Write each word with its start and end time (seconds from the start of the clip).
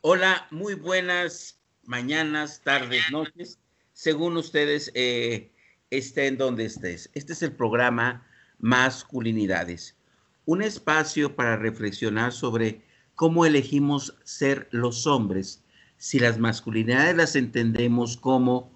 Hola, 0.00 0.46
muy 0.52 0.74
buenas 0.74 1.58
mañanas, 1.82 2.60
tardes, 2.62 3.02
noches, 3.10 3.58
según 3.92 4.36
ustedes 4.36 4.92
eh, 4.94 5.50
estén 5.90 6.38
donde 6.38 6.66
estés. 6.66 7.10
Este 7.14 7.32
es 7.32 7.42
el 7.42 7.50
programa 7.50 8.24
Masculinidades, 8.60 9.96
un 10.44 10.62
espacio 10.62 11.34
para 11.34 11.56
reflexionar 11.56 12.30
sobre 12.30 12.80
cómo 13.16 13.44
elegimos 13.44 14.14
ser 14.22 14.68
los 14.70 15.04
hombres, 15.08 15.64
si 15.96 16.20
las 16.20 16.38
masculinidades 16.38 17.16
las 17.16 17.34
entendemos 17.34 18.16
como 18.16 18.70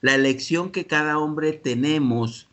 la 0.00 0.14
elección 0.14 0.70
que 0.70 0.86
cada 0.86 1.18
hombre 1.18 1.54
tenemos 1.54 2.48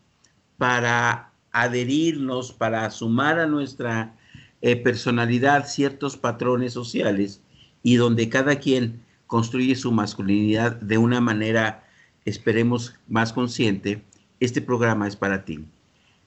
para 0.57 1.31
adherirnos, 1.51 2.53
para 2.53 2.89
sumar 2.89 3.37
a 3.37 3.45
nuestra 3.45 4.17
eh, 4.61 4.75
personalidad 4.77 5.67
ciertos 5.67 6.17
patrones 6.17 6.73
sociales 6.73 7.43
y 7.85 7.97
donde 7.97 8.29
cada 8.29 8.55
quien 8.55 8.99
construye 9.27 9.75
su 9.75 9.91
masculinidad 9.91 10.75
de 10.77 10.97
una 10.97 11.21
manera, 11.21 11.87
esperemos, 12.25 12.95
más 13.07 13.31
consciente, 13.31 14.01
este 14.39 14.59
programa 14.59 15.07
es 15.07 15.15
para 15.15 15.45
ti. 15.45 15.63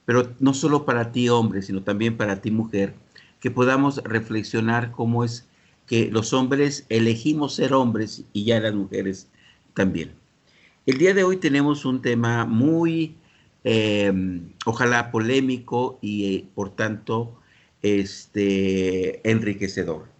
Pero 0.04 0.32
no 0.38 0.54
solo 0.54 0.84
para 0.84 1.10
ti 1.10 1.28
hombre, 1.28 1.62
sino 1.62 1.82
también 1.82 2.16
para 2.16 2.40
ti 2.40 2.52
mujer, 2.52 2.94
que 3.40 3.50
podamos 3.50 4.00
reflexionar 4.04 4.92
cómo 4.92 5.24
es 5.24 5.48
que 5.88 6.12
los 6.12 6.32
hombres 6.32 6.86
elegimos 6.90 7.56
ser 7.56 7.72
hombres 7.72 8.22
y 8.32 8.44
ya 8.44 8.60
las 8.60 8.74
mujeres 8.74 9.26
también. 9.74 10.12
El 10.86 10.98
día 10.98 11.12
de 11.12 11.24
hoy 11.24 11.38
tenemos 11.38 11.84
un 11.84 12.02
tema 12.02 12.44
muy, 12.44 13.16
eh, 13.64 14.12
ojalá 14.64 15.10
polémico 15.10 15.98
y 16.00 16.36
eh, 16.36 16.44
por 16.54 16.70
tanto 16.70 17.34
este, 17.82 19.28
enriquecedor 19.28 20.17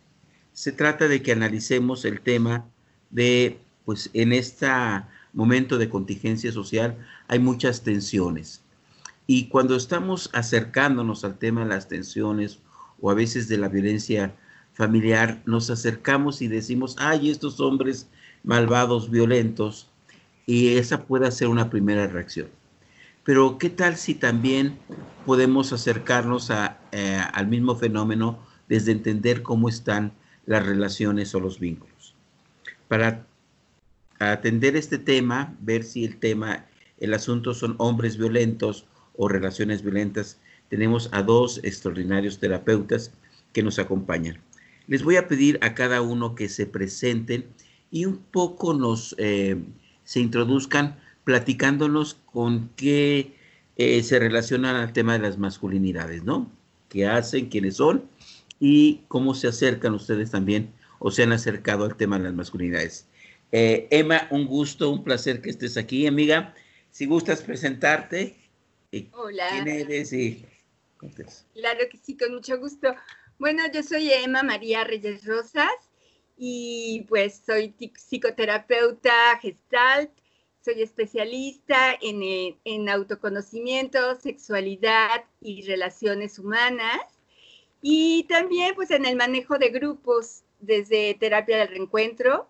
se 0.58 0.72
trata 0.72 1.06
de 1.06 1.22
que 1.22 1.30
analicemos 1.30 2.04
el 2.04 2.20
tema 2.20 2.66
de, 3.10 3.60
pues 3.84 4.10
en 4.12 4.32
este 4.32 4.66
momento 5.32 5.78
de 5.78 5.88
contingencia 5.88 6.50
social 6.50 6.98
hay 7.28 7.38
muchas 7.38 7.82
tensiones. 7.82 8.60
Y 9.28 9.46
cuando 9.50 9.76
estamos 9.76 10.30
acercándonos 10.32 11.22
al 11.22 11.38
tema 11.38 11.60
de 11.60 11.68
las 11.68 11.86
tensiones 11.86 12.58
o 13.00 13.08
a 13.08 13.14
veces 13.14 13.46
de 13.46 13.56
la 13.56 13.68
violencia 13.68 14.34
familiar, 14.72 15.40
nos 15.46 15.70
acercamos 15.70 16.42
y 16.42 16.48
decimos, 16.48 16.96
ay, 16.98 17.30
estos 17.30 17.60
hombres 17.60 18.08
malvados, 18.42 19.12
violentos, 19.12 19.88
y 20.44 20.74
esa 20.76 21.04
puede 21.04 21.30
ser 21.30 21.46
una 21.46 21.70
primera 21.70 22.08
reacción. 22.08 22.48
Pero 23.22 23.58
¿qué 23.58 23.70
tal 23.70 23.96
si 23.96 24.12
también 24.12 24.76
podemos 25.24 25.72
acercarnos 25.72 26.50
eh, 26.50 27.22
al 27.32 27.46
mismo 27.46 27.76
fenómeno 27.76 28.40
desde 28.68 28.90
entender 28.90 29.44
cómo 29.44 29.68
están 29.68 30.14
las 30.48 30.64
relaciones 30.64 31.34
o 31.34 31.40
los 31.40 31.60
vínculos. 31.60 32.14
Para 32.88 33.26
atender 34.18 34.76
este 34.76 34.96
tema, 34.96 35.54
ver 35.60 35.84
si 35.84 36.06
el 36.06 36.16
tema, 36.16 36.64
el 36.98 37.12
asunto 37.12 37.52
son 37.52 37.74
hombres 37.76 38.16
violentos 38.16 38.86
o 39.14 39.28
relaciones 39.28 39.82
violentas, 39.82 40.40
tenemos 40.70 41.10
a 41.12 41.22
dos 41.22 41.60
extraordinarios 41.64 42.38
terapeutas 42.38 43.12
que 43.52 43.62
nos 43.62 43.78
acompañan. 43.78 44.38
Les 44.86 45.02
voy 45.02 45.16
a 45.16 45.28
pedir 45.28 45.58
a 45.60 45.74
cada 45.74 46.00
uno 46.00 46.34
que 46.34 46.48
se 46.48 46.64
presenten 46.64 47.44
y 47.90 48.06
un 48.06 48.16
poco 48.16 48.72
nos 48.72 49.14
eh, 49.18 49.58
se 50.04 50.20
introduzcan 50.20 50.96
platicándonos 51.24 52.14
con 52.24 52.70
qué 52.74 53.34
eh, 53.76 54.02
se 54.02 54.18
relacionan 54.18 54.76
al 54.76 54.94
tema 54.94 55.12
de 55.12 55.18
las 55.18 55.36
masculinidades, 55.36 56.24
¿no? 56.24 56.50
¿Qué 56.88 57.06
hacen? 57.06 57.50
¿Quiénes 57.50 57.76
son? 57.76 58.04
Y 58.60 59.02
cómo 59.08 59.34
se 59.34 59.48
acercan 59.48 59.94
ustedes 59.94 60.30
también 60.30 60.72
o 60.98 61.10
se 61.10 61.22
han 61.22 61.32
acercado 61.32 61.84
al 61.84 61.96
tema 61.96 62.18
de 62.18 62.24
las 62.24 62.34
masculinidades. 62.34 63.06
Eh, 63.52 63.88
Emma, 63.90 64.26
un 64.30 64.46
gusto, 64.46 64.90
un 64.90 65.04
placer 65.04 65.40
que 65.40 65.50
estés 65.50 65.76
aquí, 65.76 66.06
amiga. 66.06 66.54
Si 66.90 67.06
gustas 67.06 67.42
presentarte. 67.42 68.36
Hola. 69.12 69.48
¿Quién 69.50 69.68
eres? 69.68 70.12
Y... 70.12 70.44
Claro 71.54 71.80
que 71.90 71.98
sí, 72.02 72.16
con 72.16 72.34
mucho 72.34 72.58
gusto. 72.58 72.94
Bueno, 73.38 73.62
yo 73.72 73.82
soy 73.82 74.10
Emma 74.10 74.42
María 74.42 74.82
Reyes 74.84 75.24
Rosas 75.24 75.70
y 76.36 77.04
pues 77.08 77.42
soy 77.46 77.74
psicoterapeuta 77.96 79.38
gestalt, 79.40 80.10
soy 80.64 80.82
especialista 80.82 81.96
en, 82.00 82.56
en 82.64 82.88
autoconocimiento, 82.88 84.18
sexualidad 84.20 85.24
y 85.40 85.62
relaciones 85.62 86.38
humanas. 86.38 87.00
Y 87.80 88.24
también 88.24 88.74
pues 88.74 88.90
en 88.90 89.06
el 89.06 89.16
manejo 89.16 89.58
de 89.58 89.70
grupos 89.70 90.42
desde 90.60 91.14
terapia 91.14 91.58
del 91.58 91.68
reencuentro. 91.68 92.48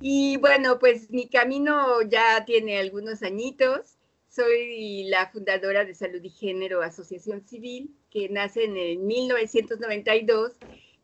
Y 0.00 0.36
bueno, 0.38 0.78
pues 0.78 1.10
mi 1.10 1.28
camino 1.28 2.02
ya 2.02 2.44
tiene 2.44 2.78
algunos 2.78 3.22
añitos. 3.22 3.98
Soy 4.28 5.04
la 5.04 5.28
fundadora 5.30 5.84
de 5.84 5.94
Salud 5.94 6.22
y 6.22 6.30
Género 6.30 6.82
Asociación 6.82 7.42
Civil, 7.46 7.94
que 8.10 8.28
nace 8.28 8.64
en 8.64 8.76
el 8.76 8.98
1992. 8.98 10.52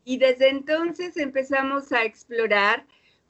Y 0.05 0.17
desde 0.17 0.49
entonces 0.49 1.17
empezamos 1.17 1.91
a 1.91 2.05
explorar 2.05 2.85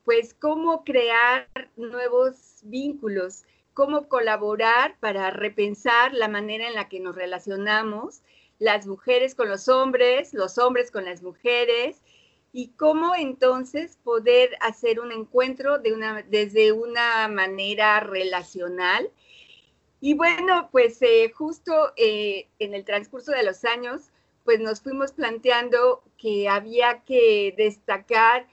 pues 0.05 0.33
cómo 0.33 0.85
crear 0.85 1.49
nuevos 1.75 2.59
vínculos, 2.63 3.43
cómo 3.73 4.07
colaborar 4.07 4.95
para 5.01 5.31
repensar 5.31 6.13
la 6.13 6.29
manera 6.29 6.67
en 6.67 6.75
la 6.75 6.87
que 6.87 7.01
nos 7.01 7.15
relacionamos 7.15 8.21
las 8.59 8.87
mujeres 8.87 9.35
con 9.35 9.49
los 9.49 9.67
hombres, 9.67 10.33
los 10.33 10.57
hombres 10.57 10.91
con 10.91 11.05
las 11.05 11.21
mujeres, 11.21 12.01
y 12.53 12.69
cómo 12.69 13.13
entonces 13.15 13.97
poder 14.03 14.57
hacer 14.61 14.99
un 14.99 15.11
encuentro 15.11 15.77
de 15.77 15.93
una, 15.93 16.23
desde 16.23 16.71
una 16.71 17.27
manera 17.27 17.99
relacional. 17.99 19.11
Y 19.99 20.13
bueno, 20.13 20.69
pues 20.71 21.01
eh, 21.01 21.31
justo 21.31 21.93
eh, 21.97 22.47
en 22.59 22.73
el 22.73 22.85
transcurso 22.85 23.31
de 23.31 23.43
los 23.43 23.63
años, 23.65 24.09
pues 24.43 24.59
nos 24.59 24.81
fuimos 24.81 25.11
planteando 25.11 26.03
que 26.17 26.47
había 26.47 27.03
que 27.03 27.53
destacar 27.57 28.47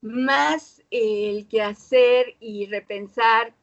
más 0.00 0.82
el 0.90 1.46
que 1.48 1.62
hacer 1.62 2.36
y 2.40 2.66
repensar, 2.66 3.54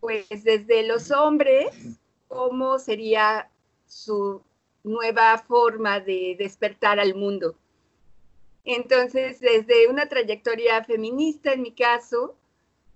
pues 0.00 0.28
desde 0.44 0.86
los 0.86 1.10
hombres, 1.10 1.98
cómo 2.28 2.78
sería 2.78 3.50
su 3.86 4.42
nueva 4.82 5.38
forma 5.38 6.00
de 6.00 6.36
despertar 6.38 6.98
al 7.00 7.14
mundo. 7.14 7.56
Entonces, 8.64 9.40
desde 9.40 9.88
una 9.88 10.06
trayectoria 10.06 10.84
feminista, 10.84 11.52
en 11.52 11.62
mi 11.62 11.72
caso, 11.72 12.36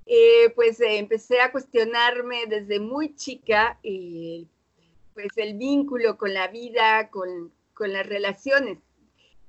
eh, 0.06 0.50
pues 0.55 0.81
empecé 0.81 1.41
a 1.41 1.50
cuestionarme 1.50 2.47
desde 2.47 2.78
muy 2.78 3.15
chica 3.15 3.78
eh, 3.83 4.44
pues 5.15 5.28
el 5.37 5.55
vínculo 5.55 6.19
con 6.19 6.34
la 6.34 6.49
vida, 6.49 7.09
con, 7.11 7.53
las 7.78 8.06
relaciones. 8.06 8.78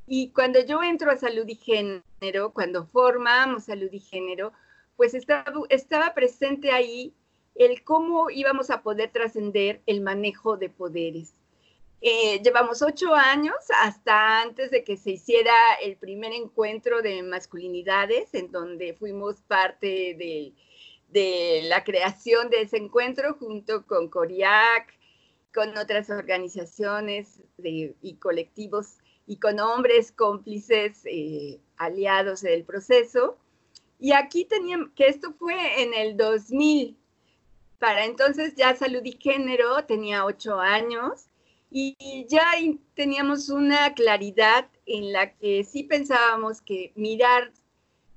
Y 0.07 0.29
cuando 0.31 0.63
yo 0.63 0.84
entro 0.84 1.12
a 1.12 1.18
salud 1.18 1.47
y 1.47 1.56
género, 1.56 2.53
cuando 2.53 2.85
formamos 2.85 3.66
salud 3.66 3.90
y 3.91 4.00
género, 4.00 4.53
pues 4.95 5.13
estaba, 5.13 5.45
estaba 5.69 6.13
presente 6.13 6.72
ahí 6.72 7.13
el 7.56 7.84
cómo 7.84 8.29
íbamos 8.29 8.69
a 8.69 8.81
poder 8.81 9.12
trascender 9.12 9.81
el 9.85 10.01
manejo 10.01 10.57
de 10.57 10.69
poderes. 10.69 11.34
Eh, 12.01 12.41
llevamos 12.44 12.81
ocho 12.81 13.16
años 13.16 13.56
hasta 13.81 14.41
antes 14.41 14.69
de 14.69 14.83
que 14.83 14.97
se 14.97 15.11
hiciera 15.11 15.53
el 15.81 15.97
primer 15.97 16.33
encuentro 16.33 17.01
de 17.01 17.23
masculinidades, 17.23 18.33
en 18.33 18.51
donde 18.51 18.94
fuimos 18.94 19.41
parte 19.41 20.16
de, 20.16 20.53
la 21.69 21.83
creación 21.83 22.50
de 22.50 22.63
ese 22.63 22.78
encuentro 22.78 23.35
junto 23.35 23.85
con 23.85 24.09
CORIAC, 24.09 24.94
con 25.53 25.78
otras 25.78 26.09
organizaciones 26.09 27.41
y 27.57 28.16
colectivos 28.16 28.97
y 29.25 29.38
con 29.38 29.59
hombres 29.59 30.12
cómplices 30.12 31.01
eh, 31.06 31.59
aliados 31.77 32.41
del 32.41 32.66
proceso. 32.66 33.38
Y 33.98 34.12
aquí 34.12 34.45
teníamos, 34.45 34.89
que 34.95 35.07
esto 35.07 35.33
fue 35.39 35.81
en 35.81 35.94
el 35.94 36.18
2000. 36.18 36.98
Para 37.80 38.06
entonces 38.06 38.56
ya 38.56 38.75
Salud 38.75 39.01
y 39.03 39.13
Género 39.13 39.86
tenía 39.86 40.25
ocho 40.25 40.59
años 40.59 41.27
y 41.77 42.25
ya 42.30 42.54
teníamos 42.94 43.50
una 43.50 43.94
claridad 43.95 44.69
en 44.86 45.12
la 45.12 45.33
que 45.33 45.66
sí 45.66 45.83
pensábamos 45.83 46.62
que 46.62 46.94
mirar 46.95 47.51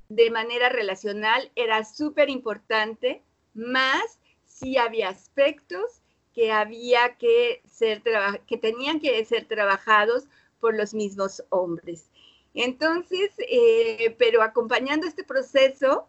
de 0.08 0.30
manera 0.30 0.68
relacional 0.68 1.50
era 1.56 1.84
súper 1.84 2.30
importante, 2.30 3.20
más 3.54 4.20
si 4.46 4.76
había 4.76 5.08
aspectos 5.08 6.02
que 6.32 6.52
había 6.52 7.16
que 7.16 7.60
ser 7.68 8.00
que 8.46 8.58
tenían 8.58 9.00
que 9.00 9.24
ser 9.24 9.46
trabajados 9.46 10.26
por 10.60 10.76
los 10.76 10.94
mismos 10.94 11.42
hombres. 11.48 12.12
Entonces, 12.54 13.32
eh, 13.38 14.14
pero 14.20 14.42
acompañando 14.42 15.04
este 15.04 15.24
proceso, 15.24 16.06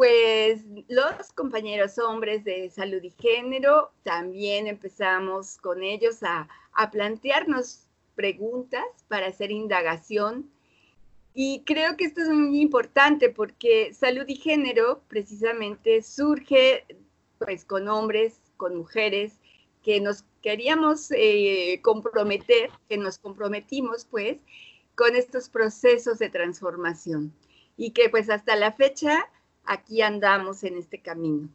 pues 0.00 0.64
los 0.88 1.30
compañeros 1.34 1.98
hombres 1.98 2.42
de 2.42 2.70
salud 2.70 3.02
y 3.02 3.10
género 3.10 3.90
también 4.02 4.66
empezamos 4.66 5.58
con 5.58 5.82
ellos 5.82 6.22
a, 6.22 6.48
plantearnos 6.90 7.86
preguntas 8.14 8.86
para 9.08 9.26
hacer 9.26 9.50
indagación. 9.50 10.50
Y 11.34 11.64
creo 11.66 11.98
que 11.98 12.06
esto 12.06 12.22
es 12.22 12.30
muy 12.30 12.62
importante 12.62 13.28
porque 13.28 13.92
salud 13.92 14.24
y 14.26 14.36
género 14.36 15.02
precisamente 15.06 16.00
surge 16.00 16.86
pues 17.36 17.66
con 17.66 17.86
hombres, 17.86 18.40
con 18.56 18.76
mujeres, 18.76 19.34
que 19.82 20.00
nos 20.00 20.24
queríamos 20.40 21.10
eh, 21.10 21.78
comprometer, 21.82 22.70
que 22.88 22.96
nos 22.96 23.18
comprometimos 23.18 24.06
pues 24.06 24.38
con 24.94 25.14
estos 25.14 25.50
procesos 25.50 26.18
de 26.18 26.30
transformación. 26.30 27.34
Y 27.76 27.90
que 27.90 28.08
pues 28.08 28.30
hasta 28.30 28.56
la 28.56 28.72
fecha 28.72 29.28
aquí 29.70 30.02
andamos 30.02 30.64
en 30.64 30.76
este 30.76 31.00
camino. 31.00 31.48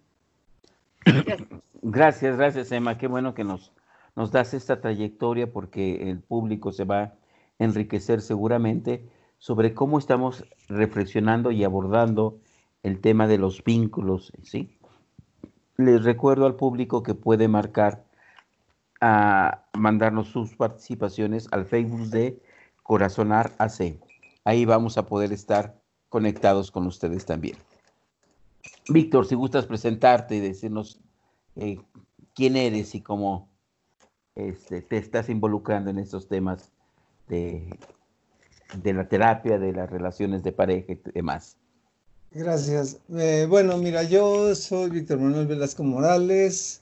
Gracias, 1.81 2.37
gracias, 2.37 2.71
Emma. 2.71 2.97
Qué 2.97 3.07
bueno 3.07 3.33
que 3.33 3.43
nos, 3.43 3.73
nos 4.15 4.31
das 4.31 4.53
esta 4.53 4.79
trayectoria 4.79 5.51
porque 5.51 6.09
el 6.09 6.21
público 6.21 6.71
se 6.71 6.85
va 6.85 7.01
a 7.01 7.13
enriquecer 7.59 8.21
seguramente 8.21 9.07
sobre 9.37 9.73
cómo 9.73 9.99
estamos 9.99 10.45
reflexionando 10.69 11.51
y 11.51 11.63
abordando 11.65 12.39
el 12.83 13.01
tema 13.01 13.27
de 13.27 13.37
los 13.37 13.63
vínculos, 13.63 14.31
¿sí? 14.43 14.79
Les 15.75 16.03
recuerdo 16.03 16.45
al 16.45 16.55
público 16.55 17.03
que 17.03 17.15
puede 17.15 17.49
marcar 17.49 18.05
a 19.01 19.65
mandarnos 19.73 20.29
sus 20.29 20.55
participaciones 20.55 21.49
al 21.51 21.65
Facebook 21.65 22.07
de 22.07 22.41
Corazonar 22.81 23.51
AC. 23.57 23.99
Ahí 24.45 24.63
vamos 24.63 24.97
a 24.97 25.05
poder 25.05 25.33
estar 25.33 25.75
conectados 26.07 26.71
con 26.71 26.87
ustedes 26.87 27.25
también. 27.25 27.57
Víctor, 28.89 29.25
si 29.25 29.35
gustas 29.35 29.65
presentarte 29.65 30.35
y 30.35 30.39
decirnos 30.39 30.99
eh, 31.55 31.79
quién 32.35 32.55
eres 32.55 32.93
y 32.93 33.01
cómo 33.01 33.49
este, 34.35 34.81
te 34.81 34.97
estás 34.97 35.29
involucrando 35.29 35.89
en 35.89 35.97
estos 35.97 36.27
temas 36.27 36.71
de, 37.27 37.69
la 38.83 39.07
terapia, 39.07 39.57
de 39.57 39.71
las 39.73 39.89
relaciones 39.89 40.43
de 40.43 40.51
pareja 40.51 40.93
y 40.93 40.99
demás. 41.13 41.57
Gracias. 42.31 42.99
Eh, 43.15 43.47
bueno, 43.49 43.77
mira, 43.77 44.03
yo 44.03 44.53
soy 44.55 44.89
Víctor 44.89 45.19
Manuel 45.19 45.47
Velasco 45.47 45.83
Morales, 45.83 46.81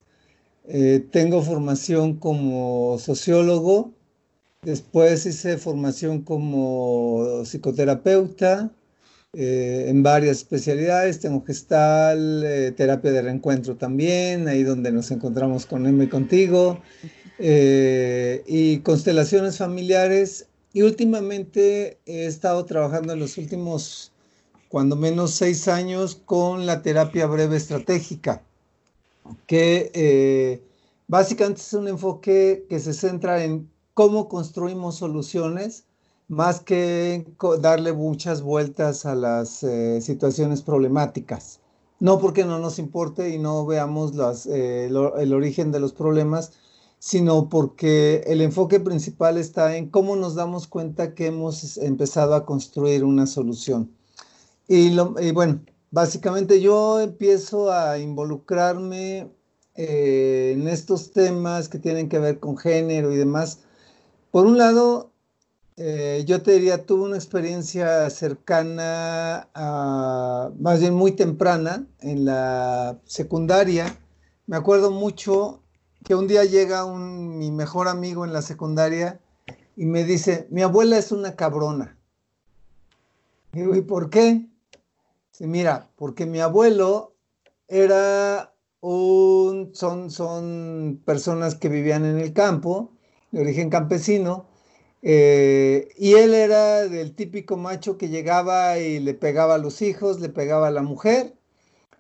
eh, 0.66 1.06
tengo 1.12 1.42
formación 1.42 2.16
como 2.16 2.98
sociólogo, 2.98 3.92
después 4.64 5.26
hice 5.26 5.58
formación 5.58 6.22
como 6.22 7.44
psicoterapeuta 7.46 8.72
eh, 9.34 9.86
en 9.88 10.04
varias 10.04 10.38
especialidades, 10.38 11.20
tengo 11.20 11.44
gestal, 11.44 12.44
eh, 12.46 12.72
terapia 12.72 13.12
de 13.12 13.22
reencuentro 13.24 13.76
también, 13.76 14.48
ahí 14.48 14.64
donde 14.64 14.92
nos 14.92 15.12
encontramos 15.12 15.66
con 15.66 15.86
Emma 15.86 16.04
y 16.04 16.08
contigo, 16.08 16.80
y 17.40 18.78
constelaciones 18.80 19.58
familiares, 19.58 20.48
y 20.72 20.84
últimamente 20.84 21.98
he 22.06 22.26
estado 22.26 22.64
trabajando 22.66 23.14
en 23.14 23.20
los 23.20 23.38
últimos, 23.38 24.12
cuando 24.70 24.96
menos 24.96 25.32
seis 25.32 25.68
años, 25.68 26.16
con 26.26 26.66
la 26.66 26.82
terapia 26.82 27.26
breve 27.26 27.58
estratégica 27.58 28.42
que 29.48 29.92
eh, 29.94 30.62
básicamente 31.08 31.62
es 31.62 31.74
un 31.74 31.88
enfoque 31.88 32.66
que 32.70 32.80
se 32.80 32.94
centra 32.94 33.44
en 33.44 33.70
cómo 33.94 34.28
construimos 34.28 34.98
soluciones 34.98 35.86
más 36.28 36.60
que 36.60 37.26
darle 37.62 37.94
muchas 37.94 38.42
vueltas 38.42 39.06
a 39.06 39.16
las 39.16 39.64
eh, 39.64 40.02
situaciones 40.02 40.62
problemáticas. 40.62 41.60
No 42.00 42.20
porque 42.20 42.44
no 42.44 42.60
nos 42.60 42.80
importe 42.80 43.30
y 43.30 43.40
no 43.40 43.66
veamos 43.66 44.14
eh, 44.48 44.88
el 44.88 45.34
origen 45.34 45.72
de 45.72 45.80
los 45.80 45.94
problemas, 45.94 46.54
sino 47.00 47.50
porque 47.50 48.24
el 48.28 48.42
enfoque 48.42 48.80
principal 48.80 49.38
está 49.38 49.78
en 49.78 49.90
cómo 49.90 50.16
nos 50.16 50.36
damos 50.36 50.68
cuenta 50.68 51.14
que 51.14 51.28
hemos 51.28 51.78
empezado 51.78 52.36
a 52.36 52.46
construir 52.46 53.04
una 53.04 53.28
solución. 53.28 53.92
y 54.68 54.96
bueno, 55.32 55.62
Básicamente 55.94 56.60
yo 56.60 57.00
empiezo 57.02 57.72
a 57.72 58.00
involucrarme 58.00 59.30
eh, 59.76 60.54
en 60.56 60.68
estos 60.68 61.12
temas 61.12 61.70
que 61.70 61.78
tienen 61.78 62.10
que 62.10 62.18
ver 62.18 62.40
con 62.40 62.58
género 62.58 63.14
y 63.14 63.18
demás. 63.18 63.60
Por 64.32 64.48
un 64.48 64.58
lado, 64.58 65.13
eh, 65.78 66.24
yo 66.28 66.42
te 66.42 66.52
diría, 66.54 66.86
tuve 66.86 67.04
una 67.04 67.16
experiencia 67.16 68.10
cercana, 68.10 69.50
más 70.60 70.80
bien 70.80 70.94
muy 70.94 71.14
temprana, 71.14 71.88
en 72.00 72.26
la 72.26 73.00
secundaria. 73.06 73.98
Me 74.46 74.58
acuerdo 74.58 74.92
mucho 74.92 75.62
que 76.04 76.16
un 76.16 76.28
día 76.28 76.44
llega 76.46 76.86
un, 76.86 77.38
mi 77.38 77.52
mejor 77.52 77.88
amigo 77.88 78.26
en 78.26 78.34
la 78.34 78.42
secundaria 78.42 79.20
y 79.76 79.86
me 79.86 80.04
dice, 80.04 80.48
mi 80.52 80.62
abuela 80.62 80.98
es 80.98 81.12
una 81.12 81.36
cabrona. 81.36 81.98
Y 83.54 83.60
digo, 83.62 83.76
¿y 83.76 83.82
por 83.82 84.10
qué? 84.10 84.46
Sí, 85.32 85.48
mira, 85.48 85.90
porque 85.96 86.26
mi 86.26 86.40
abuelo 86.40 87.14
era 87.68 88.54
un, 88.82 89.72
son, 89.74 90.12
son 90.12 91.02
personas 91.06 91.56
que 91.56 91.70
vivían 91.70 92.06
en 92.06 92.20
el 92.20 92.34
campo, 92.34 92.92
de 93.32 93.42
origen 93.42 93.70
campesino, 93.70 94.46
eh, 95.04 95.90
y 95.98 96.14
él 96.14 96.34
era 96.34 96.88
del 96.88 97.14
típico 97.14 97.58
macho 97.58 97.98
que 97.98 98.08
llegaba 98.08 98.80
y 98.80 99.00
le 99.00 99.14
pegaba 99.14 99.56
a 99.56 99.58
los 99.58 99.82
hijos, 99.82 100.22
le 100.22 100.30
pegaba 100.30 100.70
a 100.70 100.72
la 100.72 100.82
mujer, 100.82 101.34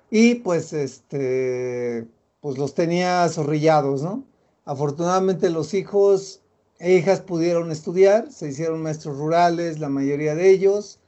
y 0.09 0.35
pues 0.35 0.73
este, 0.73 2.07
pues 2.41 2.57
los 2.57 2.75
tenía 2.75 3.27
zorrillados, 3.29 4.03
¿no? 4.03 4.23
Afortunadamente 4.65 5.49
los 5.49 5.73
hijos 5.73 6.41
e 6.79 6.93
hijas 6.95 7.21
pudieron 7.21 7.71
estudiar, 7.71 8.31
se 8.31 8.49
hicieron 8.49 8.81
maestros 8.81 9.17
rurales, 9.17 9.79
la 9.79 9.89
mayoría 9.89 10.35
de 10.35 10.49
ellos, 10.49 10.99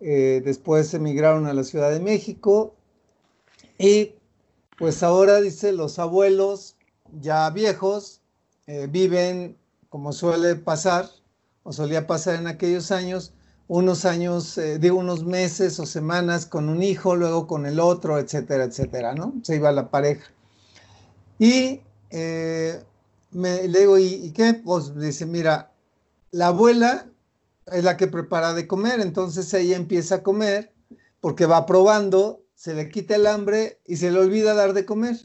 eh, 0.00 0.42
después 0.44 0.94
emigraron 0.94 1.46
a 1.46 1.54
la 1.54 1.64
Ciudad 1.64 1.90
de 1.90 2.00
México 2.00 2.74
y 3.78 4.14
pues 4.78 5.02
ahora 5.02 5.40
dice 5.40 5.72
los 5.72 5.98
abuelos 5.98 6.76
ya 7.20 7.48
viejos 7.50 8.20
eh, 8.66 8.88
viven 8.90 9.56
como 9.90 10.12
suele 10.12 10.56
pasar 10.56 11.08
o 11.62 11.72
solía 11.72 12.06
pasar 12.06 12.36
en 12.36 12.46
aquellos 12.46 12.90
años 12.90 13.32
unos 13.68 14.04
años, 14.04 14.58
eh, 14.58 14.78
digo 14.78 14.98
unos 14.98 15.24
meses 15.24 15.78
o 15.80 15.86
semanas 15.86 16.46
con 16.46 16.68
un 16.68 16.82
hijo, 16.82 17.16
luego 17.16 17.46
con 17.46 17.64
el 17.64 17.80
otro, 17.80 18.18
etcétera, 18.18 18.64
etcétera, 18.64 19.14
¿no? 19.14 19.34
Se 19.42 19.56
iba 19.56 19.72
la 19.72 19.88
pareja. 19.88 20.30
Y 21.38 21.80
me, 23.30 23.68
le 23.68 23.78
digo, 23.80 23.98
¿y 23.98 24.30
qué? 24.32 24.54
Pues 24.54 24.94
dice, 24.94 25.24
mira, 25.24 25.72
la 26.32 26.48
abuela 26.48 27.06
es 27.66 27.84
la 27.84 27.96
que 27.96 28.08
prepara 28.08 28.54
de 28.54 28.66
comer, 28.66 29.00
entonces 29.00 29.52
ella 29.54 29.76
empieza 29.76 30.16
a 30.16 30.22
comer 30.22 30.72
porque 31.20 31.46
va 31.46 31.66
probando, 31.66 32.42
se 32.54 32.74
le 32.74 32.88
quita 32.88 33.16
el 33.16 33.26
hambre 33.26 33.80
y 33.86 33.96
se 33.96 34.10
le 34.10 34.18
olvida 34.18 34.54
dar 34.54 34.72
de 34.72 34.84
comer. 34.84 35.16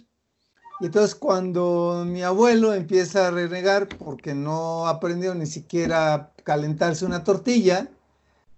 Y 0.79 0.85
entonces 0.87 1.15
cuando 1.15 2.03
mi 2.05 2.23
abuelo 2.23 2.73
empieza 2.73 3.27
a 3.27 3.31
renegar 3.31 3.87
porque 3.87 4.35
no 4.35 4.87
aprendió 4.87 5.33
ni 5.33 5.47
siquiera 5.47 6.13
a 6.13 6.31
calentarse 6.43 7.05
una 7.05 7.23
tortilla, 7.23 7.89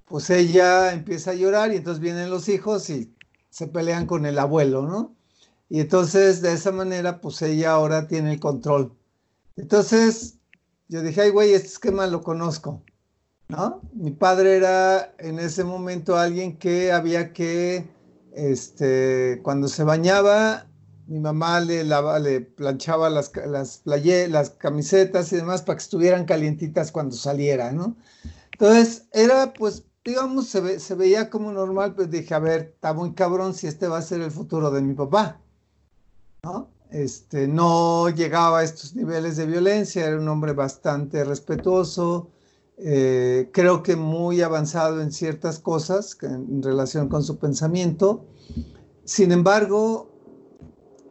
pues 0.06 0.30
ella 0.30 0.92
empieza 0.92 1.32
a 1.32 1.36
llorar 1.36 1.72
y 1.72 1.78
entonces 1.78 2.02
vienen 2.02 2.30
los 2.30 2.50
hijos 2.50 2.90
y 2.90 3.14
se 3.50 3.68
pelean 3.68 4.06
con 4.06 4.26
el 4.26 4.38
abuelo, 4.38 4.84
¿no? 4.84 5.16
Y 5.70 5.80
entonces 5.80 6.42
de 6.42 6.54
esa 6.54 6.72
manera, 6.72 7.22
pues 7.22 7.42
ella 7.42 7.72
ahora 7.72 8.08
tiene 8.08 8.34
el 8.34 8.40
control. 8.40 8.94
Entonces 9.56 10.36
yo 10.88 11.02
dije, 11.02 11.22
ay, 11.22 11.30
güey, 11.30 11.54
este 11.54 11.68
esquema 11.68 12.08
lo 12.08 12.22
conozco. 12.24 12.82
¿no? 13.50 13.82
Mi 13.94 14.12
padre 14.12 14.58
era 14.58 15.14
en 15.18 15.40
ese 15.40 15.64
momento 15.64 16.18
alguien 16.18 16.58
que 16.58 16.92
había 16.92 17.34
que, 17.34 17.88
este, 18.34 19.42
cuando 19.44 19.68
se 19.68 19.84
bañaba, 19.84 20.69
mi 21.10 21.20
mamá 21.20 21.60
le, 21.60 21.84
le 21.84 22.42
planchaba 22.42 23.10
las, 23.10 23.32
las, 23.48 23.82
las 23.84 24.50
camisetas 24.52 25.34
y 25.34 25.38
demás 25.38 25.64
para 25.64 25.78
que 25.78 25.84
estuvieran 25.84 26.26
calientitas 26.26 26.92
cuando 26.92 27.16
saliera, 27.16 27.72
¿no? 27.72 27.96
Entonces, 28.52 29.08
era 29.12 29.52
pues, 29.54 29.84
digamos, 30.06 30.48
se, 30.48 30.80
se 30.80 30.96
veía 30.96 31.32
como 31.32 31.52
normal, 31.52 31.96
pues 31.96 32.12
dije, 32.12 32.36
a 32.36 32.40
ver, 32.40 32.74
está 32.76 32.94
muy 32.94 33.14
cabrón 33.14 33.56
si 33.56 33.66
este 33.66 33.88
va 33.88 33.98
a 33.98 34.04
ser 34.04 34.22
el 34.22 34.32
futuro 34.32 34.70
de 34.70 34.82
mi 34.82 34.94
papá, 34.94 35.40
¿no? 36.44 36.70
Este, 36.92 37.48
no 37.48 38.10
llegaba 38.10 38.60
a 38.60 38.64
estos 38.64 38.96
niveles 38.96 39.36
de 39.38 39.48
violencia, 39.48 40.06
era 40.06 40.18
un 40.18 40.28
hombre 40.28 40.54
bastante 40.54 41.24
respetuoso, 41.24 42.30
eh, 42.78 43.50
creo 43.52 43.82
que 43.82 43.96
muy 43.96 44.42
avanzado 44.42 45.02
en 45.02 45.12
ciertas 45.12 45.58
cosas 45.58 46.16
en 46.22 46.62
relación 46.62 47.10
con 47.10 47.24
su 47.24 47.40
pensamiento. 47.40 48.26
Sin 49.06 49.32
embargo, 49.32 50.09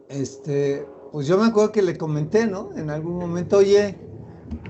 este, 0.09 0.87
pues 1.11 1.27
yo 1.27 1.37
me 1.37 1.47
acuerdo 1.47 1.71
que 1.71 1.81
le 1.81 1.97
comenté, 1.97 2.47
¿no? 2.47 2.71
En 2.75 2.89
algún 2.89 3.17
momento, 3.17 3.57
oye, 3.57 4.03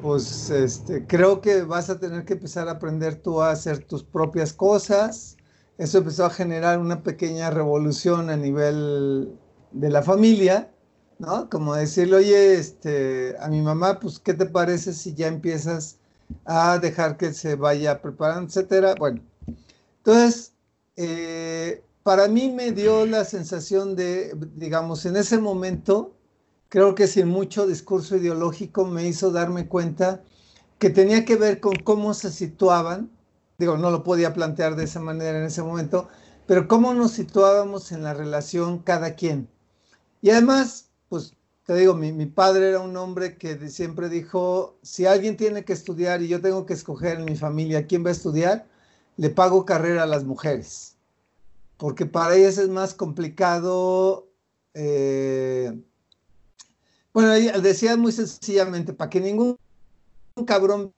pues 0.01 0.50
este, 0.50 1.08
creo 1.08 1.41
que 1.41 1.63
vas 1.63 1.89
a 1.89 2.00
tener 2.00 2.25
que 2.25 2.34
empezar 2.34 2.67
a 2.69 2.74
aprender 2.74 3.15
tú 3.22 3.41
a 3.41 3.51
hacer 3.51 3.86
tus 3.86 4.03
propias 4.03 4.53
cosas. 4.53 5.38
Eso 5.77 6.00
empezó 6.00 6.25
a 6.25 6.29
generar 6.29 6.79
una 6.79 7.03
pequeña 7.03 7.50
revolución 7.50 8.29
a 8.29 8.38
nivel 8.38 9.39
de 9.72 9.89
la 9.89 10.03
familia, 10.03 10.75
¿no? 11.19 11.50
Como 11.50 11.75
decirle, 11.75 12.17
oye, 12.17 12.55
este, 12.55 13.36
a 13.39 13.50
mi 13.50 13.62
mamá, 13.62 14.00
pues, 14.00 14.19
¿qué 14.19 14.34
te 14.34 14.46
parece 14.46 14.93
si 14.93 15.13
ya 15.15 15.27
empiezas 15.27 16.00
a 16.46 16.79
dejar 16.79 17.17
que 17.17 17.34
se 17.34 17.55
vaya 17.55 18.01
preparando, 18.01 18.48
etcétera. 18.48 18.96
Bueno, 18.98 19.22
Entonces, 19.98 20.53
eh, 20.96 21.84
para 22.10 22.28
mí 22.28 22.50
me 22.50 22.72
dio 22.72 23.06
la 23.06 23.24
sensación 23.24 23.96
de, 23.96 24.36
digamos, 24.56 25.06
en 25.06 25.16
ese 25.16 25.38
momento, 25.38 26.16
creo 26.68 26.96
que 26.96 27.06
sin 27.06 27.28
mucho 27.28 27.68
discurso 27.68 28.18
ideológico 28.18 28.84
me 28.84 29.08
hizo 29.08 29.30
darme 29.30 29.68
cuenta 29.68 30.24
que 30.80 30.89
tenía 30.89 31.24
que 31.24 31.36
ver 31.36 31.60
con 31.60 31.75
cómo 31.75 32.16
se 32.16 32.32
situaban, 32.32 33.12
digo, 33.60 33.78
no 33.78 33.92
lo 33.92 34.04
podía 34.04 34.34
plantear 34.34 34.75
de 34.75 34.86
esa 34.86 35.00
manera 35.00 35.38
en 35.38 35.46
ese 35.46 35.62
momento, 35.62 36.10
pero 36.48 36.68
cómo 36.68 36.96
nos 36.96 37.12
situábamos 37.12 37.92
en 37.92 38.01
la 38.01 38.16
relación 38.16 38.80
cada 38.80 39.13
quien. 39.13 39.48
Y 40.24 40.32
además, 40.32 40.89
pues 41.10 41.36
te 41.63 41.75
digo, 41.75 41.94
mi, 41.94 42.12
mi, 42.12 42.25
padre 42.25 42.70
era 42.70 42.80
un 42.80 42.98
hombre 42.98 43.38
que 43.38 43.70
siempre 43.70 44.10
dijo, 44.10 44.80
si 44.82 45.06
alguien 45.06 45.38
tiene 45.38 45.63
que 45.63 45.74
estudiar 45.74 46.24
y 46.24 46.28
yo 46.28 46.42
tengo 46.42 46.66
que 46.66 46.74
escoger 46.74 47.20
en 47.20 47.25
mi 47.25 47.36
familia 47.36 47.86
quién 47.86 48.04
va 48.04 48.10
a 48.10 48.13
estudiar, 48.13 48.66
le 49.16 49.30
pago 49.30 49.63
carrera 49.63 50.01
a 50.01 50.08
las 50.08 50.24
mujeres, 50.24 50.96
porque 51.79 52.05
para 52.05 52.36
ellas 52.36 52.57
es 52.57 52.67
más 52.67 52.93
complicado. 52.93 54.27
Eh, 54.74 55.81
bueno, 57.13 57.31
decía 57.62 57.95
muy 57.95 58.12
sencillamente, 58.12 58.93
para 58.93 59.09
que 59.09 59.21
ningún 59.21 59.57
cabrón 60.45 60.93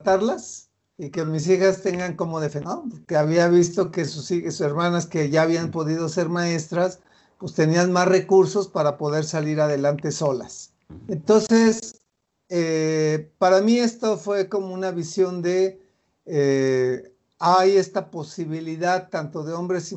matarlas 0.00 0.68
y 0.98 1.10
que 1.10 1.24
mis 1.24 1.46
hijas 1.48 1.82
tengan 1.82 2.16
como 2.16 2.40
defender, 2.40 2.74
que 3.06 3.16
había 3.16 3.48
visto 3.48 3.92
que 3.92 4.04
sus, 4.04 4.26
sus 4.26 4.60
hermanas 4.60 5.06
que 5.06 5.30
ya 5.30 5.42
habían 5.42 5.70
podido 5.70 6.08
ser 6.08 6.28
maestras, 6.28 6.98
pues 7.38 7.54
tenían 7.54 7.92
más 7.92 8.08
recursos 8.08 8.66
para 8.66 8.98
poder 8.98 9.24
salir 9.24 9.60
adelante 9.60 10.10
solas. 10.10 10.72
Entonces, 11.06 12.00
eh, 12.48 13.30
para 13.38 13.60
mí 13.60 13.78
esto 13.78 14.18
fue 14.18 14.48
como 14.48 14.74
una 14.74 14.90
visión 14.90 15.42
de, 15.42 15.80
eh, 16.26 17.13
hay 17.46 17.76
esta 17.76 18.10
posibilidad 18.10 19.10
tanto 19.10 19.44
de 19.44 19.52
hombres 19.52 19.94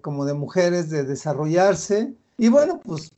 como 0.00 0.24
de 0.24 0.32
mujeres 0.32 0.88
de 0.88 1.04
desarrollarse. 1.04 2.14
Y 2.38 2.48
bueno, 2.48 2.80
pues 2.82 3.12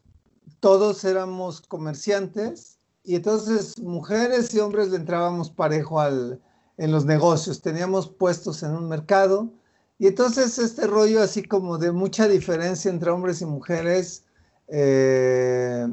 todos 0.58 1.04
éramos 1.04 1.60
comerciantes 1.60 2.78
y 3.04 3.14
entonces 3.14 3.78
mujeres 3.78 4.52
y 4.52 4.58
hombres 4.58 4.88
le 4.88 4.96
entrábamos 4.96 5.50
parejo 5.50 6.00
al, 6.00 6.40
en 6.76 6.90
los 6.90 7.04
negocios, 7.04 7.60
teníamos 7.60 8.08
puestos 8.08 8.64
en 8.64 8.72
un 8.72 8.88
mercado 8.88 9.48
y 9.96 10.08
entonces 10.08 10.58
este 10.58 10.88
rollo 10.88 11.22
así 11.22 11.44
como 11.44 11.78
de 11.78 11.92
mucha 11.92 12.26
diferencia 12.26 12.90
entre 12.90 13.12
hombres 13.12 13.42
y 13.42 13.46
mujeres 13.46 14.24
eh, 14.66 15.86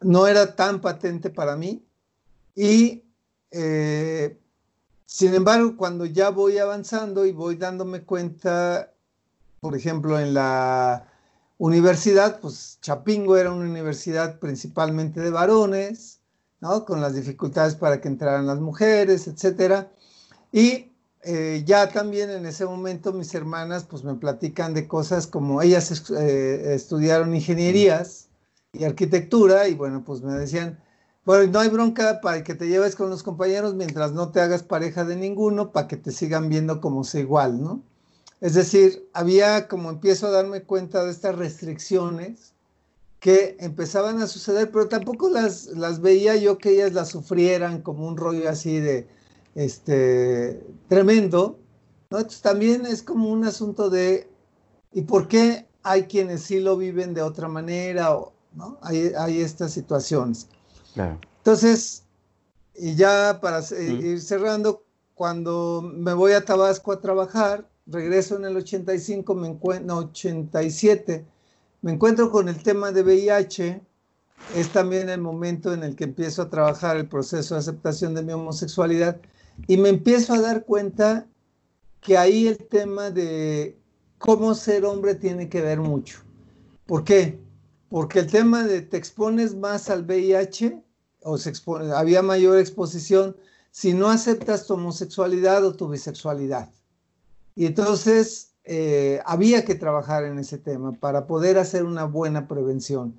no 0.00 0.26
era 0.28 0.54
tan 0.54 0.80
patente 0.80 1.30
para 1.30 1.56
mí. 1.56 1.84
Y 2.54 3.02
eh, 3.50 4.38
sin 5.06 5.34
embargo, 5.34 5.76
cuando 5.76 6.06
ya 6.06 6.30
voy 6.30 6.58
avanzando 6.58 7.26
y 7.26 7.32
voy 7.32 7.56
dándome 7.56 8.02
cuenta, 8.02 8.92
por 9.60 9.76
ejemplo, 9.76 10.18
en 10.18 10.34
la 10.34 11.08
universidad, 11.58 12.40
pues 12.40 12.78
Chapingo 12.80 13.36
era 13.36 13.52
una 13.52 13.68
universidad 13.70 14.38
principalmente 14.38 15.20
de 15.20 15.30
varones, 15.30 16.20
¿no? 16.60 16.84
Con 16.84 17.00
las 17.00 17.14
dificultades 17.14 17.74
para 17.74 18.00
que 18.00 18.08
entraran 18.08 18.46
las 18.46 18.60
mujeres, 18.60 19.28
etcétera. 19.28 19.90
Y 20.52 20.92
eh, 21.22 21.62
ya 21.66 21.88
también 21.88 22.30
en 22.30 22.44
ese 22.44 22.66
momento 22.66 23.12
mis 23.12 23.34
hermanas 23.34 23.84
pues 23.84 24.04
me 24.04 24.14
platican 24.14 24.74
de 24.74 24.86
cosas 24.86 25.26
como 25.26 25.62
ellas 25.62 26.10
eh, 26.10 26.74
estudiaron 26.74 27.34
ingenierías 27.34 28.28
y 28.74 28.84
arquitectura 28.84 29.66
y 29.68 29.74
bueno 29.74 30.04
pues 30.04 30.20
me 30.20 30.34
decían, 30.34 30.78
bueno, 31.24 31.50
no 31.52 31.60
hay 31.60 31.68
bronca 31.68 32.20
para 32.20 32.44
que 32.44 32.54
te 32.54 32.68
lleves 32.68 32.96
con 32.96 33.10
los 33.10 33.22
compañeros 33.22 33.74
mientras 33.74 34.12
no 34.12 34.30
te 34.30 34.40
hagas 34.40 34.62
pareja 34.62 35.04
de 35.04 35.16
ninguno 35.16 35.72
para 35.72 35.88
que 35.88 35.96
te 35.96 36.12
sigan 36.12 36.48
viendo 36.48 36.80
como 36.80 37.04
sea 37.04 37.20
igual, 37.22 37.62
¿no? 37.62 37.82
Es 38.40 38.54
decir, 38.54 39.08
había 39.14 39.68
como 39.68 39.90
empiezo 39.90 40.26
a 40.26 40.30
darme 40.30 40.62
cuenta 40.62 41.04
de 41.04 41.10
estas 41.10 41.36
restricciones 41.36 42.52
que 43.20 43.56
empezaban 43.58 44.20
a 44.20 44.26
suceder, 44.26 44.70
pero 44.70 44.88
tampoco 44.88 45.30
las, 45.30 45.68
las 45.68 46.00
veía 46.02 46.36
yo 46.36 46.58
que 46.58 46.70
ellas 46.70 46.92
las 46.92 47.08
sufrieran 47.08 47.80
como 47.80 48.06
un 48.06 48.18
rollo 48.18 48.50
así 48.50 48.80
de, 48.80 49.08
este, 49.54 50.62
tremendo, 50.88 51.58
¿no? 52.10 52.18
Entonces 52.18 52.42
también 52.42 52.84
es 52.86 53.02
como 53.02 53.30
un 53.30 53.44
asunto 53.44 53.88
de, 53.88 54.28
¿y 54.92 55.02
por 55.02 55.26
qué 55.28 55.66
hay 55.82 56.02
quienes 56.02 56.42
sí 56.42 56.60
lo 56.60 56.76
viven 56.76 57.14
de 57.14 57.22
otra 57.22 57.48
manera? 57.48 58.14
O, 58.14 58.34
¿no? 58.54 58.78
hay, 58.82 59.12
hay 59.16 59.40
estas 59.40 59.72
situaciones. 59.72 60.48
Entonces, 60.96 62.04
y 62.74 62.94
ya 62.94 63.38
para 63.40 63.60
ir 63.78 64.20
cerrando, 64.20 64.84
cuando 65.14 65.82
me 65.82 66.12
voy 66.12 66.32
a 66.32 66.44
Tabasco 66.44 66.92
a 66.92 67.00
trabajar, 67.00 67.68
regreso 67.86 68.36
en 68.36 68.44
el 68.44 68.56
85, 68.56 69.34
me 69.34 69.48
encuentro, 69.48 69.96
87, 69.96 71.24
me 71.82 71.92
encuentro 71.92 72.30
con 72.30 72.48
el 72.48 72.62
tema 72.62 72.92
de 72.92 73.02
VIH, 73.02 73.80
es 74.56 74.68
también 74.70 75.08
el 75.08 75.20
momento 75.20 75.72
en 75.72 75.82
el 75.82 75.94
que 75.94 76.04
empiezo 76.04 76.42
a 76.42 76.50
trabajar 76.50 76.96
el 76.96 77.08
proceso 77.08 77.54
de 77.54 77.60
aceptación 77.60 78.14
de 78.14 78.22
mi 78.22 78.32
homosexualidad 78.32 79.20
y 79.66 79.76
me 79.76 79.88
empiezo 79.88 80.34
a 80.34 80.40
dar 80.40 80.64
cuenta 80.64 81.26
que 82.00 82.18
ahí 82.18 82.48
el 82.48 82.58
tema 82.58 83.10
de 83.10 83.78
cómo 84.18 84.54
ser 84.54 84.84
hombre 84.84 85.14
tiene 85.14 85.48
que 85.48 85.60
ver 85.60 85.80
mucho. 85.80 86.18
¿Por 86.86 87.04
qué? 87.04 87.38
Porque 87.88 88.18
el 88.18 88.30
tema 88.30 88.64
de 88.64 88.82
te 88.82 88.96
expones 88.96 89.54
más 89.54 89.88
al 89.88 90.04
VIH 90.04 90.83
había 91.94 92.22
mayor 92.22 92.58
exposición 92.58 93.36
si 93.70 93.92
no 93.92 94.08
aceptas 94.08 94.66
tu 94.66 94.74
homosexualidad 94.74 95.64
o 95.64 95.74
tu 95.74 95.88
bisexualidad. 95.88 96.70
Y 97.56 97.66
entonces 97.66 98.52
eh, 98.64 99.20
había 99.26 99.64
que 99.64 99.74
trabajar 99.74 100.24
en 100.24 100.38
ese 100.38 100.58
tema 100.58 100.92
para 100.92 101.26
poder 101.26 101.58
hacer 101.58 101.84
una 101.84 102.04
buena 102.04 102.48
prevención. 102.48 103.14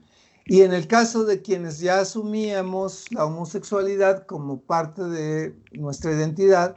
Y 0.47 0.61
en 0.61 0.73
el 0.73 0.87
caso 0.87 1.25
de 1.25 1.41
quienes 1.41 1.79
ya 1.79 1.99
asumíamos 1.99 3.11
la 3.11 3.25
homosexualidad 3.25 4.25
como 4.25 4.61
parte 4.61 5.03
de 5.03 5.55
nuestra 5.71 6.11
identidad, 6.11 6.75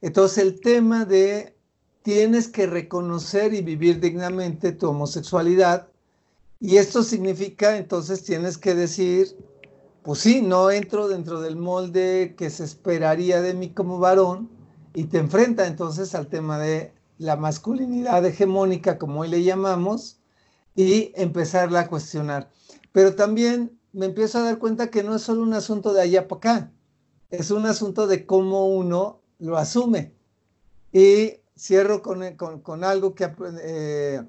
entonces 0.00 0.38
el 0.38 0.60
tema 0.60 1.04
de 1.04 1.54
tienes 2.02 2.48
que 2.48 2.66
reconocer 2.66 3.54
y 3.54 3.62
vivir 3.62 4.00
dignamente 4.00 4.72
tu 4.72 4.88
homosexualidad, 4.88 5.88
y 6.58 6.76
esto 6.76 7.02
significa 7.02 7.76
entonces 7.76 8.24
tienes 8.24 8.58
que 8.58 8.74
decir, 8.74 9.36
pues 10.02 10.20
sí, 10.20 10.42
no 10.42 10.70
entro 10.70 11.08
dentro 11.08 11.40
del 11.40 11.56
molde 11.56 12.34
que 12.36 12.50
se 12.50 12.64
esperaría 12.64 13.40
de 13.40 13.54
mí 13.54 13.70
como 13.70 13.98
varón, 13.98 14.50
y 14.94 15.04
te 15.04 15.18
enfrenta 15.18 15.66
entonces 15.66 16.14
al 16.14 16.26
tema 16.26 16.58
de 16.58 16.92
la 17.18 17.36
masculinidad 17.36 18.24
hegemónica, 18.26 18.98
como 18.98 19.20
hoy 19.20 19.28
le 19.28 19.42
llamamos, 19.42 20.18
y 20.74 21.12
empezarla 21.14 21.80
a 21.80 21.88
cuestionar. 21.88 22.50
Pero 22.92 23.14
también 23.14 23.78
me 23.92 24.06
empiezo 24.06 24.38
a 24.38 24.42
dar 24.42 24.58
cuenta 24.58 24.90
que 24.90 25.02
no 25.02 25.14
es 25.14 25.22
solo 25.22 25.42
un 25.42 25.54
asunto 25.54 25.92
de 25.92 26.02
allá 26.02 26.28
para 26.28 26.38
acá, 26.38 26.72
es 27.30 27.50
un 27.50 27.66
asunto 27.66 28.06
de 28.06 28.26
cómo 28.26 28.66
uno 28.66 29.20
lo 29.38 29.56
asume. 29.56 30.12
Y 30.92 31.34
cierro 31.56 32.02
con, 32.02 32.36
con, 32.36 32.84
algo 32.84 33.14
que 33.14 33.32
eh, 33.62 34.22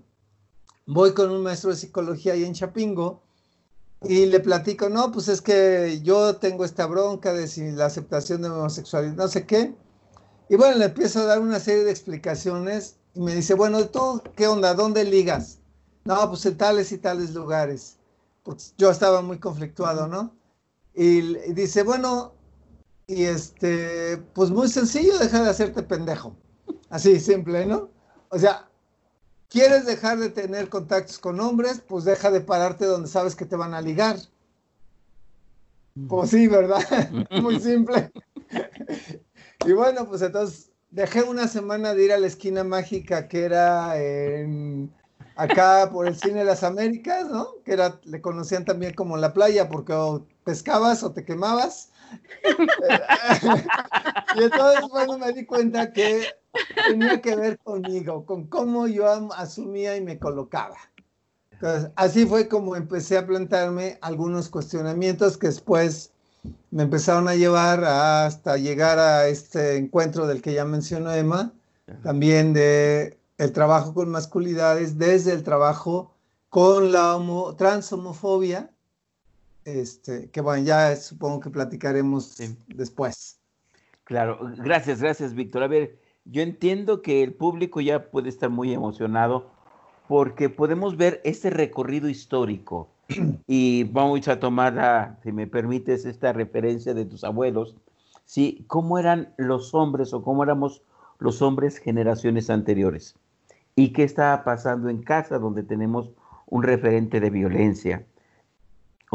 voy 0.86 1.14
con 1.14 1.32
un 1.32 1.44
maestro 1.44 1.72
de 1.72 1.78
psicología 1.78 2.34
ahí 2.34 2.46
en 2.46 2.54
Chapingo 2.54 3.23
y 4.04 4.26
le 4.26 4.40
platico, 4.40 4.90
no, 4.90 5.12
pues 5.12 5.28
es 5.28 5.42
que 5.42 6.02
yo 6.04 6.36
tengo 6.38 6.66
esta 6.66 6.86
bronca 6.86 7.34
de 7.34 7.48
si 7.48 7.72
la 7.72 7.86
aceptación 7.86 8.42
de 8.42 8.50
homosexualidad, 8.50 9.16
no 9.16 9.28
sé 9.28 9.46
qué. 9.46 9.76
Y 10.50 10.56
bueno, 10.56 10.78
le 10.78 10.86
empiezo 10.86 11.20
a 11.22 11.26
dar 11.26 11.40
una 11.40 11.60
serie 11.60 11.84
de 11.84 11.92
explicaciones 11.92 12.98
y 13.16 13.22
me 13.22 13.36
dice, 13.36 13.54
bueno, 13.54 13.86
¿tú 13.88 14.22
qué 14.36 14.48
onda? 14.48 14.74
¿Dónde 14.74 15.04
ligas? 15.04 15.60
No, 16.06 16.30
pues 16.30 16.46
en 16.46 16.58
tales 16.58 16.92
y 16.92 16.98
tales 16.98 17.34
lugares 17.34 17.98
pues 18.44 18.76
yo 18.78 18.92
estaba 18.92 19.22
muy 19.22 19.40
conflictuado, 19.40 20.08
¿no? 20.08 20.36
Y, 20.94 21.22
dice, 21.54 21.84
bueno, 21.84 22.34
y 23.08 23.24
este, 23.24 24.18
pues 24.34 24.52
muy 24.52 24.68
sencillo, 24.68 25.18
deja 25.18 25.42
de 25.42 25.50
hacerte 25.50 25.82
pendejo. 25.82 26.36
Así, 26.90 27.20
simple, 27.20 27.66
¿no? 27.66 27.90
O 28.30 28.38
sea, 28.38 28.70
¿quieres 29.54 29.86
dejar 29.86 30.18
de 30.18 30.30
tener 30.30 30.68
contactos 30.68 31.20
con 31.20 31.40
hombres? 31.40 31.80
Pues 31.88 32.04
deja 32.04 32.32
de 32.32 32.42
pararte 32.42 32.86
donde 32.86 33.08
sabes 33.08 33.36
que 33.36 33.46
te 33.46 33.56
van 33.56 33.76
a 33.76 33.82
ligar. 33.82 34.18
Pues 36.10 36.32
sí, 36.32 36.48
¿verdad? 36.48 36.82
muy 37.42 37.60
simple. 37.60 38.12
y 39.66 39.72
bueno, 39.74 40.08
pues 40.08 40.24
entonces 40.24 40.72
dejé 40.90 41.22
una 41.22 41.48
semana 41.48 41.94
de 41.94 42.04
ir 42.04 42.12
a 42.12 42.18
la 42.18 42.28
esquina 42.28 42.64
mágica 42.64 43.28
que 43.28 43.46
era 43.46 43.94
acá 45.36 45.90
por 45.92 46.08
el 46.08 46.16
cine 46.16 46.40
de 46.40 46.46
las 46.46 46.64
Américas, 46.64 47.30
¿no? 47.30 47.48
Que 47.64 47.74
era, 47.74 48.00
le 48.06 48.22
conocían 48.22 48.66
también 48.66 48.96
como 48.96 49.18
la 49.18 49.34
playa 49.34 49.70
porque 49.70 49.94
o 49.94 50.26
pescabas 50.44 51.04
o 51.04 51.12
te 51.12 51.26
quemabas. 51.26 51.92
y 54.36 54.44
entonces, 54.44 54.90
bueno, 54.90 55.18
me 55.18 55.32
di 55.34 55.46
cuenta 55.46 55.92
que 55.92 56.28
tenía 56.88 57.22
que 57.22 57.36
ver 57.36 57.60
conmigo, 57.60 58.26
con 58.26 58.48
cómo 58.48 58.88
yo 58.88 59.08
asumía 59.34 59.96
y 59.96 60.02
me 60.02 60.20
colocaba. 60.20 60.78
Entonces, 61.52 61.92
así 61.96 62.26
fue 62.26 62.48
como 62.48 62.76
empecé 62.76 63.18
a 63.18 63.26
plantarme 63.26 63.98
algunos 64.02 64.50
cuestionamientos 64.50 65.38
que 65.38 65.48
después 65.48 66.12
me 66.72 66.84
empezaron 66.84 67.28
a 67.28 67.36
llevar 67.36 67.84
hasta 67.84 68.58
llegar 68.58 69.00
a 69.00 69.28
este 69.28 69.78
encuentro 69.78 70.28
del 70.28 70.42
que 70.42 70.54
ya 70.54 70.66
mencionó 70.66 71.14
Emma, 71.14 71.54
también 72.04 72.54
de 72.54 73.18
el 73.38 73.52
trabajo 73.52 73.94
con 73.94 74.10
masculinidades 74.10 74.98
desde 74.98 75.34
el 75.34 75.44
trabajo 75.44 76.14
con 76.50 76.92
la 76.92 77.18
transhomofobia, 77.58 78.73
este, 79.66 80.30
que 80.30 80.42
bueno, 80.42 80.64
ya 80.64 80.96
supongo 80.96 81.40
que 81.40 81.50
platicaremos 81.50 82.38
después. 82.68 83.40
Claro, 84.04 84.40
gracias, 84.58 85.02
gracias, 85.02 85.34
Víctor. 85.34 85.64
A 85.64 85.68
ver, 85.68 86.00
yo 86.26 86.42
entiendo 86.42 87.02
que 87.02 87.24
el 87.24 87.34
público 87.34 87.82
ya 87.82 88.12
puede 88.12 88.30
estar 88.30 88.50
muy 88.50 88.74
emocionado 88.74 89.52
porque 90.08 90.50
podemos 90.50 90.98
ver 90.98 91.22
este 91.24 91.50
recorrido 91.50 92.10
histórico 92.10 92.90
y 93.48 93.86
vamos 93.86 94.28
a 94.28 94.40
tomar, 94.40 95.20
si 95.24 95.32
me 95.32 95.48
permites, 95.48 96.06
esta 96.06 96.34
referencia 96.34 96.94
de 96.94 97.06
tus 97.06 97.24
abuelos, 97.24 97.76
¿sí? 98.26 98.66
¿Cómo 98.68 99.00
eran 99.00 99.34
los 99.38 99.74
hombres 99.74 100.14
o 100.14 100.24
cómo 100.24 100.44
éramos 100.44 100.84
los 101.20 101.42
hombres 101.42 101.78
generaciones 101.78 102.50
anteriores? 102.50 103.16
¿Y 103.76 103.94
qué 103.94 104.04
estaba 104.04 104.44
pasando 104.44 104.90
en 104.90 105.02
casa 105.02 105.40
donde 105.40 105.64
tenemos 105.64 106.12
un 106.46 106.64
referente 106.64 107.20
de 107.20 107.30
violencia 107.30 108.06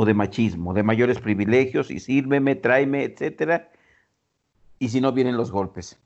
o 0.01 0.05
de 0.05 0.15
machismo, 0.15 0.75
de 0.75 0.85
mayores 0.85 1.19
privilegios 1.19 1.91
y 1.91 1.99
sírveme, 1.99 2.55
tráeme, 2.55 3.03
etcétera? 3.03 3.69
Y 4.79 4.91
si 4.91 5.01
no 5.01 5.11
vienen 5.11 5.37
los 5.37 5.51
golpes. 5.51 5.99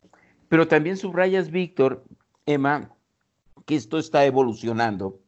Pero 0.48 0.66
también 0.66 0.96
subrayas, 0.96 1.50
Víctor, 1.50 2.02
Emma, 2.46 2.90
que 3.66 3.76
esto 3.76 3.98
está 3.98 4.24
evolucionando 4.24 5.20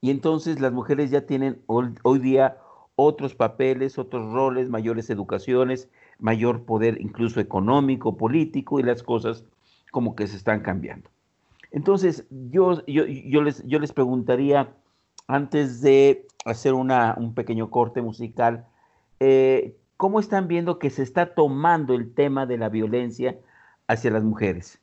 y 0.00 0.10
entonces 0.10 0.60
las 0.60 0.70
mujeres 0.72 1.10
ya 1.10 1.22
tienen 1.26 1.62
hoy, 1.66 2.18
día 2.20 2.58
otros 2.94 3.34
papeles, 3.34 3.98
otros 3.98 4.32
roles, 4.32 4.70
mayores 4.70 5.10
educaciones, 5.10 5.88
mayor 6.20 6.62
poder 6.62 7.00
incluso 7.00 7.40
económico, 7.40 8.16
político 8.16 8.78
y 8.78 8.84
las 8.84 9.02
cosas 9.02 9.44
como 9.90 10.14
que 10.14 10.28
se 10.28 10.36
están 10.36 10.60
cambiando. 10.60 11.10
Entonces, 11.72 12.24
yo, 12.30 12.86
yo, 12.86 13.42
les, 13.42 13.66
yo 13.66 13.80
les 13.80 13.92
preguntaría, 13.92 14.72
antes 15.26 15.80
de 15.80 16.26
hacer 16.44 16.74
una, 16.74 17.14
un 17.18 17.34
pequeño 17.34 17.70
corte 17.70 18.02
musical, 18.02 18.66
eh, 19.20 19.76
¿cómo 19.96 20.20
están 20.20 20.48
viendo 20.48 20.78
que 20.78 20.90
se 20.90 21.02
está 21.02 21.34
tomando 21.34 21.94
el 21.94 22.12
tema 22.12 22.46
de 22.46 22.58
la 22.58 22.68
violencia 22.68 23.36
hacia 23.86 24.10
las 24.10 24.24
mujeres? 24.24 24.80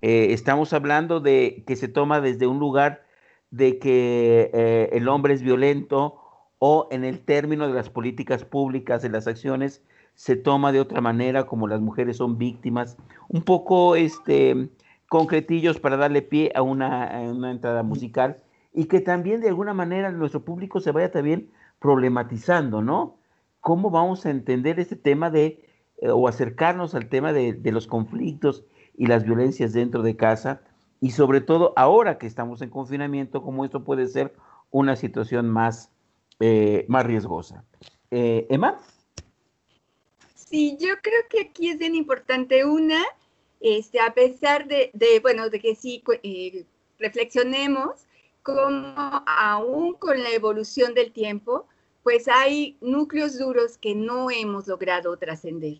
Eh, 0.00 0.32
estamos 0.32 0.72
hablando 0.72 1.20
de 1.20 1.64
que 1.66 1.76
se 1.76 1.88
toma 1.88 2.20
desde 2.20 2.46
un 2.46 2.58
lugar 2.58 3.04
de 3.50 3.78
que 3.78 4.50
eh, 4.52 4.90
el 4.92 5.08
hombre 5.08 5.34
es 5.34 5.42
violento 5.42 6.20
o 6.58 6.88
en 6.90 7.04
el 7.04 7.20
término 7.20 7.66
de 7.66 7.74
las 7.74 7.90
políticas 7.90 8.44
públicas, 8.44 9.02
de 9.02 9.08
las 9.10 9.26
acciones, 9.26 9.82
se 10.14 10.36
toma 10.36 10.72
de 10.72 10.80
otra 10.80 11.00
manera 11.00 11.46
como 11.46 11.68
las 11.68 11.80
mujeres 11.80 12.16
son 12.16 12.38
víctimas. 12.38 12.96
Un 13.28 13.42
poco 13.42 13.94
este, 13.96 14.68
concretillos 15.08 15.78
para 15.78 15.96
darle 15.96 16.22
pie 16.22 16.52
a 16.54 16.62
una, 16.62 17.20
una 17.30 17.50
entrada 17.50 17.82
musical 17.82 18.38
y 18.78 18.84
que 18.84 19.00
también 19.00 19.40
de 19.40 19.48
alguna 19.48 19.74
manera 19.74 20.12
nuestro 20.12 20.44
público 20.44 20.78
se 20.78 20.92
vaya 20.92 21.10
también 21.10 21.50
problematizando, 21.80 22.80
¿no? 22.80 23.18
¿Cómo 23.60 23.90
vamos 23.90 24.24
a 24.24 24.30
entender 24.30 24.78
este 24.78 24.94
tema 24.94 25.30
de, 25.30 25.66
eh, 25.96 26.10
o 26.10 26.28
acercarnos 26.28 26.94
al 26.94 27.08
tema 27.08 27.32
de, 27.32 27.54
de 27.54 27.72
los 27.72 27.88
conflictos 27.88 28.62
y 28.96 29.06
las 29.06 29.24
violencias 29.24 29.72
dentro 29.72 30.02
de 30.02 30.14
casa 30.14 30.60
y 31.00 31.10
sobre 31.10 31.40
todo 31.40 31.72
ahora 31.74 32.18
que 32.18 32.28
estamos 32.28 32.62
en 32.62 32.70
confinamiento, 32.70 33.42
como 33.42 33.64
esto 33.64 33.82
puede 33.82 34.06
ser 34.06 34.32
una 34.70 34.94
situación 34.94 35.48
más, 35.48 35.90
eh, 36.38 36.84
más 36.86 37.04
riesgosa. 37.04 37.64
Eh, 38.12 38.46
Emma. 38.48 38.78
Sí, 40.36 40.76
yo 40.78 40.94
creo 41.02 41.22
que 41.28 41.48
aquí 41.48 41.70
es 41.70 41.78
bien 41.78 41.96
importante 41.96 42.64
una, 42.64 43.02
este, 43.58 43.98
a 43.98 44.14
pesar 44.14 44.68
de, 44.68 44.92
bueno, 45.20 45.50
de 45.50 45.58
que 45.58 45.74
sí 45.74 46.00
eh, 46.22 46.64
reflexionemos 47.00 48.04
cómo 48.48 48.94
aún 49.26 49.92
con 49.94 50.22
la 50.22 50.30
evolución 50.30 50.94
del 50.94 51.12
tiempo, 51.12 51.66
pues 52.02 52.28
hay 52.28 52.78
núcleos 52.80 53.38
duros 53.38 53.76
que 53.76 53.94
no 53.94 54.30
hemos 54.30 54.66
logrado 54.66 55.14
trascender 55.18 55.76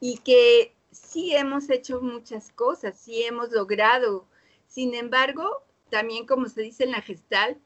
y 0.00 0.18
que 0.18 0.74
sí 0.90 1.32
hemos 1.32 1.70
hecho 1.70 2.00
muchas 2.00 2.50
cosas, 2.50 2.98
sí 2.98 3.22
hemos 3.22 3.52
logrado. 3.52 4.26
Sin 4.66 4.94
embargo, 4.94 5.62
también 5.90 6.26
como 6.26 6.48
se 6.48 6.62
dice 6.62 6.82
en 6.82 6.90
la 6.90 7.02
gestal, 7.02 7.56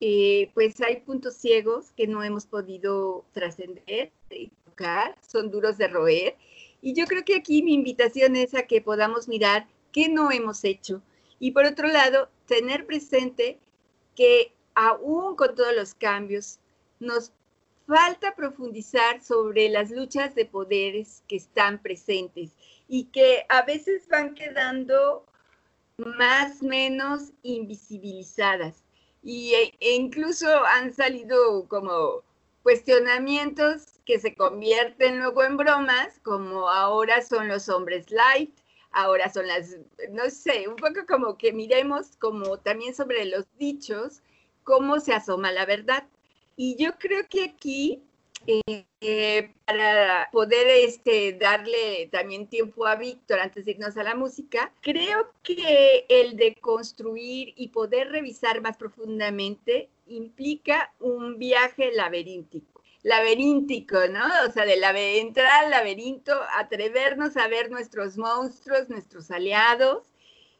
eh, 0.00 0.50
pues 0.54 0.80
hay 0.80 1.00
puntos 1.00 1.36
ciegos 1.36 1.92
que 1.92 2.06
no 2.06 2.22
hemos 2.22 2.46
podido 2.46 3.26
trascender 3.32 4.10
y 4.30 4.50
tocar, 4.64 5.18
son 5.20 5.50
duros 5.50 5.76
de 5.76 5.88
roer. 5.88 6.36
Y 6.80 6.94
yo 6.94 7.04
creo 7.04 7.26
que 7.26 7.36
aquí 7.36 7.62
mi 7.62 7.74
invitación 7.74 8.36
es 8.36 8.54
a 8.54 8.62
que 8.62 8.80
podamos 8.80 9.28
mirar 9.28 9.66
qué 9.92 10.08
no 10.08 10.30
hemos 10.30 10.64
hecho. 10.64 11.02
Y 11.38 11.50
por 11.50 11.66
otro 11.66 11.88
lado, 11.88 12.30
tener 12.46 12.86
presente 12.86 13.58
que 14.16 14.52
aún 14.74 15.36
con 15.36 15.54
todos 15.54 15.74
los 15.74 15.94
cambios, 15.94 16.58
nos 16.98 17.32
falta 17.86 18.34
profundizar 18.34 19.22
sobre 19.22 19.68
las 19.68 19.90
luchas 19.90 20.34
de 20.34 20.44
poderes 20.44 21.22
que 21.28 21.36
están 21.36 21.80
presentes 21.80 22.56
y 22.88 23.04
que 23.04 23.46
a 23.48 23.62
veces 23.62 24.08
van 24.08 24.34
quedando 24.34 25.24
más 25.98 26.62
menos 26.62 27.32
invisibilizadas. 27.42 28.82
Y, 29.22 29.54
e, 29.54 29.74
e 29.80 29.94
incluso 29.94 30.46
han 30.66 30.92
salido 30.92 31.66
como 31.68 32.22
cuestionamientos 32.62 34.00
que 34.04 34.18
se 34.18 34.34
convierten 34.34 35.18
luego 35.18 35.44
en 35.44 35.56
bromas, 35.56 36.18
como 36.22 36.68
ahora 36.68 37.22
son 37.22 37.48
los 37.48 37.68
hombres 37.68 38.10
light, 38.10 38.52
ahora 38.96 39.30
son 39.30 39.46
las, 39.46 39.76
no 40.10 40.30
sé, 40.30 40.66
un 40.68 40.76
poco 40.76 41.04
como 41.06 41.36
que 41.36 41.52
miremos 41.52 42.16
como 42.16 42.58
también 42.58 42.94
sobre 42.94 43.26
los 43.26 43.44
dichos, 43.58 44.22
cómo 44.64 45.00
se 45.00 45.12
asoma 45.12 45.52
la 45.52 45.66
verdad. 45.66 46.04
Y 46.56 46.76
yo 46.82 46.98
creo 46.98 47.28
que 47.28 47.44
aquí, 47.44 48.02
eh, 48.46 49.52
para 49.66 50.30
poder 50.32 50.66
este, 50.68 51.34
darle 51.34 52.08
también 52.10 52.46
tiempo 52.46 52.86
a 52.86 52.96
Víctor 52.96 53.40
antes 53.40 53.66
de 53.66 53.72
irnos 53.72 53.98
a 53.98 54.02
la 54.02 54.14
música, 54.14 54.72
creo 54.80 55.30
que 55.42 56.06
el 56.08 56.38
de 56.38 56.54
construir 56.54 57.52
y 57.54 57.68
poder 57.68 58.08
revisar 58.08 58.62
más 58.62 58.78
profundamente 58.78 59.90
implica 60.06 60.94
un 61.00 61.38
viaje 61.38 61.92
laberíntico 61.92 62.75
laberíntico, 63.06 64.08
¿no? 64.08 64.24
O 64.48 64.50
sea, 64.50 64.64
de 64.64 65.20
entrar 65.20 65.64
al 65.64 65.70
laberinto, 65.70 66.32
atrevernos 66.56 67.36
a 67.36 67.46
ver 67.46 67.70
nuestros 67.70 68.18
monstruos, 68.18 68.88
nuestros 68.88 69.30
aliados, 69.30 70.08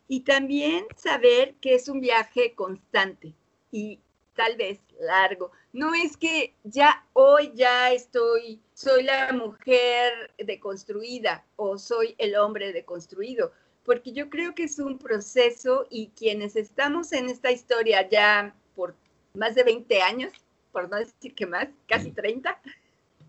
y 0.06 0.20
también 0.20 0.87
saber 0.94 1.56
que 1.56 1.74
es 1.74 1.88
un 1.88 2.00
viaje 2.00 2.54
constante 2.54 3.35
y 3.72 3.98
tal 4.37 4.56
vez 4.56 4.78
largo. 5.00 5.50
No 5.72 5.92
es 5.92 6.16
que 6.16 6.54
ya 6.62 7.04
hoy 7.14 7.50
ya 7.56 7.90
estoy, 7.90 8.61
soy 8.74 9.02
la 9.02 9.32
mujer 9.32 10.32
deconstruida 10.38 11.44
o 11.56 11.78
soy 11.78 12.14
el 12.18 12.37
hombre 12.37 12.72
deconstruido, 12.72 13.50
porque 13.85 14.12
yo 14.12 14.30
creo 14.30 14.54
que 14.54 14.62
es 14.62 14.78
un 14.78 14.98
proceso 14.98 15.88
y 15.90 16.12
quienes 16.16 16.54
estamos 16.54 17.12
en 17.12 17.28
esta 17.28 17.50
historia 17.50 18.09
ya 18.09 18.54
por 18.76 18.94
más 19.35 19.56
de 19.56 19.64
20 19.64 20.00
años, 20.00 20.32
por 20.77 20.91
no 20.91 20.99
decir 20.99 21.35
que 21.35 21.47
más, 21.47 21.69
casi 21.89 22.12
30, 22.12 22.61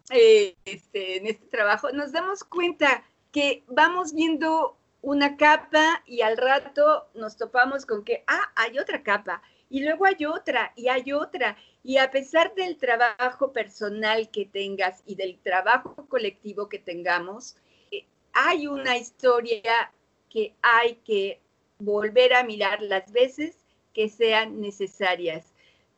eh, 0.10 0.54
este, 0.66 1.16
en 1.16 1.28
este 1.28 1.46
trabajo, 1.46 1.90
nos 1.94 2.12
damos 2.12 2.44
cuenta 2.44 3.06
que 3.32 3.64
vamos 3.68 4.14
viendo 4.14 4.76
una 5.02 5.38
capa 5.38 6.04
y 6.06 6.24
al 6.24 6.36
rato 6.36 7.08
nos 7.14 7.38
topamos 7.38 7.86
con 7.86 8.04
que, 8.04 8.26
ah, 8.28 8.52
hay 8.58 8.78
otra 8.80 9.02
capa 9.02 9.42
y 9.70 9.82
luego 9.82 10.04
hay 10.04 10.26
otra 10.26 10.74
y 10.76 10.90
hay 10.90 11.14
otra. 11.14 11.56
Y 11.86 12.00
a 12.00 12.12
pesar 12.12 12.54
del 12.54 12.76
trabajo 12.76 13.54
personal 13.54 14.30
que 14.30 14.44
tengas 14.44 15.02
y 15.06 15.16
del 15.16 15.40
trabajo 15.40 16.06
colectivo 16.10 16.68
que 16.68 16.80
tengamos, 16.80 17.56
eh, 17.92 18.06
hay 18.34 18.68
una 18.68 18.98
historia 18.98 19.94
que 20.30 20.54
hay 20.62 20.96
que 20.96 21.40
volver 21.80 22.34
a 22.34 22.44
mirar 22.44 22.82
las 22.82 23.10
veces 23.14 23.56
que 23.94 24.10
sean 24.10 24.60
necesarias. 24.60 25.54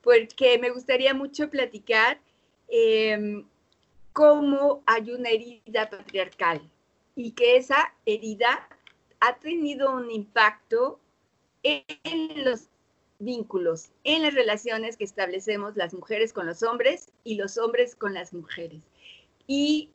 Porque 0.09 0.57
me 0.57 0.71
gustaría 0.71 1.13
mucho 1.13 1.51
platicar 1.51 2.19
em, 2.67 3.45
cómo 4.11 4.81
hay 4.87 5.11
una 5.11 5.29
herida 5.29 5.87
patriarcal 5.87 6.67
y 7.15 7.33
que 7.33 7.57
esa 7.57 7.93
herida 8.07 8.67
ha 9.19 9.37
tenido 9.37 9.93
un 9.93 10.09
impacto 10.09 10.99
en 11.61 12.43
los 12.43 12.69
vínculos 13.19 13.91
en 14.03 14.23
las 14.23 14.33
relaciones 14.33 14.97
que 14.97 15.03
establecemos 15.03 15.75
las 15.75 15.93
mujeres 15.93 16.33
con 16.33 16.47
los 16.47 16.63
hombres 16.63 17.11
y 17.23 17.35
los 17.35 17.59
hombres 17.59 17.95
con 17.95 18.15
las 18.15 18.33
mujeres. 18.33 18.81
Y 19.45 19.91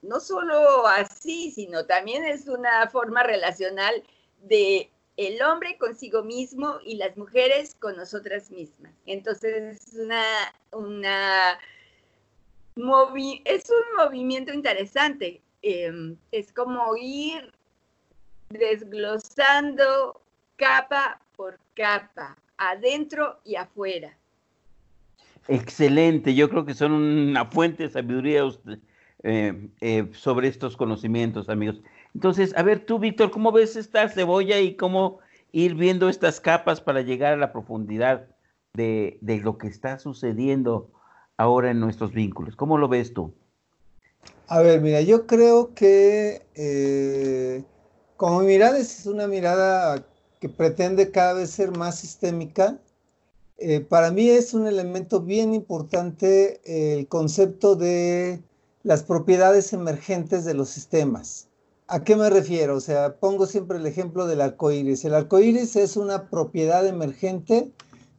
no 0.00 0.20
solo 0.20 0.86
así, 0.86 1.50
sino 1.50 1.86
también 1.86 2.24
es 2.24 2.46
una 2.46 2.88
forma 2.88 3.24
relacional 3.24 4.04
de 4.42 4.90
el 5.16 5.40
hombre 5.42 5.78
consigo 5.78 6.22
mismo 6.22 6.78
y 6.84 6.96
las 6.96 7.16
mujeres 7.16 7.74
con 7.78 7.96
nosotras 7.96 8.50
mismas. 8.50 8.92
Entonces 9.06 9.80
es 9.80 9.94
una, 9.94 10.22
una 10.72 11.58
es 13.44 13.70
un 13.70 14.04
movimiento 14.04 14.52
interesante. 14.52 15.40
Em, 15.62 16.16
es 16.30 16.52
como 16.52 16.94
ir 16.96 17.52
desglosando 18.50 20.20
capa 20.56 21.20
por 21.36 21.58
capa, 21.74 22.36
adentro 22.58 23.40
y 23.44 23.56
afuera. 23.56 24.16
Excelente, 25.48 26.34
yo 26.34 26.48
creo 26.48 26.64
que 26.64 26.74
son 26.74 26.92
una 26.92 27.44
fuente 27.46 27.84
de 27.84 27.90
sabiduría 27.90 28.42
eh, 29.22 29.68
eh, 29.80 30.08
sobre 30.12 30.48
estos 30.48 30.76
conocimientos, 30.76 31.48
amigos. 31.48 31.80
Entonces, 32.16 32.54
a 32.56 32.62
ver, 32.62 32.86
tú, 32.86 32.98
Víctor, 32.98 33.30
¿cómo 33.30 33.52
ves 33.52 33.76
esta 33.76 34.08
cebolla 34.08 34.58
y 34.58 34.74
cómo 34.74 35.18
ir 35.52 35.74
viendo 35.74 36.08
estas 36.08 36.40
capas 36.40 36.80
para 36.80 37.02
llegar 37.02 37.34
a 37.34 37.36
la 37.36 37.52
profundidad 37.52 38.26
de, 38.72 39.18
lo 39.44 39.58
que 39.58 39.66
está 39.66 39.98
sucediendo 39.98 40.90
ahora 41.36 41.72
en 41.72 41.78
nuestros 41.78 42.14
vínculos? 42.14 42.56
¿Cómo 42.56 42.78
lo 42.78 42.88
ves 42.88 43.12
tú? 43.12 43.34
A 44.48 44.62
ver, 44.62 44.80
mira, 44.80 45.02
yo 45.02 45.26
creo 45.26 45.74
que 45.74 46.46
eh, 46.54 47.62
como 48.16 48.40
mirada 48.40 48.78
es 48.78 49.04
una 49.04 49.26
mirada 49.26 50.02
que 50.40 50.48
pretende 50.48 51.10
cada 51.10 51.34
vez 51.34 51.50
ser 51.50 51.76
más 51.76 51.98
sistémica, 51.98 52.78
eh, 53.58 53.80
para 53.80 54.10
mí 54.10 54.30
es 54.30 54.54
un 54.54 54.66
elemento 54.66 55.20
bien 55.20 55.52
importante 55.52 56.62
el 56.64 57.08
concepto 57.08 57.76
de 57.76 58.40
las 58.84 59.02
propiedades 59.02 59.74
emergentes 59.74 60.46
de 60.46 60.54
los 60.54 60.70
sistemas. 60.70 61.50
¿A 61.88 62.02
qué 62.02 62.16
me 62.16 62.28
refiero? 62.28 62.76
O 62.76 62.80
sea, 62.80 63.16
pongo 63.20 63.46
siempre 63.46 63.78
el 63.78 63.86
ejemplo 63.86 64.26
del 64.26 64.40
arco 64.40 64.72
iris. 64.72 65.04
El 65.04 65.14
arco 65.14 65.38
iris 65.38 65.76
es 65.76 65.96
una 65.96 66.28
propiedad 66.28 66.84
emergente 66.84 67.70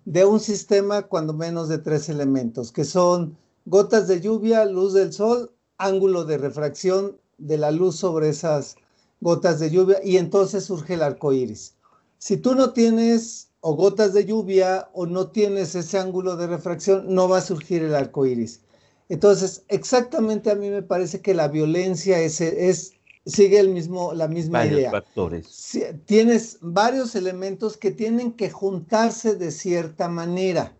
de 0.06 0.24
un 0.24 0.40
sistema 0.40 1.02
cuando 1.02 1.34
menos 1.34 1.68
de 1.68 1.78
tres 1.78 2.08
elementos, 2.08 2.72
que 2.72 2.86
son 2.86 3.38
gotas 3.66 4.08
de 4.08 4.22
lluvia, 4.22 4.64
luz 4.64 4.94
del 4.94 5.12
sol, 5.12 5.52
ángulo 5.78 6.24
de 6.24 6.38
refracción 6.38 7.18
de 7.38 7.58
la 7.58 7.72
luz 7.72 7.98
sobre 7.98 8.30
esas 8.30 8.78
gotas 9.20 9.60
de 9.60 9.70
lluvia, 9.70 10.00
y 10.02 10.16
entonces 10.16 10.64
surge 10.64 10.94
el 10.94 11.04
arco 11.04 11.34
iris. 11.34 11.76
Si 12.20 12.38
tú 12.38 12.56
no 12.56 12.72
tienes 12.72 13.50
o 13.60 13.76
gotas 13.76 14.14
de 14.14 14.24
lluvia 14.24 14.88
o 14.94 15.06
no 15.06 15.28
tienes 15.28 15.76
ese 15.76 16.00
ángulo 16.00 16.38
de 16.38 16.48
refracción, 16.48 17.14
no 17.14 17.28
va 17.28 17.40
a 17.40 17.42
surgir 17.42 17.84
el 17.84 17.96
arco 17.96 18.26
iris. 18.26 18.62
Entonces, 19.10 19.64
exactamente 19.68 20.52
a 20.52 20.56
mí 20.56 20.70
me 20.70 20.84
parece 20.84 21.22
que 21.22 21.34
la 21.34 21.50
violencia 21.50 22.20
es, 22.20 22.40
es 22.40 22.97
sigue 23.28 23.60
el 23.60 23.70
mismo, 23.70 24.14
la 24.14 24.28
misma 24.28 24.60
varios 24.60 24.80
idea. 24.80 24.92
factores. 24.92 25.78
tienes 26.06 26.58
varios 26.62 27.16
elementos 27.16 27.78
que 27.78 27.92
tienen 27.92 28.32
que 28.32 28.50
juntarse 28.50 29.36
de 29.36 29.52
cierta 29.52 30.08
manera. 30.08 30.76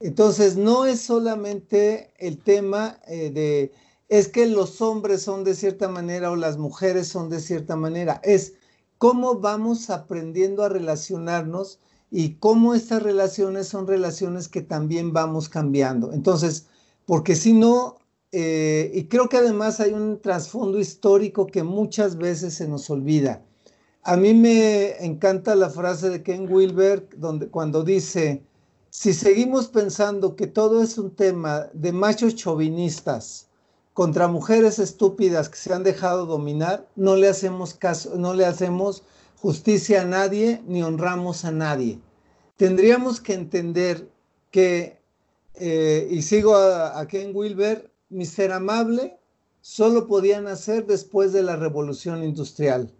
Entonces, 0.00 0.56
no 0.56 0.86
es 0.86 1.00
solamente 1.00 2.12
el 2.18 2.38
tema 2.38 2.98
eh, 3.06 3.30
de, 3.30 3.72
es 4.08 4.28
que 4.28 4.46
los 4.46 4.80
hombres 4.80 5.22
son 5.22 5.44
de 5.44 5.54
cierta 5.54 5.88
manera 5.88 6.30
o 6.30 6.36
las 6.36 6.58
mujeres 6.58 7.08
son 7.08 7.30
de 7.30 7.40
cierta 7.40 7.76
manera, 7.76 8.20
es 8.24 8.54
cómo 8.98 9.38
vamos 9.40 9.90
aprendiendo 9.90 10.62
a 10.62 10.68
relacionarnos 10.68 11.78
y 12.10 12.34
cómo 12.34 12.74
estas 12.74 13.02
relaciones 13.02 13.68
son 13.68 13.86
relaciones 13.86 14.48
que 14.48 14.62
también 14.62 15.12
vamos 15.12 15.48
cambiando. 15.48 16.12
Entonces, 16.12 16.66
porque 17.06 17.34
si 17.34 17.52
no, 17.52 17.98
eh, 18.36 18.90
y 18.92 19.04
creo 19.04 19.28
que 19.28 19.36
además 19.36 19.78
hay 19.78 19.92
un 19.92 20.20
trasfondo 20.20 20.80
histórico 20.80 21.46
que 21.46 21.62
muchas 21.62 22.18
veces 22.18 22.54
se 22.54 22.66
nos 22.66 22.90
olvida. 22.90 23.44
A 24.02 24.16
mí 24.16 24.34
me 24.34 24.96
encanta 25.06 25.54
la 25.54 25.70
frase 25.70 26.10
de 26.10 26.24
Ken 26.24 26.52
Wilber, 26.52 27.08
donde, 27.16 27.46
cuando 27.46 27.84
dice, 27.84 28.42
si 28.90 29.14
seguimos 29.14 29.68
pensando 29.68 30.34
que 30.34 30.48
todo 30.48 30.82
es 30.82 30.98
un 30.98 31.14
tema 31.14 31.68
de 31.74 31.92
machos 31.92 32.34
chauvinistas 32.34 33.46
contra 33.92 34.26
mujeres 34.26 34.80
estúpidas 34.80 35.48
que 35.48 35.56
se 35.56 35.72
han 35.72 35.84
dejado 35.84 36.26
dominar, 36.26 36.88
no 36.96 37.14
le 37.14 37.28
hacemos 37.28 37.72
caso, 37.74 38.16
no 38.16 38.34
le 38.34 38.46
hacemos 38.46 39.04
justicia 39.36 40.02
a 40.02 40.06
nadie 40.06 40.60
ni 40.66 40.82
honramos 40.82 41.44
a 41.44 41.52
nadie. 41.52 42.00
Tendríamos 42.56 43.20
que 43.20 43.34
entender 43.34 44.08
que, 44.50 44.98
eh, 45.54 46.08
y 46.10 46.22
sigo 46.22 46.56
a, 46.56 47.06
Ken 47.06 47.30
Wilber, 47.32 47.93
mi 48.08 48.26
ser 48.26 48.52
amable 48.52 49.18
solo 49.60 50.06
podía 50.06 50.40
nacer 50.40 50.86
después 50.86 51.32
de 51.32 51.42
la 51.42 51.56
revolución 51.56 52.22
industrial. 52.22 52.92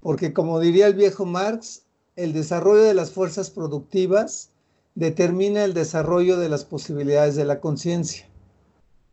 Porque 0.00 0.32
como 0.32 0.60
diría 0.60 0.86
el 0.86 0.94
viejo 0.94 1.26
Marx, 1.26 1.82
el 2.16 2.32
desarrollo 2.32 2.82
de 2.82 2.94
las 2.94 3.10
fuerzas 3.10 3.50
productivas 3.50 4.50
determina 4.94 5.64
el 5.64 5.74
desarrollo 5.74 6.38
de 6.38 6.48
las 6.48 6.64
posibilidades 6.64 7.36
de 7.36 7.44
la 7.44 7.60
conciencia. 7.60 8.28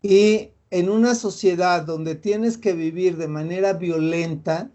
Y 0.02 0.50
en 0.72 0.90
una 0.90 1.16
sociedad 1.16 1.84
donde 1.84 2.16
tienes 2.16 2.58
que 2.58 2.74
vivir 2.74 3.18
de 3.18 3.28
manera 3.28 3.74
violenta, 3.74 4.70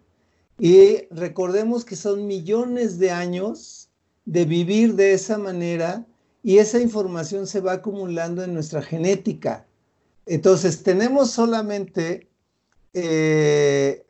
y 0.59 1.07
recordemos 1.11 1.85
que 1.85 1.97
son 1.97 2.27
millones 2.27 2.99
de 2.99 3.11
años 3.11 3.89
de 4.25 4.45
vivir 4.45 4.95
de 4.95 5.13
esa 5.13 5.37
manera 5.37 6.07
y 6.43 6.59
esa 6.59 6.81
información 6.81 7.47
se 7.47 7.61
va 7.61 7.73
acumulando 7.73 8.45
en 8.45 8.55
nuestra 8.55 8.81
genética. 8.83 9.67
Entonces, 10.27 10.83
tenemos 10.83 11.31
solamente 11.31 12.31
eh, 12.93 14.07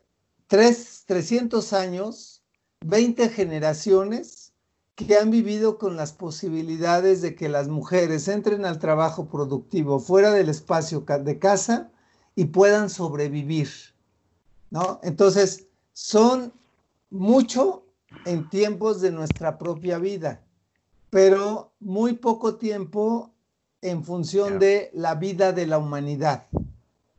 300 0.47 1.73
años, 1.73 2.43
20 2.85 3.29
generaciones 3.29 4.53
que 4.95 5.17
han 5.17 5.29
vivido 5.29 5.77
con 5.77 5.97
las 5.97 6.13
posibilidades 6.13 7.21
de 7.21 7.35
que 7.35 7.49
las 7.49 7.67
mujeres 7.67 8.27
entren 8.29 8.63
al 8.65 8.79
trabajo 8.79 9.27
productivo 9.27 9.99
fuera 9.99 10.31
del 10.31 10.47
espacio 10.47 11.01
de 11.01 11.37
casa 11.37 11.91
y 12.35 12.45
puedan 12.45 12.89
sobrevivir. 12.89 13.69
¿no? 14.71 15.01
Entonces, 15.03 15.67
son 15.91 16.53
mucho 17.09 17.85
en 18.25 18.49
tiempos 18.49 19.01
de 19.01 19.11
nuestra 19.11 19.57
propia 19.57 19.97
vida, 19.97 20.41
pero 21.09 21.73
muy 21.79 22.13
poco 22.13 22.55
tiempo 22.55 23.34
en 23.81 24.03
función 24.03 24.59
de 24.59 24.89
la 24.93 25.15
vida 25.15 25.51
de 25.51 25.67
la 25.67 25.77
humanidad. 25.77 26.47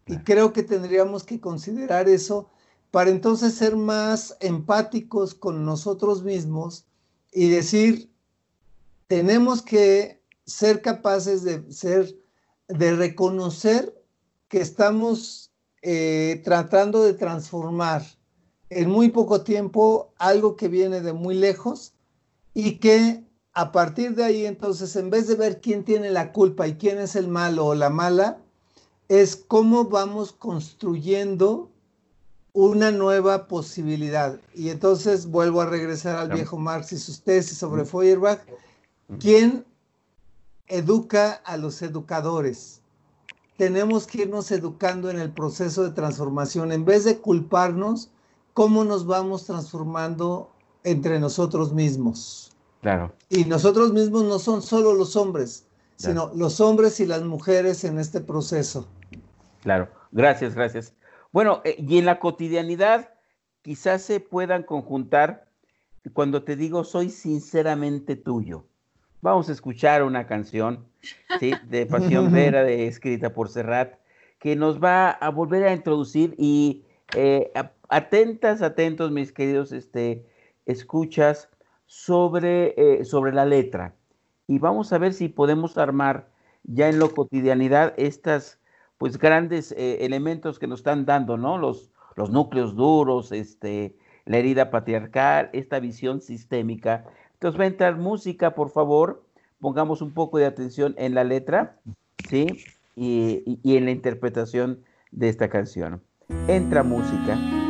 Y 0.07 0.19
creo 0.19 0.53
que 0.53 0.63
tendríamos 0.63 1.25
que 1.25 1.41
considerar 1.41 2.09
eso 2.09 2.49
para 2.91 3.11
entonces 3.11 3.55
ser 3.55 3.77
más 3.77 4.37
empáticos 4.41 5.35
con 5.35 5.65
nosotros 5.65 6.23
mismos 6.23 6.87
y 7.33 7.51
decir, 7.51 8.11
tenemos 9.09 9.63
que 9.63 10.23
ser 10.47 10.81
capaces 10.81 11.43
de 11.43 11.71
ser, 11.73 12.17
de 12.69 12.95
reconocer 12.95 13.95
que 14.49 14.61
estamos 14.61 15.51
eh, 15.83 16.41
tratando 16.45 17.03
de 17.03 17.15
transformar 17.15 18.03
en 18.71 18.91
muy 18.91 19.11
poco 19.11 19.43
tiempo 19.43 20.13
algo 20.19 20.57
que 20.57 20.69
viene 20.69 21.01
de 21.01 21.13
muy 21.13 21.35
lejos 21.35 21.93
y 22.55 22.79
que 22.79 23.26
a 23.57 23.73
partir 23.73 24.15
de 24.15 24.23
ahí 24.23 24.45
entonces 24.45 24.95
en 24.97 25.09
vez 25.09 25.29
de 25.29 25.35
ver 25.35 25.63
quién 25.63 25.83
tiene 25.83 26.11
la 26.11 26.31
culpa 26.31 26.69
y 26.69 26.75
quién 26.75 26.99
es 26.99 27.17
el 27.17 27.27
malo 27.27 27.65
o 27.65 27.75
la 27.75 27.89
mala, 27.89 28.37
es 29.09 29.35
cómo 29.35 29.87
vamos 29.87 30.33
construyendo 30.33 31.71
una 32.53 32.91
nueva 32.91 33.49
posibilidad. 33.49 34.39
Y 34.55 34.69
entonces 34.69 35.31
vuelvo 35.31 35.63
a 35.63 35.71
regresar 35.71 36.17
al 36.19 36.29
viejo 36.29 36.59
Marx 36.59 36.93
y 36.93 36.99
sus 36.99 37.23
tesis 37.23 37.57
sobre 37.57 37.87
Feuerbach. 37.87 38.41
¿Quién 39.19 39.65
educa 40.67 41.41
a 41.47 41.57
los 41.57 41.81
educadores? 41.81 42.83
Tenemos 43.57 44.07
que 44.07 44.25
irnos 44.25 44.51
educando 44.51 45.09
en 45.09 45.19
el 45.19 45.33
proceso 45.33 45.83
de 45.83 45.93
transformación. 45.93 46.73
En 46.73 46.85
vez 46.85 47.05
de 47.05 47.21
culparnos, 47.21 48.11
cómo 48.53 48.85
nos 48.85 49.07
vamos 49.07 49.47
transformando 49.47 50.51
entre 50.85 51.19
nosotros 51.19 51.73
mismos. 51.73 52.53
Claro. 52.83 53.13
Y 53.29 53.45
nosotros 53.45 53.93
mismos 53.93 54.25
no 54.25 54.39
son 54.39 54.63
solo 54.63 54.95
los 54.95 55.17
hombres, 55.17 55.67
sino 55.97 56.31
los 56.35 56.61
hombres 56.61 57.01
y 57.01 57.07
las 57.07 57.23
mujeres 57.23 57.85
en 57.85 57.99
este 57.99 58.21
proceso. 58.21 58.87
Claro, 59.63 59.89
gracias, 60.13 60.55
gracias. 60.55 60.93
Bueno, 61.33 61.61
eh, 61.65 61.77
y 61.79 61.99
en 61.99 62.05
la 62.05 62.21
cotidianidad 62.21 63.11
quizás 63.63 64.03
se 64.03 64.21
puedan 64.21 64.63
conjuntar 64.63 65.47
cuando 66.13 66.45
te 66.45 66.57
digo 66.57 66.85
soy 66.85 67.11
sinceramente 67.11 68.17
tuyo. 68.17 68.65
Vamos 69.23 69.49
a 69.49 69.53
escuchar 69.53 70.03
una 70.03 70.27
canción 70.27 70.87
de 71.41 71.87
Pasión 71.91 72.31
Vera, 72.31 72.63
de, 72.63 72.87
escrita 72.87 73.33
por 73.33 73.49
Serrat, 73.49 73.95
que 74.39 74.55
nos 74.55 74.83
va 74.83 75.11
a 75.11 75.31
volver 75.31 75.65
a 75.65 75.73
introducir 75.73 76.35
y 76.39 76.85
eh, 77.15 77.51
atentas, 77.89 78.63
atentos, 78.63 79.11
mis 79.11 79.33
queridos 79.33 79.73
este, 79.73 80.25
escuchas, 80.67 81.49
sobre, 81.87 82.75
eh, 82.77 83.05
sobre 83.05 83.33
la 83.33 83.45
letra. 83.45 83.95
Y 84.47 84.59
vamos 84.59 84.93
a 84.93 84.99
ver 84.99 85.13
si 85.13 85.29
podemos 85.29 85.79
armar 85.79 86.29
ya 86.65 86.89
en 86.89 86.99
la 86.99 87.09
cotidianidad 87.09 87.95
estas 87.97 88.61
pues 88.99 89.19
grandes 89.19 89.73
eh, 89.73 90.05
elementos 90.05 90.59
que 90.59 90.67
nos 90.67 90.81
están 90.81 91.05
dando, 91.05 91.37
¿no? 91.37 91.59
Los, 91.59 91.91
los 92.15 92.31
núcleos 92.31 92.75
duros, 92.77 93.33
este, 93.33 93.97
la 94.25 94.39
herida 94.39 94.71
patriarcal, 94.71 95.51
esta 95.53 95.81
visión 95.81 96.21
sistémica. 96.21 97.05
Entonces 97.35 97.61
va 97.61 97.65
a 97.65 97.69
entrar 97.69 97.97
música, 97.97 98.55
por 98.55 98.71
favor, 98.71 99.25
pongamos 99.61 100.01
un 100.01 100.13
poco 100.15 100.39
de 100.39 100.47
atención 100.47 100.95
en 100.97 101.15
la 101.15 101.25
letra, 101.25 101.79
¿sí? 102.29 102.47
y 102.99 103.77
en 103.77 103.85
la 103.85 103.91
interpretación 103.91 104.83
de 105.11 105.29
esta 105.29 105.51
canción. 105.51 106.03
Entra 106.49 106.83
música. 106.83 107.66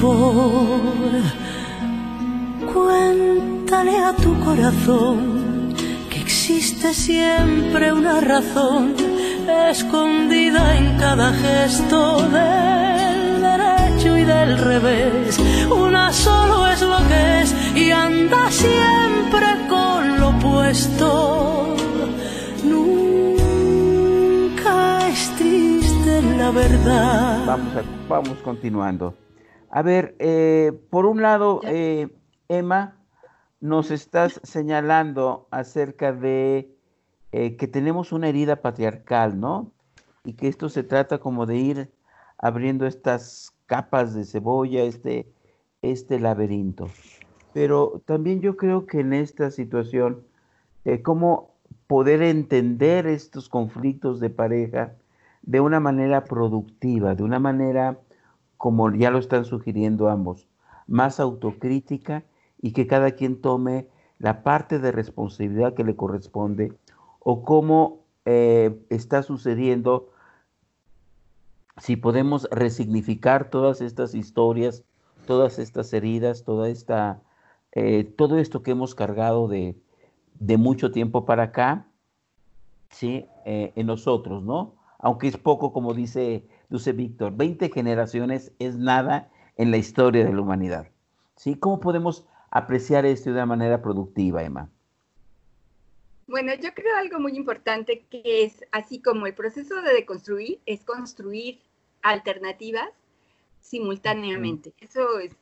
Rubor. 0.00 1.22
Cuéntale 2.72 3.96
a 3.96 4.12
tu 4.14 4.38
corazón 4.40 5.74
que 6.10 6.20
existe 6.20 6.94
siempre 6.94 7.92
una 7.92 8.20
razón 8.20 8.94
escondida 9.70 10.76
en 10.76 10.96
cada 10.98 11.32
gesto 11.32 12.22
del 12.22 13.40
derecho 13.42 14.16
y 14.16 14.24
del 14.24 14.58
revés. 14.58 15.38
Una 15.70 16.12
solo 16.12 16.66
es 16.68 16.82
lo 16.82 16.98
que 17.08 17.40
es 17.42 17.54
y 17.76 17.90
anda 17.90 18.50
siempre 18.50 19.46
con 19.68 20.20
lo 20.20 20.28
opuesto. 20.30 21.76
Nunca 22.64 23.48
es 25.08 25.30
triste 25.36 26.22
la 26.36 26.50
verdad. 26.50 27.44
Vamos, 27.46 27.72
vamos 28.08 28.38
continuando. 28.42 29.29
A 29.70 29.82
ver, 29.82 30.16
eh, 30.18 30.72
por 30.90 31.06
un 31.06 31.22
lado, 31.22 31.60
eh, 31.64 32.08
Emma, 32.48 32.96
nos 33.60 33.92
estás 33.92 34.40
señalando 34.42 35.46
acerca 35.52 36.12
de 36.12 36.74
eh, 37.30 37.56
que 37.56 37.68
tenemos 37.68 38.10
una 38.10 38.28
herida 38.28 38.56
patriarcal, 38.56 39.38
¿no? 39.38 39.70
Y 40.24 40.32
que 40.32 40.48
esto 40.48 40.68
se 40.68 40.82
trata 40.82 41.18
como 41.18 41.46
de 41.46 41.56
ir 41.56 41.90
abriendo 42.36 42.84
estas 42.86 43.52
capas 43.66 44.12
de 44.12 44.24
cebolla, 44.24 44.82
este, 44.82 45.32
este 45.82 46.18
laberinto. 46.18 46.88
Pero 47.52 48.02
también 48.06 48.40
yo 48.40 48.56
creo 48.56 48.86
que 48.86 49.00
en 49.00 49.12
esta 49.12 49.50
situación, 49.50 50.24
cómo 51.02 51.54
poder 51.86 52.22
entender 52.22 53.06
estos 53.06 53.48
conflictos 53.48 54.20
de 54.20 54.30
pareja 54.30 54.94
de 55.42 55.60
una 55.60 55.80
manera 55.80 56.24
productiva, 56.24 57.14
de 57.14 57.22
una 57.22 57.38
manera, 57.38 57.98
como 58.60 58.94
ya 58.94 59.10
lo 59.10 59.18
están 59.18 59.46
sugiriendo 59.46 60.10
ambos, 60.10 60.46
más 60.86 61.18
autocrítica 61.18 62.24
y 62.60 62.74
que 62.74 62.86
cada 62.86 63.12
quien 63.12 63.40
tome 63.40 63.88
la 64.18 64.42
parte 64.42 64.78
de 64.78 64.92
responsabilidad 64.92 65.72
que 65.72 65.82
le 65.82 65.96
corresponde 65.96 66.76
o 67.20 67.42
cómo 67.42 68.04
eh, 68.26 68.78
está 68.90 69.22
sucediendo, 69.22 70.10
si 71.78 71.96
podemos 71.96 72.46
resignificar 72.50 73.48
todas 73.48 73.80
estas 73.80 74.14
historias, 74.14 74.84
todas 75.26 75.58
estas 75.58 75.90
heridas, 75.94 76.44
toda 76.44 76.68
esta, 76.68 77.22
eh, 77.72 78.04
todo 78.04 78.36
esto 78.36 78.62
que 78.62 78.72
hemos 78.72 78.94
cargado 78.94 79.48
de, 79.48 79.74
mucho 80.58 80.90
tiempo 80.90 81.24
para 81.24 81.44
acá, 81.44 81.86
¿sí? 82.90 83.24
Eh, 83.46 83.72
en 83.74 83.86
nosotros, 83.86 84.42
¿no? 84.42 84.74
Aunque 84.98 85.28
es 85.28 85.38
poco, 85.38 85.72
como 85.72 85.94
dice, 85.94 86.46
dice 86.70 86.92
Víctor, 86.92 87.36
20 87.36 87.68
generaciones 87.70 88.52
es 88.58 88.76
nada 88.76 89.28
en 89.56 89.70
la 89.70 89.76
historia 89.76 90.24
de 90.24 90.32
la 90.32 90.40
humanidad. 90.40 90.88
¿Sí? 91.36 91.56
¿Cómo 91.56 91.80
podemos 91.80 92.26
apreciar 92.50 93.04
esto 93.04 93.30
de 93.30 93.36
una 93.36 93.46
manera 93.46 93.82
productiva, 93.82 94.42
Emma? 94.42 94.70
Bueno, 96.26 96.52
yo 96.54 96.72
creo 96.74 96.96
algo 96.96 97.18
muy 97.18 97.36
importante 97.36 98.04
que 98.08 98.44
es, 98.44 98.64
así 98.70 99.00
como 99.00 99.26
el 99.26 99.34
proceso 99.34 99.82
de 99.82 99.92
deconstruir, 99.92 100.60
es 100.64 100.84
construir 100.84 101.58
alternativas 102.02 102.88
simultáneamente. 103.60 104.72
Eso 104.80 105.18
es, 105.18 105.32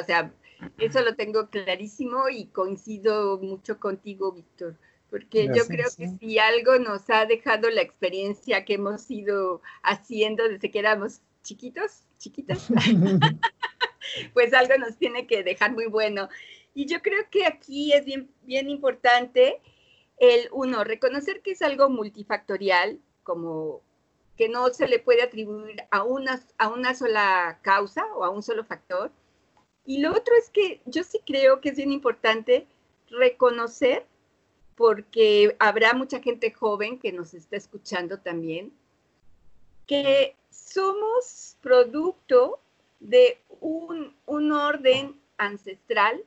o 0.00 0.04
sea, 0.04 0.32
eso 0.78 1.02
lo 1.02 1.16
tengo 1.16 1.48
clarísimo 1.48 2.28
y 2.28 2.46
coincido 2.46 3.38
mucho 3.38 3.80
contigo, 3.80 4.32
Víctor, 4.32 4.76
porque 5.10 5.48
yo 5.54 5.66
creo 5.66 5.88
que 5.96 6.08
si 6.18 6.38
algo 6.38 6.78
nos 6.78 7.08
ha 7.10 7.26
dejado 7.26 7.70
la 7.70 7.82
experiencia 7.82 8.64
que 8.64 8.74
hemos 8.74 9.10
ido 9.10 9.62
haciendo 9.82 10.48
desde 10.48 10.70
que 10.70 10.78
éramos 10.78 11.20
chiquitos, 11.42 12.02
chiquitas, 12.18 12.68
pues 14.34 14.52
algo 14.52 14.76
nos 14.78 14.96
tiene 14.96 15.26
que 15.26 15.42
dejar 15.42 15.72
muy 15.72 15.86
bueno. 15.86 16.28
Y 16.74 16.86
yo 16.86 17.00
creo 17.02 17.22
que 17.30 17.46
aquí 17.46 17.92
es 17.92 18.04
bien, 18.04 18.30
bien 18.42 18.68
importante 18.68 19.60
el, 20.18 20.48
uno, 20.52 20.84
reconocer 20.84 21.40
que 21.42 21.52
es 21.52 21.62
algo 21.62 21.88
multifactorial, 21.88 23.00
como 23.22 23.82
que 24.36 24.48
no 24.48 24.68
se 24.68 24.88
le 24.88 24.98
puede 24.98 25.22
atribuir 25.22 25.82
a 25.90 26.04
una, 26.04 26.40
a 26.58 26.68
una 26.68 26.94
sola 26.94 27.58
causa 27.62 28.04
o 28.14 28.24
a 28.24 28.30
un 28.30 28.42
solo 28.42 28.64
factor. 28.64 29.10
Y 29.84 30.00
lo 30.00 30.10
otro 30.10 30.34
es 30.36 30.50
que 30.50 30.80
yo 30.84 31.04
sí 31.04 31.20
creo 31.24 31.60
que 31.60 31.70
es 31.70 31.76
bien 31.76 31.92
importante 31.92 32.66
reconocer, 33.08 34.06
porque 34.76 35.56
habrá 35.58 35.94
mucha 35.94 36.20
gente 36.20 36.52
joven 36.52 36.98
que 36.98 37.12
nos 37.12 37.34
está 37.34 37.56
escuchando 37.56 38.18
también, 38.18 38.72
que 39.86 40.36
somos 40.50 41.56
producto 41.62 42.60
de 43.00 43.40
un, 43.60 44.14
orden 44.26 45.18
ancestral 45.38 46.22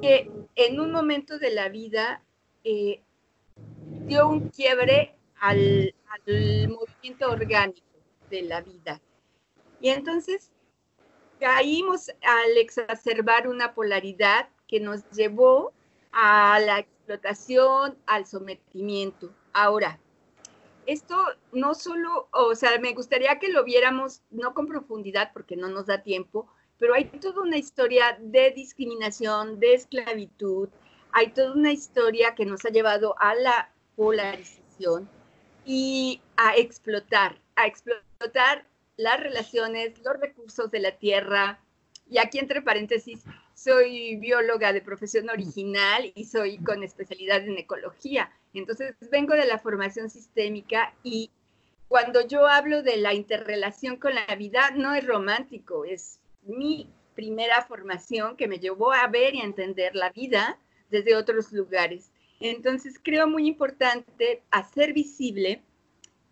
que 0.00 0.30
en 0.56 0.80
un 0.80 0.92
momento 0.92 1.38
de 1.38 1.50
la 1.50 1.68
vida 1.68 2.22
eh, 2.64 3.00
dio 4.06 4.28
un 4.28 4.48
quiebre 4.48 5.14
al, 5.40 5.94
movimiento 6.26 7.30
orgánico 7.30 7.86
de 8.28 8.42
la 8.42 8.60
vida. 8.60 9.00
Y 9.80 9.90
entonces 9.90 10.50
caímos 11.38 12.10
al 12.22 12.56
exacerbar 12.58 13.48
una 13.48 13.72
polaridad 13.74 14.48
que 14.66 14.80
nos 14.80 15.08
llevó 15.10 15.72
a 16.12 16.58
la 16.60 16.80
explotación, 16.80 17.96
al 18.06 18.26
sometimiento. 18.26 19.30
Ahora, 19.52 19.98
esto 20.86 21.16
no 21.52 21.74
solo, 21.74 22.28
o 22.32 22.54
sea, 22.54 22.78
me 22.78 22.94
gustaría 22.94 23.38
que 23.38 23.48
lo 23.48 23.64
viéramos 23.64 24.22
no 24.30 24.54
con 24.54 24.66
profundidad 24.66 25.32
porque 25.32 25.56
no 25.56 25.68
nos 25.68 25.86
da 25.86 26.02
tiempo, 26.02 26.48
pero 26.78 26.94
hay 26.94 27.04
toda 27.04 27.42
una 27.42 27.58
historia 27.58 28.18
de 28.20 28.52
discriminación, 28.52 29.60
de 29.60 29.74
esclavitud, 29.74 30.68
hay 31.12 31.28
toda 31.32 31.52
una 31.52 31.72
historia 31.72 32.34
que 32.34 32.46
nos 32.46 32.64
ha 32.64 32.70
llevado 32.70 33.14
a 33.18 33.34
la 33.34 33.70
polarización 33.96 35.08
y 35.64 36.22
a 36.36 36.56
explotar, 36.56 37.38
a 37.56 37.66
explotar 37.66 38.66
las 38.96 39.20
relaciones, 39.20 39.98
los 40.02 40.18
recursos 40.18 40.70
de 40.70 40.80
la 40.80 40.92
tierra. 40.92 41.60
Y 42.08 42.18
aquí 42.18 42.38
entre 42.38 42.62
paréntesis, 42.62 43.24
soy 43.58 44.14
bióloga 44.16 44.72
de 44.72 44.80
profesión 44.80 45.28
original 45.30 46.12
y 46.14 46.26
soy 46.26 46.58
con 46.58 46.84
especialidad 46.84 47.42
en 47.42 47.58
ecología. 47.58 48.30
Entonces, 48.54 48.94
vengo 49.10 49.34
de 49.34 49.46
la 49.46 49.58
formación 49.58 50.10
sistémica 50.10 50.94
y 51.02 51.30
cuando 51.88 52.26
yo 52.26 52.46
hablo 52.46 52.82
de 52.82 52.98
la 52.98 53.14
interrelación 53.14 53.96
con 53.96 54.14
la 54.14 54.26
vida, 54.36 54.70
no 54.76 54.94
es 54.94 55.04
romántico, 55.04 55.84
es 55.84 56.20
mi 56.42 56.88
primera 57.14 57.62
formación 57.62 58.36
que 58.36 58.46
me 58.46 58.60
llevó 58.60 58.92
a 58.92 59.08
ver 59.08 59.34
y 59.34 59.40
entender 59.40 59.96
la 59.96 60.10
vida 60.10 60.58
desde 60.90 61.16
otros 61.16 61.52
lugares. 61.52 62.12
Entonces, 62.38 63.00
creo 63.02 63.26
muy 63.26 63.48
importante 63.48 64.42
hacer 64.52 64.92
visible 64.92 65.62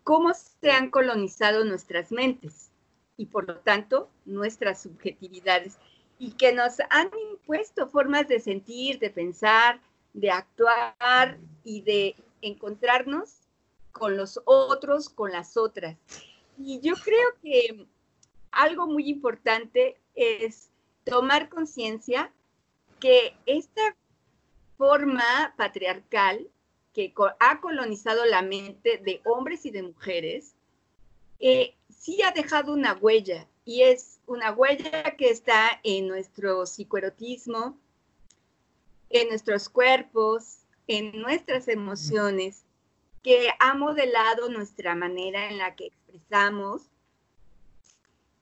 cómo 0.03 0.33
se 0.33 0.71
han 0.71 0.89
colonizado 0.89 1.65
nuestras 1.65 2.13
mentes 2.13 2.71
y 3.17 3.25
por 3.25 3.45
lo 3.47 3.57
tanto 3.57 4.09
nuestras 4.25 4.81
subjetividades 4.81 5.77
y 6.19 6.31
que 6.31 6.53
nos 6.53 6.79
han 6.89 7.09
impuesto 7.31 7.87
formas 7.87 8.27
de 8.27 8.39
sentir, 8.39 8.99
de 8.99 9.09
pensar, 9.09 9.79
de 10.13 10.31
actuar 10.31 11.37
y 11.63 11.81
de 11.81 12.15
encontrarnos 12.41 13.41
con 13.91 14.17
los 14.17 14.39
otros, 14.45 15.09
con 15.09 15.31
las 15.31 15.57
otras. 15.57 15.97
Y 16.57 16.79
yo 16.81 16.95
creo 16.95 17.29
que 17.41 17.87
algo 18.51 18.87
muy 18.87 19.09
importante 19.09 19.97
es 20.15 20.69
tomar 21.03 21.49
conciencia 21.49 22.31
que 22.99 23.35
esta 23.45 23.95
forma 24.77 25.53
patriarcal 25.55 26.47
que 26.93 27.13
ha 27.39 27.61
colonizado 27.61 28.25
la 28.25 28.41
mente 28.41 28.97
de 28.97 29.21
hombres 29.23 29.65
y 29.67 29.71
de 29.71 29.83
mujeres, 29.83 30.55
eh, 31.39 31.75
sí 31.89 32.23
ha 32.23 32.31
dejado 32.31 32.73
una 32.73 32.93
huella 32.93 33.47
y 33.67 33.81
es 33.83 34.21
una 34.27 34.53
huella 34.53 35.17
que 35.17 35.29
está 35.29 35.81
en 35.83 36.07
nuestro 36.07 36.65
psicoerotismo, 36.65 37.77
en 39.09 39.27
nuestros 39.27 39.67
cuerpos, 39.67 40.59
en 40.87 41.19
nuestras 41.19 41.67
emociones, 41.67 42.63
que 43.21 43.49
ha 43.59 43.73
modelado 43.73 44.47
nuestra 44.47 44.95
manera 44.95 45.49
en 45.49 45.57
la 45.57 45.75
que 45.75 45.87
expresamos, 45.87 46.83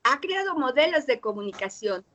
ha 0.04 0.20
creado 0.20 0.54
modelos 0.54 1.08
de 1.08 1.20
comunicación 1.20 2.06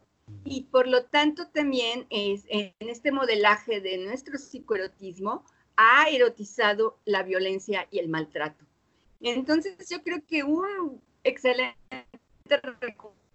y 0.44 0.62
por 0.70 0.86
lo 0.86 1.06
tanto 1.06 1.48
también 1.48 2.06
es, 2.10 2.44
en 2.46 2.72
este 2.78 3.10
modelaje 3.10 3.80
de 3.80 3.98
nuestro 3.98 4.38
psicoerotismo 4.38 5.44
ha 5.76 6.08
erotizado 6.08 6.96
la 7.04 7.24
violencia 7.24 7.88
y 7.90 7.98
el 7.98 8.08
maltrato. 8.08 8.64
Entonces 9.20 9.88
yo 9.88 10.00
creo 10.04 10.24
que 10.24 10.44
un 10.44 11.02
excelente 11.24 12.06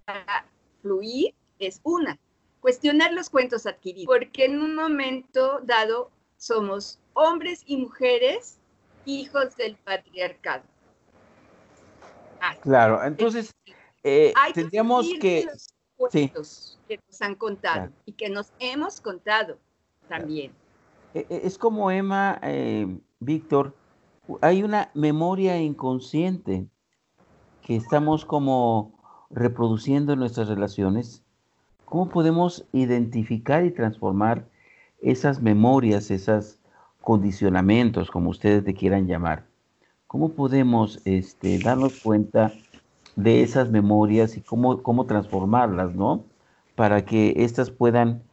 para 0.05 0.45
fluir 0.81 1.33
es 1.59 1.79
una, 1.83 2.19
cuestionar 2.59 3.13
los 3.13 3.29
cuentos 3.29 3.65
adquiridos, 3.65 4.07
porque 4.07 4.45
en 4.45 4.61
un 4.61 4.75
momento 4.75 5.59
dado 5.63 6.11
somos 6.37 6.99
hombres 7.13 7.63
y 7.65 7.77
mujeres 7.77 8.59
hijos 9.05 9.55
del 9.55 9.75
patriarcado. 9.77 10.63
claro, 12.61 13.03
entonces 13.03 13.51
eh, 14.03 14.33
tendríamos 14.53 15.07
que... 15.19 15.47
cuentos 15.95 16.77
que 16.87 16.99
nos 17.07 17.21
han 17.21 17.35
contado 17.35 17.91
y 18.05 18.11
que 18.11 18.29
nos 18.29 18.51
hemos 18.59 18.99
contado 19.01 19.57
también. 20.09 20.51
E, 21.13 21.25
e, 21.29 21.47
es 21.47 21.57
como 21.57 21.89
Emma, 21.89 22.39
eh, 22.43 22.99
Víctor, 23.19 23.75
hay 24.41 24.63
una 24.63 24.91
memoria 24.93 25.57
inconsciente 25.57 26.67
que 27.61 27.75
estamos 27.75 28.25
como 28.25 28.94
reproduciendo 29.29 30.13
en 30.13 30.19
nuestras 30.19 30.47
relaciones. 30.47 31.23
¿Cómo 31.85 32.09
podemos 32.09 32.65
identificar 32.71 33.65
y 33.65 33.71
transformar 33.71 34.45
esas 35.01 35.41
memorias, 35.41 36.11
esos 36.11 36.59
condicionamientos, 37.01 38.09
como 38.09 38.29
ustedes 38.29 38.63
te 38.63 38.73
quieran 38.73 39.07
llamar? 39.07 39.45
¿Cómo 40.07 40.29
podemos 40.29 41.01
este, 41.05 41.59
darnos 41.59 41.99
cuenta 42.01 42.53
de 43.15 43.43
esas 43.43 43.69
memorias 43.69 44.37
y 44.37 44.41
cómo, 44.41 44.81
cómo 44.83 45.05
transformarlas, 45.05 45.95
¿no? 45.95 46.23
Para 46.75 47.05
que 47.05 47.33
éstas 47.37 47.71
puedan 47.71 48.23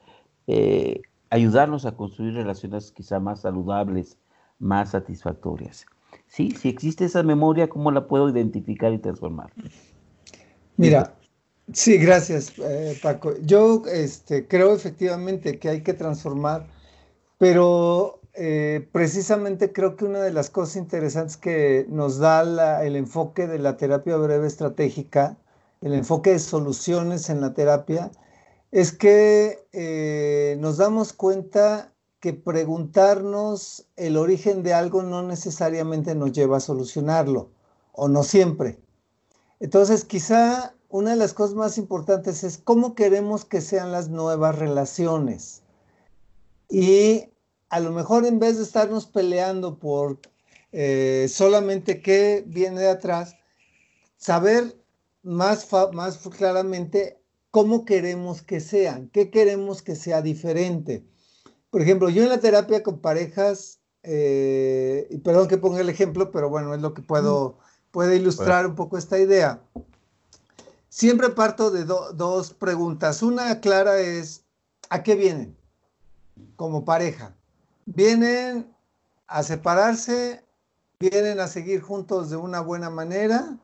eh, 0.46 1.02
ayudarnos 1.30 1.86
a 1.86 1.92
construir 1.96 2.34
relaciones 2.34 2.90
quizá 2.92 3.20
más 3.20 3.40
saludables, 3.40 4.18
más 4.58 4.90
satisfactorias. 4.90 5.86
Sí, 6.26 6.50
si 6.50 6.68
existe 6.68 7.04
esa 7.04 7.22
memoria, 7.22 7.68
¿cómo 7.68 7.90
la 7.90 8.06
puedo 8.06 8.28
identificar 8.28 8.92
y 8.92 8.98
transformar? 8.98 9.52
Mira, 10.76 11.14
sí, 11.72 11.98
gracias, 11.98 12.52
eh, 12.58 12.98
Paco. 13.02 13.34
Yo 13.42 13.82
este, 13.86 14.46
creo 14.48 14.74
efectivamente 14.74 15.58
que 15.58 15.68
hay 15.68 15.82
que 15.82 15.94
transformar, 15.94 16.66
pero 17.38 18.20
eh, 18.34 18.88
precisamente 18.92 19.72
creo 19.72 19.96
que 19.96 20.06
una 20.06 20.20
de 20.22 20.32
las 20.32 20.48
cosas 20.48 20.76
interesantes 20.76 21.36
que 21.36 21.86
nos 21.88 22.18
da 22.18 22.84
el 22.84 22.96
enfoque 22.96 23.46
de 23.46 23.58
la 23.58 23.76
terapia 23.76 24.16
breve 24.16 24.46
estratégica, 24.46 25.36
el 25.82 25.94
enfoque 25.94 26.30
de 26.30 26.38
soluciones 26.38 27.28
en 27.28 27.40
la 27.40 27.52
terapia, 27.52 28.10
es 28.70 28.92
que 28.92 29.66
eh, 29.72 30.56
nos 30.60 30.78
damos 30.78 31.12
cuenta 31.12 31.92
que 32.20 32.32
preguntarnos 32.32 33.86
el 33.96 34.16
origen 34.16 34.62
de 34.62 34.72
algo 34.72 35.02
no 35.02 35.22
necesariamente 35.22 36.14
nos 36.14 36.32
lleva 36.32 36.56
a 36.58 36.60
solucionarlo, 36.60 37.50
o 37.92 38.08
no 38.08 38.22
siempre. 38.22 38.78
Entonces, 39.62 40.04
quizá 40.04 40.74
una 40.88 41.10
de 41.10 41.16
las 41.16 41.34
cosas 41.34 41.54
más 41.54 41.78
importantes 41.78 42.42
es 42.42 42.58
cómo 42.58 42.96
queremos 42.96 43.44
que 43.44 43.60
sean 43.60 43.92
las 43.92 44.08
nuevas 44.08 44.58
relaciones. 44.58 45.62
Y 46.68 47.26
a 47.68 47.78
lo 47.78 47.92
mejor 47.92 48.26
en 48.26 48.40
vez 48.40 48.56
de 48.56 48.64
estarnos 48.64 49.06
peleando 49.06 49.78
por 49.78 50.18
eh, 50.72 51.28
solamente 51.30 52.02
qué 52.02 52.42
viene 52.44 52.80
de 52.80 52.88
atrás, 52.88 53.36
saber 54.16 54.76
más, 55.22 55.68
más 55.92 56.18
claramente 56.18 57.20
cómo 57.52 57.84
queremos 57.84 58.42
que 58.42 58.58
sean, 58.58 59.10
qué 59.10 59.30
queremos 59.30 59.80
que 59.80 59.94
sea 59.94 60.22
diferente. 60.22 61.04
Por 61.70 61.82
ejemplo, 61.82 62.10
yo 62.10 62.24
en 62.24 62.30
la 62.30 62.40
terapia 62.40 62.82
con 62.82 62.98
parejas, 62.98 63.78
eh, 64.02 65.20
perdón 65.22 65.46
que 65.46 65.56
ponga 65.56 65.80
el 65.80 65.88
ejemplo, 65.88 66.32
pero 66.32 66.50
bueno, 66.50 66.74
es 66.74 66.80
lo 66.80 66.94
que 66.94 67.02
puedo, 67.02 67.58
puede 67.92 68.16
ilustrar 68.16 68.66
un 68.66 68.74
poco 68.74 68.98
esta 68.98 69.18
idea. 69.18 69.60
Siempre 70.88 71.30
parto 71.30 71.70
de 71.70 71.84
dos 71.84 72.52
preguntas. 72.52 73.22
Una 73.22 73.60
clara 73.60 74.00
es, 74.00 74.42
¿a 74.90 75.04
qué 75.04 75.14
vienen 75.14 75.56
como 76.56 76.84
pareja? 76.84 77.34
vienen 77.86 78.74
a 79.26 79.42
separarse, 79.42 80.44
vienen 80.98 81.40
a 81.40 81.48
seguir 81.48 81.80
juntos 81.80 82.30
de 82.30 82.36
una 82.36 82.60
buena 82.60 82.90
manera 82.90 83.56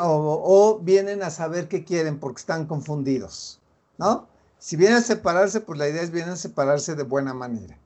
o, 0.00 0.80
vienen 0.82 1.22
a 1.22 1.30
saber 1.30 1.68
qué 1.68 1.84
quieren 1.84 2.18
porque 2.18 2.40
están 2.40 2.66
confundidos, 2.66 3.60
¿no? 3.98 4.28
Si 4.58 4.76
vienen 4.76 4.98
a 4.98 5.02
separarse, 5.02 5.60
pues 5.60 5.78
la 5.78 5.88
idea 5.88 6.02
es 6.02 6.10
vienen 6.10 6.34
a 6.34 6.36
separarse 6.36 6.94
de 6.94 7.02
buena 7.02 7.34
manera. 7.34 7.76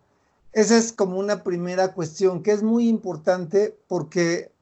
Esa 0.53 0.77
es 0.77 0.93
como 0.93 1.19
una 1.19 1.43
primera 1.43 1.93
cuestión 1.95 2.43
que 2.43 2.53
es 2.53 2.63
muy 2.63 2.89
importante 2.89 3.79
porque 3.89 4.53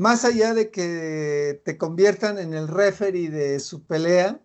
más 0.00 0.24
allá 0.24 0.54
de 0.54 0.70
que 0.70 1.60
te 1.62 1.76
conviertan 1.76 2.38
en 2.38 2.54
el 2.54 2.68
referee 2.68 3.28
de 3.28 3.60
su 3.60 3.82
pelea, 3.82 4.40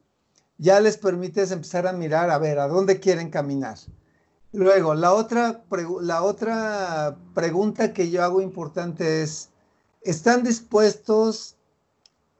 ya 0.57 0.81
les 0.81 0.97
permites 0.97 1.49
empezar 1.51 1.87
a 1.87 1.93
mirar 1.93 2.29
a 2.29 2.37
ver 2.37 2.59
a 2.59 2.67
dónde 2.67 2.99
quieren 2.99 3.29
caminar. 3.29 3.77
Luego, 4.51 4.95
la 4.95 5.13
otra, 5.13 5.63
la 6.01 6.23
otra 6.23 7.17
pregunta 7.33 7.93
que 7.93 8.09
yo 8.09 8.21
hago 8.21 8.41
importante 8.41 9.21
es, 9.23 9.49
¿están 10.01 10.43
dispuestos 10.43 11.55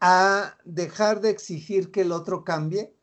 a 0.02 0.58
dejar 0.66 1.22
de 1.22 1.30
exigir 1.30 1.92
que 1.92 2.02
el 2.02 2.12
otro 2.12 2.44
cambie? 2.44 2.94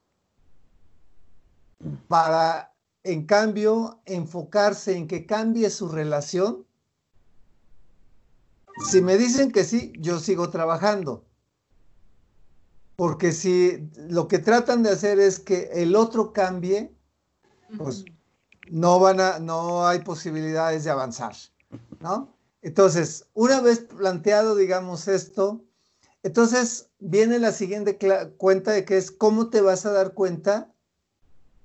Para, 2.08 2.74
en 3.02 3.24
cambio, 3.24 4.02
enfocarse 4.04 4.94
en 4.94 5.08
que 5.08 5.24
cambie 5.24 5.70
su 5.70 5.88
relación. 5.88 6.66
Si 8.90 9.00
me 9.02 9.16
dicen 9.16 9.52
que 9.52 9.64
sí, 9.64 9.92
yo 9.98 10.18
sigo 10.18 10.50
trabajando. 10.50 11.24
Porque 12.96 13.32
si 13.32 13.90
lo 13.96 14.28
que 14.28 14.38
tratan 14.38 14.82
de 14.82 14.90
hacer 14.90 15.18
es 15.18 15.38
que 15.38 15.70
el 15.74 15.96
otro 15.96 16.32
cambie, 16.32 16.94
pues 17.76 18.04
no 18.70 19.00
van 19.00 19.20
a, 19.20 19.38
no 19.38 19.86
hay 19.86 20.00
posibilidades 20.00 20.84
de 20.84 20.90
avanzar, 20.90 21.34
¿no? 22.00 22.36
Entonces, 22.62 23.26
una 23.34 23.60
vez 23.60 23.80
planteado, 23.80 24.54
digamos, 24.54 25.08
esto, 25.08 25.64
entonces 26.22 26.90
viene 27.00 27.38
la 27.38 27.50
siguiente 27.50 27.98
cuenta 28.36 28.70
de 28.70 28.84
que 28.84 28.96
es 28.96 29.10
cómo 29.10 29.50
te 29.50 29.60
vas 29.60 29.84
a 29.84 29.92
dar 29.92 30.14
cuenta 30.14 30.72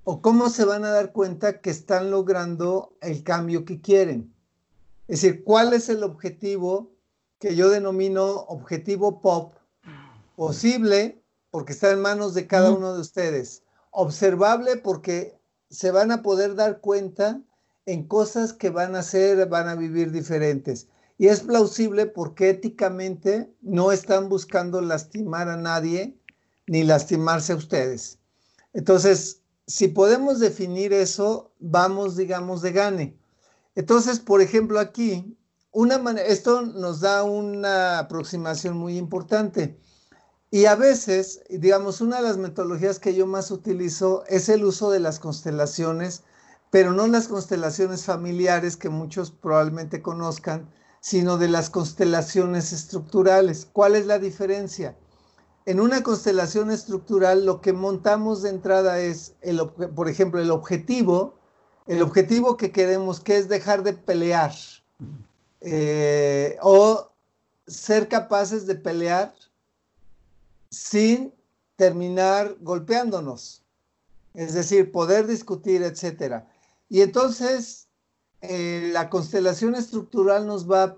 o 0.02 0.20
cómo 0.20 0.50
se 0.50 0.64
van 0.64 0.84
a 0.84 0.90
dar 0.90 1.12
cuenta 1.12 1.60
que 1.60 1.70
están 1.70 2.10
logrando 2.10 2.96
el 3.00 3.22
cambio 3.22 3.64
que 3.64 3.80
quieren. 3.80 4.34
Es 5.06 5.22
decir, 5.22 5.44
¿cuál 5.44 5.72
es 5.72 5.88
el 5.88 6.02
objetivo 6.02 6.97
que 7.38 7.54
yo 7.54 7.70
denomino 7.70 8.26
objetivo 8.48 9.20
pop 9.20 9.54
posible 10.36 11.22
porque 11.50 11.72
está 11.72 11.90
en 11.90 12.00
manos 12.00 12.34
de 12.34 12.46
cada 12.46 12.72
uno 12.72 12.94
de 12.94 13.00
ustedes? 13.00 13.62
Observable 13.90 14.76
porque 14.76 15.38
se 15.70 15.90
van 15.90 16.12
a 16.12 16.22
poder 16.22 16.54
dar 16.54 16.80
cuenta 16.80 17.40
en 17.86 18.06
cosas 18.06 18.52
que 18.52 18.70
van 18.70 18.96
a 18.96 19.02
ser, 19.02 19.48
van 19.48 19.68
a 19.68 19.74
vivir 19.74 20.12
diferentes. 20.12 20.88
Y 21.16 21.28
es 21.28 21.40
plausible 21.40 22.06
porque 22.06 22.50
éticamente 22.50 23.52
no 23.60 23.92
están 23.92 24.28
buscando 24.28 24.80
lastimar 24.80 25.48
a 25.48 25.56
nadie 25.56 26.16
ni 26.66 26.84
lastimarse 26.84 27.52
a 27.52 27.56
ustedes. 27.56 28.18
Entonces, 28.72 29.40
si 29.66 29.88
podemos 29.88 30.38
definir 30.38 30.92
eso, 30.92 31.50
vamos, 31.58 32.16
digamos, 32.16 32.62
de 32.62 32.72
gane. 32.72 33.18
Entonces, 33.74 34.20
por 34.20 34.40
ejemplo, 34.40 34.78
aquí, 34.78 35.36
una 35.78 36.10
esto 36.22 36.62
nos 36.62 36.98
da 36.98 37.22
una 37.22 38.00
aproximación 38.00 38.76
muy 38.76 38.98
importante. 38.98 39.78
Y 40.50 40.64
a 40.64 40.74
veces, 40.74 41.42
digamos, 41.50 42.00
una 42.00 42.16
de 42.16 42.22
las 42.24 42.36
metodologías 42.36 42.98
que 42.98 43.14
yo 43.14 43.28
más 43.28 43.52
utilizo 43.52 44.24
es 44.26 44.48
el 44.48 44.64
uso 44.64 44.90
de 44.90 44.98
las 44.98 45.20
constelaciones, 45.20 46.24
pero 46.70 46.92
no 46.92 47.06
las 47.06 47.28
constelaciones 47.28 48.04
familiares 48.04 48.76
que 48.76 48.88
muchos 48.88 49.30
probablemente 49.30 50.02
conozcan, 50.02 50.68
sino 50.98 51.38
de 51.38 51.46
las 51.46 51.70
constelaciones 51.70 52.72
estructurales. 52.72 53.68
¿Cuál 53.72 53.94
es 53.94 54.06
la 54.06 54.18
diferencia? 54.18 54.96
en 55.64 55.80
una 55.80 56.02
constelación 56.02 56.70
estructural 56.70 57.44
lo 57.44 57.60
que 57.60 57.74
montamos 57.74 58.40
de 58.40 58.48
entrada 58.48 59.00
es, 59.00 59.34
el, 59.42 59.60
por 59.68 60.08
ejemplo, 60.08 60.40
el 60.40 60.50
objetivo, 60.50 61.34
el 61.86 62.00
objetivo 62.00 62.56
que 62.56 62.72
queremos, 62.72 63.20
que 63.20 63.36
es 63.36 63.50
dejar 63.50 63.82
de 63.82 63.92
pelear 63.92 64.52
eh, 65.60 66.56
o 66.62 67.10
ser 67.66 68.08
capaces 68.08 68.66
de 68.66 68.74
pelear 68.74 69.34
sin 70.70 71.32
terminar 71.76 72.56
golpeándonos, 72.60 73.62
es 74.34 74.54
decir, 74.54 74.92
poder 74.92 75.26
discutir, 75.26 75.82
etc. 75.82 76.44
Y 76.88 77.02
entonces 77.02 77.88
eh, 78.40 78.90
la 78.92 79.10
constelación 79.10 79.74
estructural 79.74 80.46
nos 80.46 80.70
va 80.70 80.96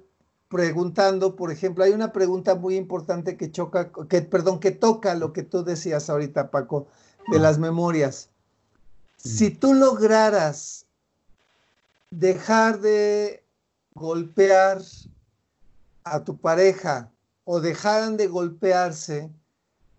preguntando, 0.49 1.37
por 1.37 1.53
ejemplo, 1.53 1.85
hay 1.85 1.93
una 1.93 2.13
pregunta 2.13 2.55
muy 2.55 2.77
importante 2.77 3.37
que 3.37 3.53
choca, 3.53 3.93
que, 4.09 4.23
perdón, 4.23 4.59
que 4.59 4.73
toca 4.73 5.15
lo 5.15 5.33
que 5.33 5.45
tú 5.45 5.65
decías 5.65 6.11
ahorita, 6.11 6.51
Paco, 6.51 6.89
de 7.31 7.39
las 7.39 7.59
memorias. 7.59 8.31
Si 9.17 9.51
tú 9.51 9.75
lograras 9.75 10.87
dejar 12.11 12.81
de 12.81 13.40
golpear 14.01 14.81
a 16.05 16.25
tu 16.25 16.37
pareja 16.39 17.13
o 17.45 17.61
dejaran 17.61 18.17
de 18.17 18.27
golpearse, 18.27 19.31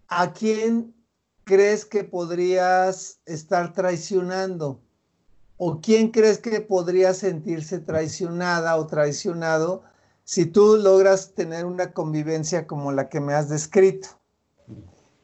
¿a 0.07 0.33
quién 0.33 0.93
crees 1.43 1.85
que 1.85 2.03
podrías 2.03 3.19
estar 3.25 3.73
traicionando? 3.73 4.81
¿O 5.57 5.79
quién 5.79 6.09
crees 6.09 6.39
que 6.39 6.59
podría 6.59 7.13
sentirse 7.13 7.79
traicionada 7.79 8.75
o 8.77 8.87
traicionado 8.87 9.83
si 10.23 10.45
tú 10.45 10.77
logras 10.77 11.33
tener 11.33 11.65
una 11.65 11.91
convivencia 11.93 12.67
como 12.67 12.91
la 12.91 13.09
que 13.09 13.19
me 13.19 13.33
has 13.33 13.49
descrito. 13.49 14.07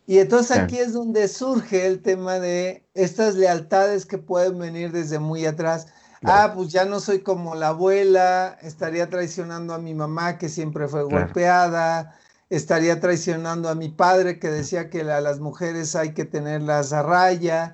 Y 0.05 0.19
entonces 0.19 0.57
aquí 0.57 0.77
es 0.77 0.93
donde 0.93 1.27
surge 1.27 1.85
el 1.85 2.01
tema 2.01 2.39
de 2.39 2.85
estas 2.93 3.35
lealtades 3.35 4.05
que 4.05 4.17
pueden 4.17 4.57
venir 4.57 4.91
desde 4.91 5.19
muy 5.19 5.45
atrás. 5.45 5.87
Ah, 6.23 6.53
pues 6.55 6.69
ya 6.69 6.85
no 6.85 6.99
soy 6.99 7.19
como 7.19 7.55
la 7.55 7.69
abuela, 7.69 8.57
estaría 8.61 9.09
traicionando 9.09 9.73
a 9.73 9.79
mi 9.79 9.93
mamá 9.93 10.37
que 10.37 10.49
siempre 10.49 10.87
fue 10.87 11.03
golpeada, 11.03 12.15
estaría 12.49 12.99
traicionando 12.99 13.69
a 13.69 13.75
mi 13.75 13.89
padre 13.89 14.39
que 14.39 14.49
decía 14.49 14.89
que 14.89 15.01
a 15.01 15.21
las 15.21 15.39
mujeres 15.39 15.95
hay 15.95 16.13
que 16.13 16.25
tenerlas 16.25 16.93
a 16.93 17.03
raya. 17.03 17.73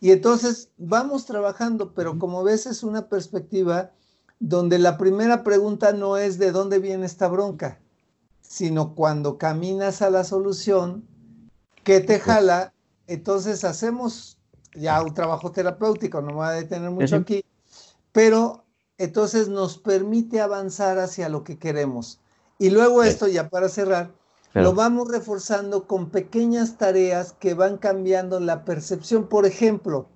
Y 0.00 0.12
entonces 0.12 0.70
vamos 0.78 1.26
trabajando, 1.26 1.92
pero 1.94 2.18
como 2.18 2.42
ves 2.44 2.66
es 2.66 2.82
una 2.82 3.08
perspectiva 3.08 3.90
donde 4.38 4.78
la 4.78 4.96
primera 4.96 5.42
pregunta 5.42 5.92
no 5.92 6.16
es 6.16 6.38
de 6.38 6.52
dónde 6.52 6.78
viene 6.78 7.06
esta 7.06 7.28
bronca, 7.28 7.78
sino 8.40 8.94
cuando 8.94 9.36
caminas 9.36 10.00
a 10.00 10.10
la 10.10 10.24
solución, 10.24 11.04
¿qué 11.84 12.00
te 12.00 12.18
jala? 12.18 12.72
Entonces 13.06 13.64
hacemos 13.64 14.38
ya 14.74 15.02
un 15.02 15.12
trabajo 15.12 15.52
terapéutico, 15.52 16.20
no 16.22 16.28
me 16.28 16.34
voy 16.34 16.46
a 16.46 16.52
detener 16.52 16.90
mucho 16.90 17.16
aquí, 17.16 17.44
pero 18.12 18.64
entonces 18.98 19.48
nos 19.48 19.78
permite 19.78 20.40
avanzar 20.40 20.98
hacia 20.98 21.28
lo 21.28 21.44
que 21.44 21.58
queremos. 21.58 22.20
Y 22.58 22.70
luego 22.70 23.02
esto, 23.02 23.28
ya 23.28 23.48
para 23.48 23.68
cerrar, 23.68 24.10
lo 24.54 24.74
vamos 24.74 25.08
reforzando 25.08 25.86
con 25.86 26.10
pequeñas 26.10 26.76
tareas 26.76 27.32
que 27.32 27.54
van 27.54 27.78
cambiando 27.78 28.40
la 28.40 28.64
percepción. 28.64 29.28
Por 29.28 29.46
ejemplo, 29.46 30.08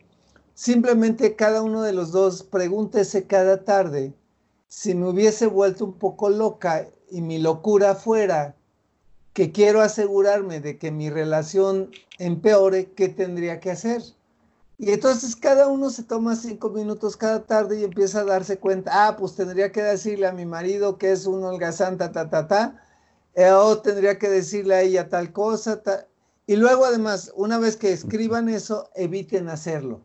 Simplemente 0.55 1.35
cada 1.35 1.63
uno 1.63 1.83
de 1.83 1.93
los 1.93 2.13
dos 2.13 2.45
pregúntese 2.45 3.27
cada 3.27 3.65
tarde 3.65 4.15
si 4.69 4.95
me 4.95 5.09
hubiese 5.09 5.47
vuelto 5.47 5.85
un 5.85 5.95
poco 5.95 6.31
loca 6.31 6.89
y 7.11 7.23
mi 7.23 7.39
locura 7.39 7.97
fuera 7.97 8.55
que 9.33 9.51
quiero 9.51 9.81
asegurarme 9.81 10.61
de 10.61 10.79
que 10.79 10.93
mi 10.93 11.11
relación 11.11 11.91
empeore, 12.19 12.93
¿qué 12.93 13.09
tendría 13.09 13.59
que 13.59 13.73
hacer? 13.73 14.03
Y 14.79 14.91
entonces 14.91 15.37
cada 15.37 15.69
uno 15.69 15.91
se 15.91 16.03
toma 16.03 16.35
cinco 16.35 16.71
minutos 16.71 17.17
cada 17.17 17.45
tarde 17.45 17.81
y 17.81 17.85
empieza 17.85 18.21
a 18.21 18.25
darse 18.25 18.59
cuenta, 18.59 19.07
ah, 19.07 19.17
pues 19.17 19.37
tendría 19.37 19.71
que 19.71 19.83
decirle 19.83 20.27
a 20.27 20.33
mi 20.33 20.47
marido 20.47 20.99
que 20.99 21.13
es 21.13 21.27
un 21.27 21.45
holgazán, 21.45 21.97
ta, 21.97 22.11
ta, 22.11 22.29
ta, 22.29 22.49
ta, 22.49 22.83
eh, 23.35 23.51
o 23.51 23.79
tendría 23.79 24.19
que 24.19 24.29
decirle 24.29 24.75
a 24.75 24.83
ella 24.83 25.09
tal 25.09 25.33
cosa, 25.33 25.81
y 26.47 26.57
luego 26.57 26.85
además, 26.85 27.33
una 27.37 27.59
vez 27.59 27.77
que 27.77 27.93
escriban 27.93 28.49
eso, 28.49 28.91
eviten 28.95 29.49
hacerlo. 29.49 30.03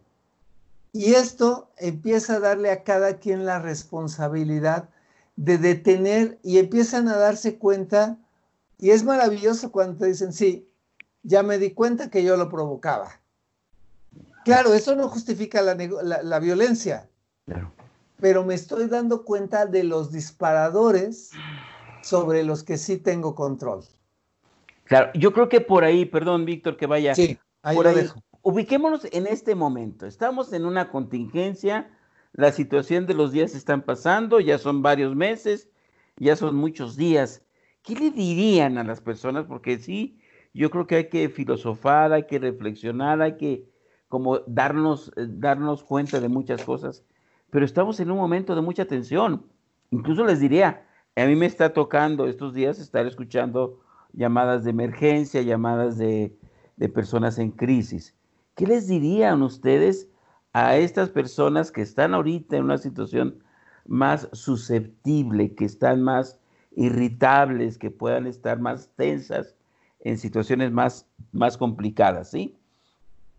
Y 0.93 1.13
esto 1.13 1.69
empieza 1.77 2.35
a 2.35 2.39
darle 2.39 2.71
a 2.71 2.83
cada 2.83 3.17
quien 3.19 3.45
la 3.45 3.59
responsabilidad 3.59 4.89
de 5.35 5.57
detener 5.57 6.39
y 6.41 6.57
empiezan 6.57 7.07
a 7.07 7.17
darse 7.17 7.57
cuenta. 7.57 8.17
Y 8.77 8.91
es 8.91 9.03
maravilloso 9.03 9.71
cuando 9.71 9.97
te 9.97 10.07
dicen, 10.07 10.33
sí, 10.33 10.67
ya 11.23 11.43
me 11.43 11.59
di 11.59 11.71
cuenta 11.71 12.09
que 12.09 12.23
yo 12.23 12.37
lo 12.37 12.49
provocaba. 12.49 13.18
Claro, 14.49 14.73
eso 14.73 14.95
no 14.95 15.07
justifica 15.07 15.61
la, 15.61 16.39
violencia, 16.39 17.09
pero 18.19 18.43
me 18.43 18.55
estoy 18.55 18.87
dando 18.87 19.23
cuenta 19.23 19.65
de 19.65 19.83
los 19.83 20.11
disparadores 20.11 21.31
sobre 22.01 22.43
los 22.43 22.63
que 22.63 22.77
sí 22.77 22.97
tengo 22.97 23.35
control. 23.35 23.83
Claro, 24.85 25.11
yo 25.13 25.33
creo 25.33 25.49
que 25.49 25.61
por 25.61 25.83
ahí, 25.83 26.05
perdón, 26.05 26.45
Víctor, 26.45 26.77
que 26.77 26.87
vaya. 26.87 27.13
Sí, 27.13 27.37
ahí 27.61 27.77
lo 27.77 27.93
dejo 27.93 28.23
ubiquémonos 28.41 29.07
en 29.11 29.27
este 29.27 29.55
momento. 29.55 30.05
Estamos 30.05 30.53
en 30.53 30.65
una 30.65 30.89
contingencia, 30.89 31.89
la 32.33 32.51
situación 32.51 33.05
de 33.05 33.13
los 33.13 33.31
días 33.31 33.55
están 33.55 33.81
pasando, 33.81 34.39
ya 34.39 34.57
son 34.57 34.81
varios 34.81 35.15
meses, 35.15 35.69
ya 36.17 36.35
son 36.35 36.55
muchos 36.55 36.95
días. 36.95 37.43
¿Qué 37.83 37.95
le 37.95 38.11
dirían 38.11 38.77
a 38.77 38.83
las 38.83 39.01
personas? 39.01 39.45
Porque 39.45 39.79
sí, 39.79 40.19
yo 40.53 40.69
creo 40.69 40.87
que 40.87 40.95
hay 40.95 41.09
que 41.09 41.29
filosofar, 41.29 42.13
hay 42.13 42.23
que 42.25 42.39
reflexionar, 42.39 43.21
hay 43.21 43.37
que 43.37 43.68
como 44.09 44.39
darnos, 44.39 45.11
eh, 45.15 45.27
darnos 45.27 45.83
cuenta 45.83 46.19
de 46.19 46.27
muchas 46.27 46.63
cosas, 46.63 47.05
pero 47.49 47.63
estamos 47.63 47.99
en 47.99 48.11
un 48.11 48.17
momento 48.17 48.55
de 48.55 48.61
mucha 48.61 48.85
tensión. 48.85 49.45
Incluso 49.91 50.25
les 50.25 50.39
diría, 50.39 50.85
a 51.15 51.25
mí 51.25 51.35
me 51.35 51.45
está 51.45 51.73
tocando 51.73 52.27
estos 52.27 52.53
días 52.53 52.79
estar 52.79 53.05
escuchando 53.05 53.79
llamadas 54.13 54.63
de 54.63 54.71
emergencia, 54.71 55.41
llamadas 55.41 55.97
de, 55.97 56.37
de 56.75 56.89
personas 56.89 57.39
en 57.39 57.51
crisis. 57.51 58.15
¿Qué 58.55 58.67
les 58.67 58.87
dirían 58.87 59.41
ustedes 59.41 60.09
a 60.53 60.75
estas 60.77 61.09
personas 61.09 61.71
que 61.71 61.81
están 61.81 62.13
ahorita 62.13 62.57
en 62.57 62.63
una 62.63 62.77
situación 62.77 63.43
más 63.85 64.27
susceptible, 64.33 65.55
que 65.55 65.65
están 65.65 66.03
más 66.03 66.39
irritables, 66.75 67.77
que 67.77 67.91
puedan 67.91 68.27
estar 68.27 68.59
más 68.59 68.89
tensas 68.95 69.55
en 70.01 70.17
situaciones 70.17 70.71
más, 70.71 71.07
más 71.31 71.57
complicadas, 71.57 72.31
¿sí? 72.31 72.58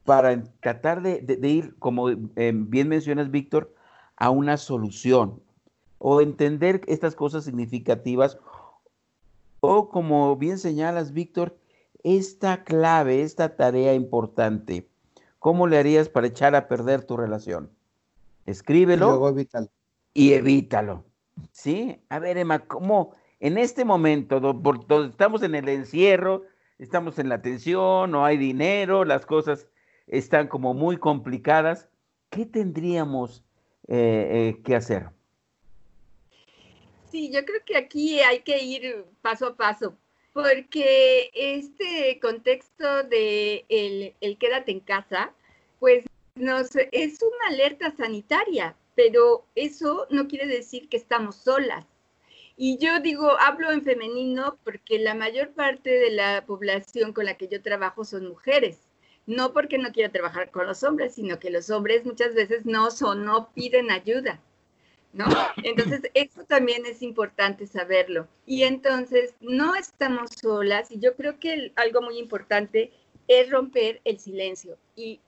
Para 0.04 0.42
tratar 0.60 1.02
de, 1.02 1.38
ir, 1.42 1.76
como 1.78 2.10
eh, 2.10 2.52
bien 2.54 2.88
mencionas, 2.88 3.30
Víctor, 3.30 3.74
a 4.16 4.30
una 4.30 4.56
solución 4.56 5.40
o 5.98 6.20
entender 6.20 6.80
estas 6.86 7.14
cosas 7.14 7.44
significativas 7.44 8.38
o 9.60 9.90
como 9.90 10.36
bien 10.36 10.58
señalas, 10.58 11.12
Víctor, 11.12 11.56
esta 12.02 12.64
clave, 12.64 13.22
esta 13.22 13.56
tarea 13.56 13.94
importante 13.94 14.90
¿cómo 15.40 15.66
le 15.66 15.78
harías 15.78 16.08
para 16.08 16.28
echar 16.28 16.54
a 16.54 16.68
perder 16.68 17.02
tu 17.02 17.16
relación? 17.16 17.70
Escríbelo. 18.46 19.06
Y 19.06 19.08
luego 19.08 19.28
evítalo. 19.30 19.68
Y 20.14 20.32
evítalo. 20.34 21.04
¿Sí? 21.50 22.00
A 22.08 22.20
ver, 22.20 22.38
Emma, 22.38 22.60
¿cómo 22.60 23.14
en 23.40 23.58
este 23.58 23.84
momento, 23.84 24.38
donde 24.38 25.08
estamos 25.08 25.42
en 25.42 25.54
el 25.56 25.68
encierro, 25.68 26.44
estamos 26.78 27.18
en 27.18 27.28
la 27.28 27.42
tensión, 27.42 28.12
no 28.12 28.24
hay 28.24 28.36
dinero, 28.36 29.04
las 29.04 29.26
cosas 29.26 29.66
están 30.10 30.48
como 30.48 30.74
muy 30.74 30.96
complicadas, 30.98 31.88
¿qué 32.30 32.44
tendríamos 32.44 33.44
eh, 33.88 34.56
eh, 34.56 34.62
que 34.64 34.74
hacer? 34.74 35.08
Sí, 37.10 37.30
yo 37.32 37.44
creo 37.44 37.60
que 37.64 37.76
aquí 37.76 38.20
hay 38.20 38.40
que 38.40 38.62
ir 38.62 39.04
paso 39.22 39.48
a 39.48 39.56
paso, 39.56 39.96
porque 40.32 41.30
este 41.34 42.18
contexto 42.20 43.04
de 43.04 43.64
el, 43.68 44.38
quédate 44.38 44.72
en 44.72 44.80
casa, 44.80 45.32
pues 45.78 46.04
nos, 46.34 46.70
es 46.92 47.20
una 47.22 47.54
alerta 47.54 47.90
sanitaria, 47.96 48.76
pero 48.94 49.44
eso 49.54 50.06
no 50.10 50.28
quiere 50.28 50.46
decir 50.46 50.88
que 50.88 50.96
estamos 50.96 51.36
solas. 51.36 51.86
Y 52.56 52.78
yo 52.78 53.00
digo, 53.00 53.38
hablo 53.40 53.72
en 53.72 53.82
femenino 53.82 54.58
porque 54.64 54.98
la 54.98 55.14
mayor 55.14 55.52
parte 55.52 55.90
de 55.90 56.10
la 56.10 56.44
población 56.46 57.12
con 57.12 57.24
la 57.24 57.34
que 57.34 57.48
yo 57.48 57.62
trabajo 57.62 58.04
son 58.04 58.28
mujeres. 58.28 58.89
No 59.26 59.52
porque 59.52 59.78
no 59.78 59.92
quiera 59.92 60.10
trabajar 60.10 60.50
con 60.50 60.66
los 60.66 60.82
hombres, 60.82 61.14
sino 61.14 61.38
que 61.38 61.50
los 61.50 61.70
hombres 61.70 62.04
muchas 62.04 62.34
veces 62.34 62.66
no 62.66 62.90
son, 62.90 63.24
no 63.24 63.50
piden 63.52 63.90
ayuda. 63.90 64.40
¿no? 65.12 65.26
Entonces, 65.64 66.02
eso 66.14 66.44
también 66.44 66.86
es 66.86 67.02
importante 67.02 67.66
saberlo. 67.66 68.28
Y 68.46 68.64
entonces, 68.64 69.34
no 69.40 69.74
estamos 69.74 70.30
solas 70.40 70.90
y 70.90 70.98
yo 70.98 71.14
creo 71.16 71.38
que 71.38 71.72
algo 71.76 72.02
muy 72.02 72.18
importante 72.18 72.92
es 73.28 73.50
romper 73.50 74.00
el 74.04 74.18
silencio 74.18 74.76
y 74.96 75.20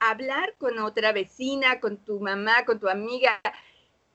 hablar 0.00 0.54
con 0.58 0.78
otra 0.78 1.12
vecina, 1.12 1.80
con 1.80 1.96
tu 1.96 2.20
mamá, 2.20 2.64
con 2.66 2.78
tu 2.78 2.88
amiga, 2.88 3.40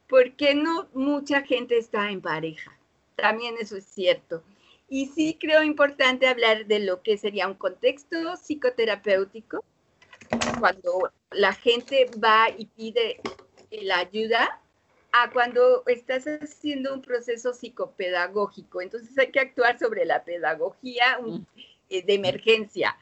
porque 0.08 0.54
no 0.54 0.88
mucha 0.94 1.42
gente 1.42 1.78
está 1.78 2.12
en 2.12 2.22
pareja. 2.22 2.78
También 3.16 3.56
eso 3.60 3.76
es 3.76 3.86
cierto. 3.86 4.44
Y 4.90 5.08
sí 5.08 5.38
creo 5.40 5.64
importante 5.64 6.28
hablar 6.28 6.66
de 6.66 6.80
lo 6.80 7.02
que 7.04 7.18
sería 7.18 7.48
un 7.48 7.54
contexto 7.54 8.36
psicoterapéutico, 8.38 9.64
cuando 10.60 11.12
la 11.32 11.54
gente 11.54 12.10
va 12.24 12.50
y 12.58 12.66
pide 12.66 13.22
la 13.72 14.00
ayuda, 14.00 14.60
a 15.12 15.32
cuando 15.32 15.84
estás 15.88 16.26
haciendo 16.26 16.94
un 16.94 17.02
proceso 17.02 17.54
psicopedagógico. 17.54 18.82
Entonces 18.82 19.18
hay 19.18 19.32
que 19.32 19.40
actuar 19.40 19.80
sobre 19.80 20.06
la 20.06 20.24
pedagogía 20.24 21.20
mm. 21.20 21.46
eh, 21.90 22.04
de 22.04 22.14
emergencia. 22.14 22.96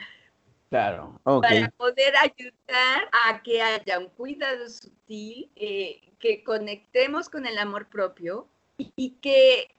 Claro, 0.69 1.19
Para 1.23 1.69
poder 1.77 2.13
ayudar 2.17 3.09
a 3.25 3.41
que 3.41 3.61
haya 3.61 3.99
un 3.99 4.09
cuidado 4.09 4.67
sutil, 4.69 5.49
eh, 5.55 6.01
que 6.19 6.43
conectemos 6.43 7.29
con 7.29 7.45
el 7.45 7.57
amor 7.57 7.87
propio 7.87 8.47
y, 8.77 9.11
que 9.21 9.69
ah, 9.69 9.76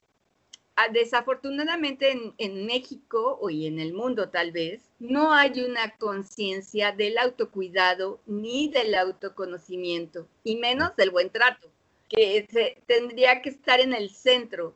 desafortunadamente 0.92 2.12
en, 2.12 2.34
en, 2.38 2.66
México 2.66 3.38
y 3.50 3.66
en 3.66 3.78
el 3.80 3.92
mundo 3.92 4.28
tal 4.28 4.52
vez 4.52 4.82
no 4.98 5.32
hay 5.32 5.60
una 5.62 5.96
conciencia 5.96 6.92
del 6.92 7.18
autocuidado 7.18 8.20
ni 8.26 8.68
del 8.68 8.94
autoconocimiento 8.94 10.26
y 10.44 10.56
menos 10.56 10.94
del 10.96 11.10
buen 11.10 11.30
trato 11.30 11.68
que 12.08 12.46
se, 12.50 12.80
tendría 12.86 13.42
que 13.42 13.50
estar 13.50 13.80
en 13.80 13.92
el 13.92 14.10
centro. 14.10 14.74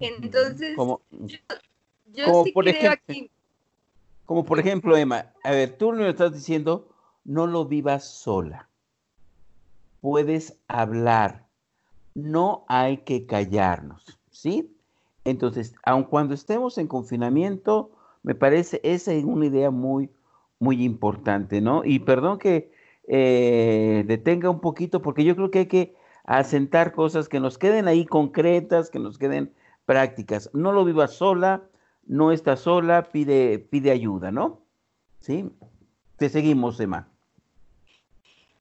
Entonces, 0.00 0.76
yo, 2.12 2.44
sí 2.44 2.52
creo 2.52 2.90
aquí 2.90 3.30
como 4.28 4.44
por 4.44 4.60
ejemplo, 4.60 4.94
Emma, 4.94 5.32
a 5.42 5.52
ver, 5.52 5.78
tú 5.78 5.90
me 5.90 6.06
estás 6.06 6.34
diciendo, 6.34 6.94
no 7.24 7.46
lo 7.46 7.64
vivas 7.64 8.04
sola. 8.06 8.68
Puedes 10.02 10.58
hablar. 10.68 11.46
No 12.14 12.66
hay 12.68 12.98
que 12.98 13.24
callarnos, 13.24 14.18
¿sí? 14.30 14.76
Entonces, 15.30 15.74
aun 15.84 16.04
cuando 16.04 16.34
estemos 16.34 16.78
en 16.78 16.86
confinamiento, 16.86 17.90
me 18.22 18.34
parece 18.34 18.80
esa 18.82 19.12
es 19.12 19.24
una 19.24 19.46
idea 19.46 19.70
muy, 19.70 20.10
muy 20.58 20.82
importante, 20.84 21.60
¿no? 21.60 21.84
Y 21.84 22.00
perdón 22.00 22.38
que 22.38 22.72
eh, 23.06 24.04
detenga 24.06 24.50
un 24.50 24.60
poquito, 24.60 25.02
porque 25.02 25.24
yo 25.24 25.34
creo 25.36 25.50
que 25.50 25.58
hay 25.60 25.66
que 25.66 25.94
asentar 26.24 26.92
cosas 26.92 27.28
que 27.28 27.40
nos 27.40 27.58
queden 27.58 27.88
ahí 27.88 28.04
concretas, 28.04 28.90
que 28.90 28.98
nos 28.98 29.18
queden 29.18 29.52
prácticas. 29.86 30.50
No 30.52 30.72
lo 30.72 30.84
vivas 30.84 31.14
sola, 31.14 31.62
no 32.06 32.32
está 32.32 32.56
sola, 32.56 33.04
pide, 33.04 33.58
pide 33.58 33.90
ayuda, 33.90 34.30
¿no? 34.30 34.60
¿Sí? 35.20 35.50
Te 36.16 36.28
seguimos, 36.28 36.78
Emma. 36.80 37.08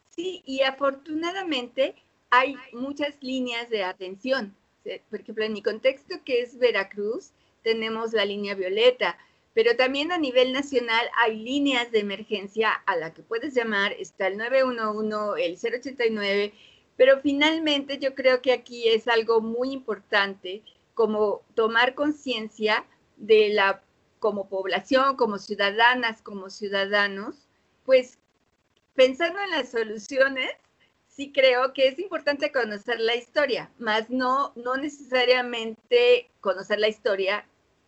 Sí, 0.09 0.41
y 0.45 0.61
afortunadamente 0.61 1.95
hay 2.29 2.55
muchas 2.73 3.15
líneas 3.21 3.69
de 3.69 3.83
atención. 3.83 4.55
Por 5.09 5.21
ejemplo, 5.21 5.43
en 5.43 5.53
mi 5.53 5.61
contexto, 5.61 6.15
que 6.23 6.41
es 6.41 6.57
Veracruz, 6.57 7.31
tenemos 7.63 8.13
la 8.13 8.25
línea 8.25 8.55
violeta, 8.55 9.17
pero 9.53 9.75
también 9.75 10.11
a 10.11 10.17
nivel 10.17 10.53
nacional 10.53 11.09
hay 11.17 11.37
líneas 11.37 11.91
de 11.91 11.99
emergencia 11.99 12.71
a 12.85 12.95
la 12.95 13.13
que 13.13 13.23
puedes 13.23 13.55
llamar, 13.55 13.93
está 13.93 14.27
el 14.27 14.37
911, 14.37 15.43
el 15.43 15.57
089, 15.57 16.53
pero 16.95 17.19
finalmente 17.21 17.97
yo 17.97 18.13
creo 18.15 18.41
que 18.41 18.53
aquí 18.53 18.87
es 18.87 19.07
algo 19.07 19.41
muy 19.41 19.71
importante 19.71 20.63
como 20.93 21.41
tomar 21.55 21.95
conciencia 21.95 22.85
de 23.17 23.49
la, 23.49 23.83
como 24.19 24.47
población, 24.47 25.15
como 25.15 25.37
ciudadanas, 25.37 26.21
como 26.21 26.49
ciudadanos, 26.49 27.47
pues 27.85 28.19
pensando 28.95 29.39
en 29.41 29.51
las 29.51 29.69
soluciones, 29.71 30.51
sí 31.17 31.31
creo 31.33 31.73
que 31.73 31.87
es 31.89 31.99
importante 31.99 32.51
conocer 32.51 32.99
la 32.99 33.15
historia, 33.15 33.69
más 33.79 34.09
no, 34.09 34.53
no 34.55 34.77
necesariamente 34.77 36.29
conocer 36.39 36.79
la 36.79 36.87
historia 36.87 37.45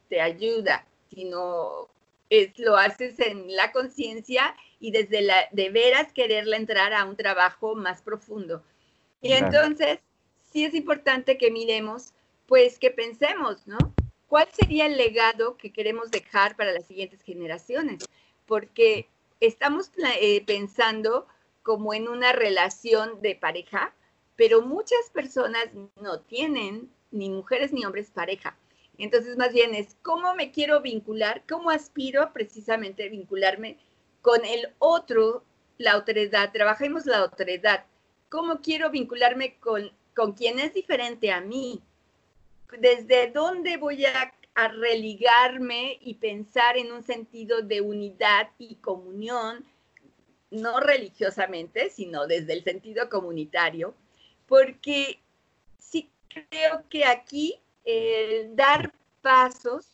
te 0.10 0.20
ayuda, 0.20 0.86
sino 1.14 1.88
es, 2.30 2.58
lo 2.58 2.76
haces 2.76 3.20
en 3.20 3.56
la 3.56 3.72
conciencia 3.72 4.56
y 4.80 4.92
desde 4.92 5.22
la, 5.22 5.48
de 5.52 5.70
veras 5.70 6.12
quererla 6.12 6.58
entrar 6.58 6.92
a 6.94 7.06
un 7.06 7.16
trabajo 7.16 7.76
más 7.76 8.02
profundo. 8.02 8.64
Y 9.22 9.34
entonces, 9.34 10.00
sí 10.52 10.66
es 10.66 10.74
importante 10.74 11.38
que 11.38 11.52
miremos, 11.52 12.14
pues 12.48 12.80
que 12.80 12.90
pensemos, 12.90 13.68
¿no? 13.68 13.78
¿cuál 14.30 14.48
sería 14.54 14.86
el 14.86 14.96
legado 14.96 15.58
que 15.58 15.74
queremos 15.74 16.12
dejar 16.12 16.56
para 16.56 16.72
las 16.72 16.86
siguientes 16.86 17.22
generaciones? 17.24 18.06
Porque 18.46 19.10
estamos 19.42 19.92
eh, 20.22 20.44
pensando 20.46 21.28
como 21.70 21.94
en 21.94 22.08
una 22.08 22.32
relación 22.32 23.22
de 23.22 23.36
pareja, 23.36 23.94
pero 24.36 24.64
muchas 24.64 25.12
personas 25.14 25.68
no 26.02 26.20
tienen 26.22 26.90
ni 27.12 27.30
mujeres 27.30 27.72
ni 27.72 27.86
hombres 27.86 28.10
pareja. 28.10 28.58
Entonces, 28.98 29.38
más 29.38 29.54
bien 29.54 29.76
es 29.76 29.96
cómo 30.02 30.34
me 30.34 30.50
quiero 30.50 30.82
vincular, 30.82 31.44
cómo 31.48 31.70
aspiro 31.70 32.34
precisamente 32.34 33.04
a 33.04 33.10
vincularme 33.10 33.78
con 34.24 34.44
el 34.46 34.74
otro, 34.80 35.44
la 35.78 35.92
autoridad, 35.92 36.52
trabajemos 36.52 37.06
la 37.06 37.20
autoridad, 37.20 37.86
cómo 38.30 38.62
quiero 38.62 38.90
vincularme 38.90 39.60
con, 39.60 39.92
con 40.16 40.34
quien 40.34 40.58
es 40.58 40.74
diferente 40.74 41.32
a 41.32 41.40
mí, 41.40 41.84
desde 42.80 43.30
dónde 43.30 43.78
voy 43.78 44.06
a, 44.06 44.34
religarme 44.56 46.00
y 46.02 46.16
pensar 46.16 46.78
en 46.78 46.92
un 46.92 47.04
sentido 47.04 47.62
de 47.62 47.80
unidad 47.80 48.50
y 48.58 48.76
comunión, 48.76 49.64
no 50.52 50.80
religiosamente, 50.80 51.90
sino 51.90 52.28
desde 52.28 52.54
el 52.54 52.64
sentido 52.64 53.10
comunitario, 53.10 53.94
porque 54.48 55.20
sí 55.78 56.10
creo 56.28 56.84
que 56.90 57.06
aquí 57.06 57.60
el 57.86 58.56
dar 58.56 58.94
pasos 59.22 59.86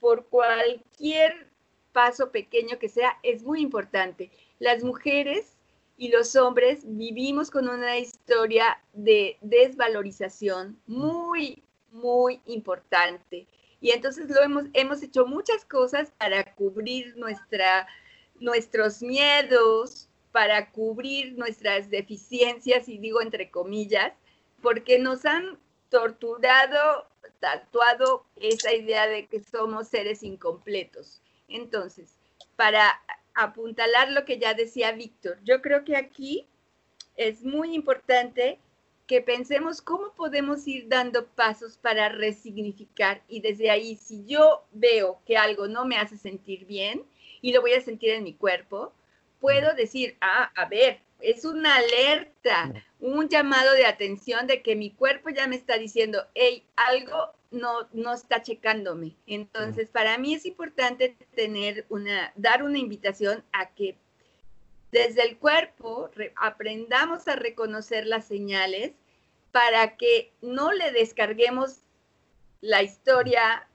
por 0.00 0.26
cualquier 0.26 1.48
paso 1.92 2.30
pequeño 2.30 2.78
que 2.78 2.88
sea 2.88 3.18
es 3.22 3.42
muy 3.42 3.60
importante. 3.60 4.30
Las 4.58 4.84
mujeres 4.84 5.56
y 5.96 6.08
los 6.08 6.36
hombres 6.36 6.80
vivimos 6.84 7.50
con 7.50 7.68
una 7.68 7.98
historia 7.98 8.80
de 8.92 9.36
desvalorización 9.40 10.78
muy 10.86 11.62
muy 11.90 12.40
importante. 12.46 13.46
Y 13.80 13.90
entonces 13.90 14.28
lo 14.28 14.42
hemos, 14.42 14.64
hemos 14.72 15.02
hecho 15.02 15.26
muchas 15.26 15.64
cosas 15.64 16.10
para 16.18 16.54
cubrir 16.54 17.16
nuestra, 17.16 17.86
nuestros 18.40 19.02
miedos, 19.02 20.08
para 20.32 20.70
cubrir 20.70 21.32
nuestras 21.38 21.90
deficiencias, 21.90 22.88
y 22.88 22.98
digo 22.98 23.20
entre 23.20 23.50
comillas, 23.50 24.12
porque 24.62 24.98
nos 24.98 25.24
han 25.24 25.58
torturado, 25.88 27.06
tatuado 27.40 28.24
esa 28.36 28.72
idea 28.72 29.06
de 29.06 29.26
que 29.26 29.40
somos 29.40 29.88
seres 29.88 30.22
incompletos. 30.22 31.22
Entonces, 31.48 32.14
para 32.56 33.00
apuntalar 33.34 34.10
lo 34.10 34.24
que 34.24 34.38
ya 34.38 34.54
decía 34.54 34.92
Víctor, 34.92 35.38
yo 35.44 35.62
creo 35.62 35.84
que 35.84 35.96
aquí 35.96 36.46
es 37.16 37.42
muy 37.42 37.74
importante 37.74 38.58
que 39.06 39.22
pensemos 39.22 39.80
cómo 39.80 40.12
podemos 40.12 40.68
ir 40.68 40.86
dando 40.88 41.26
pasos 41.26 41.78
para 41.78 42.10
resignificar 42.10 43.22
y 43.26 43.40
desde 43.40 43.70
ahí, 43.70 43.96
si 43.96 44.26
yo 44.26 44.64
veo 44.72 45.20
que 45.24 45.38
algo 45.38 45.66
no 45.66 45.86
me 45.86 45.96
hace 45.96 46.18
sentir 46.18 46.66
bien 46.66 47.04
y 47.40 47.52
lo 47.52 47.60
voy 47.60 47.74
a 47.74 47.80
sentir 47.80 48.10
en 48.10 48.24
mi 48.24 48.34
cuerpo, 48.34 48.92
puedo 49.40 49.74
decir, 49.74 50.16
ah, 50.20 50.50
a 50.54 50.66
ver, 50.66 51.00
es 51.20 51.44
una 51.44 51.76
alerta, 51.76 52.72
un 53.00 53.28
llamado 53.28 53.72
de 53.74 53.86
atención 53.86 54.46
de 54.46 54.62
que 54.62 54.76
mi 54.76 54.90
cuerpo 54.90 55.30
ya 55.30 55.46
me 55.46 55.56
está 55.56 55.76
diciendo, 55.78 56.26
hey, 56.34 56.64
algo 56.76 57.32
no, 57.50 57.88
no 57.92 58.14
está 58.14 58.42
checándome. 58.42 59.16
Entonces, 59.26 59.88
para 59.88 60.18
mí 60.18 60.34
es 60.34 60.46
importante 60.46 61.16
tener 61.34 61.86
una, 61.88 62.32
dar 62.36 62.62
una 62.62 62.78
invitación 62.78 63.44
a 63.52 63.70
que 63.70 63.96
desde 64.92 65.22
el 65.22 65.38
cuerpo 65.38 66.10
aprendamos 66.36 67.28
a 67.28 67.36
reconocer 67.36 68.06
las 68.06 68.26
señales 68.26 68.92
para 69.52 69.96
que 69.96 70.32
no 70.40 70.72
le 70.72 70.92
descarguemos 70.92 71.80
la 72.60 72.82
historia 72.82 73.68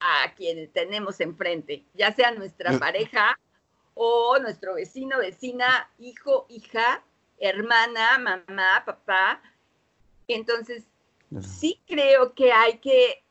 a 0.00 0.34
quien 0.34 0.70
tenemos 0.72 1.20
enfrente, 1.20 1.84
ya 1.94 2.12
sea 2.12 2.32
nuestra 2.32 2.78
pareja 2.78 3.38
o 3.94 4.38
nuestro 4.38 4.74
vecino, 4.74 5.18
vecina, 5.18 5.90
hijo, 5.98 6.46
hija, 6.48 7.04
hermana, 7.38 8.18
mamá, 8.18 8.82
papá. 8.84 9.42
Entonces, 10.26 10.84
sí 11.40 11.80
creo 11.86 12.34
que 12.34 12.52
hay 12.52 12.78
que 12.78 13.22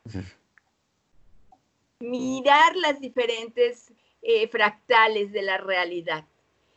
mirar 1.98 2.76
las 2.76 3.00
diferentes 3.00 3.92
eh, 4.22 4.48
fractales 4.48 5.32
de 5.32 5.42
la 5.42 5.58
realidad. 5.58 6.24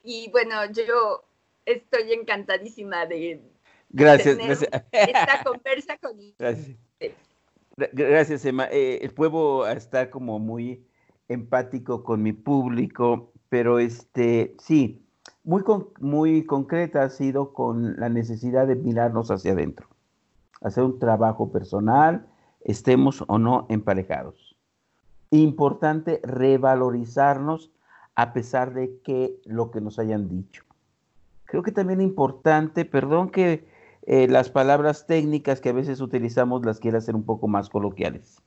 Y 0.04 0.30
bueno, 0.32 0.66
yo 0.72 1.24
estoy 1.66 2.14
encantadísima 2.14 3.06
de... 3.06 3.42
Gracias, 3.90 4.38
gracias. 4.38 4.72
Esta 4.92 5.44
conversa 5.44 5.98
con... 5.98 6.18
Gracias. 6.38 6.78
Gracias, 7.76 8.46
Emma. 8.46 8.68
Eh, 8.72 9.12
puedo 9.16 9.68
estar 9.68 10.10
como 10.10 10.40
muy 10.40 10.86
empático 11.28 12.04
con 12.04 12.22
mi 12.22 12.34
público, 12.34 13.32
pero 13.50 13.80
este, 13.80 14.56
sí, 14.60 15.06
muy, 15.44 15.64
muy 16.00 16.46
concreta 16.46 17.04
ha 17.04 17.10
sido 17.10 17.54
con 17.54 18.00
la 18.00 18.10
necesidad 18.10 18.68
de 18.68 18.76
mirarnos 18.76 19.32
hacia 19.32 19.54
adentro, 19.54 19.88
hacer 20.62 20.84
un 20.84 21.00
trabajo 21.00 21.52
personal, 21.52 22.28
estemos 22.62 23.24
o 23.28 23.40
no 23.40 23.66
emparejados 23.70 24.54
importante 25.42 26.20
revalorizarnos 26.24 27.72
a 28.16 28.34
pesar 28.34 28.74
de 28.74 29.00
que 29.04 29.40
lo 29.46 29.72
que 29.72 29.82
nos 29.82 29.98
hayan 29.98 30.30
dicho. 30.30 30.64
Creo 31.46 31.64
que 31.64 31.72
también 31.72 32.02
importante, 32.02 32.86
perdón 32.86 33.30
que 33.30 33.68
eh, 34.06 34.28
las 34.28 34.50
palabras 34.50 35.08
técnicas 35.08 35.62
que 35.62 35.70
a 35.70 35.74
veces 35.74 36.02
utilizamos 36.02 36.66
las 36.66 36.80
quiera 36.80 36.98
hacer 36.98 37.16
un 37.16 37.24
poco 37.24 37.48
más 37.48 37.70
coloquiales. 37.70 38.42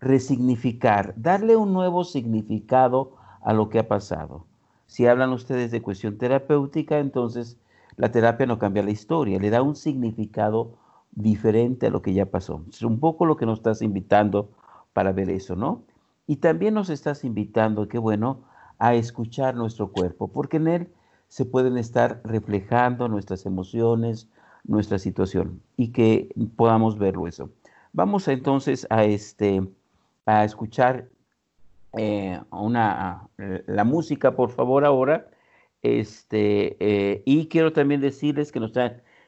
Resignificar, 0.00 1.14
darle 1.16 1.56
un 1.56 1.72
nuevo 1.72 2.04
significado 2.04 3.16
a 3.42 3.52
lo 3.52 3.68
que 3.68 3.78
ha 3.78 3.88
pasado. 3.88 4.46
Si 4.86 5.06
hablan 5.06 5.32
ustedes 5.32 5.70
de 5.70 5.80
cuestión 5.80 6.18
terapéutica, 6.18 6.98
entonces 6.98 7.56
la 7.96 8.10
terapia 8.10 8.46
no 8.46 8.58
cambia 8.58 8.82
la 8.82 8.90
historia, 8.90 9.38
le 9.38 9.50
da 9.50 9.62
un 9.62 9.76
significado 9.76 10.74
diferente 11.12 11.86
a 11.86 11.90
lo 11.90 12.02
que 12.02 12.12
ya 12.12 12.26
pasó. 12.26 12.62
Es 12.68 12.82
un 12.82 13.00
poco 13.00 13.24
lo 13.24 13.36
que 13.36 13.46
nos 13.46 13.60
estás 13.60 13.80
invitando 13.80 14.50
para 14.92 15.12
ver 15.12 15.30
eso, 15.30 15.56
¿no? 15.56 15.82
Y 16.26 16.36
también 16.36 16.74
nos 16.74 16.90
estás 16.90 17.24
invitando, 17.24 17.88
qué 17.88 17.98
bueno, 17.98 18.40
a 18.78 18.94
escuchar 18.94 19.54
nuestro 19.54 19.92
cuerpo, 19.92 20.28
porque 20.28 20.56
en 20.58 20.68
él 20.68 20.88
se 21.28 21.44
pueden 21.44 21.78
estar 21.78 22.20
reflejando 22.24 23.08
nuestras 23.08 23.46
emociones, 23.46 24.28
nuestra 24.64 24.98
situación 24.98 25.60
y 25.76 25.88
que 25.88 26.28
podamos 26.56 26.98
verlo 26.98 27.26
eso. 27.26 27.50
Vamos 27.92 28.28
entonces 28.28 28.86
a 28.90 29.04
este 29.04 29.62
a 30.24 30.44
escuchar 30.44 31.08
eh, 31.98 32.40
una 32.50 33.28
la 33.66 33.84
música, 33.84 34.34
por 34.34 34.50
favor, 34.50 34.84
ahora. 34.84 35.28
Este, 35.82 36.76
eh, 36.78 37.22
y 37.24 37.48
quiero 37.48 37.72
también 37.72 38.00
decirles 38.00 38.52
que 38.52 38.60
nos 38.60 38.72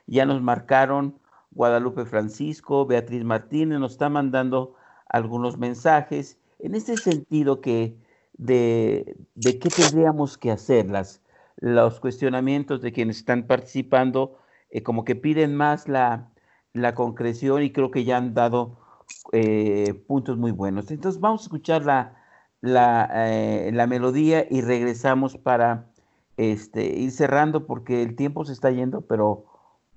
ya 0.07 0.25
nos 0.25 0.41
marcaron 0.41 1.19
Guadalupe 1.51 2.05
Francisco, 2.05 2.87
Beatriz 2.87 3.25
Martínez, 3.25 3.79
nos 3.79 3.93
está 3.93 4.09
mandando 4.09 4.75
algunos 5.09 5.59
mensajes 5.59 6.39
en 6.59 6.75
este 6.75 6.97
sentido 6.97 7.61
que 7.61 7.97
de, 8.37 9.17
de 9.35 9.59
qué 9.59 9.69
tendríamos 9.69 10.39
que 10.39 10.51
hacer, 10.51 10.91
las, 10.91 11.23
los 11.57 12.01
cuestionamientos 12.01 12.81
de 12.83 12.93
quienes 12.93 13.19
están 13.19 13.45
participando, 13.45 14.39
eh, 14.75 14.83
como 14.83 15.05
que 15.05 15.15
piden 15.15 15.55
más 15.55 15.89
la, 15.89 16.31
concreción 16.97 17.63
y 17.63 17.71
creo 17.71 17.93
que 17.93 18.03
ya 18.03 18.17
han 18.17 18.35
dado 18.35 18.77
eh, 19.33 19.95
puntos 20.09 20.37
muy 20.37 20.51
buenos. 20.51 20.91
Entonces 20.91 21.21
vamos 21.21 21.43
a 21.43 21.45
escuchar 21.45 21.85
la, 21.85 22.17
la, 22.61 23.09
eh, 23.15 23.87
melodía 23.89 24.45
y 24.51 24.63
regresamos 24.63 25.37
para 25.37 25.87
este, 26.37 26.85
ir 26.87 27.13
cerrando 27.13 27.67
porque 27.67 28.03
el 28.03 28.17
tiempo 28.17 28.45
se 28.45 28.53
está 28.53 28.73
yendo, 28.73 29.03
pero 29.03 29.45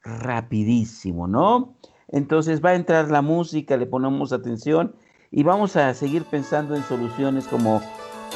rapidísimo, 0.04 1.28
¿no? 1.28 1.76
Entonces 2.08 2.64
va 2.64 2.70
a 2.70 2.76
entrar 2.76 3.10
la 3.10 3.24
música, 3.24 3.78
le 3.78 3.88
ponemos 3.88 4.32
atención 4.32 4.96
y 5.32 5.42
vamos 5.42 5.76
a 5.76 5.92
seguir 5.96 6.24
pensando 6.26 6.76
en 6.76 6.84
soluciones 6.84 7.48
como 7.48 7.82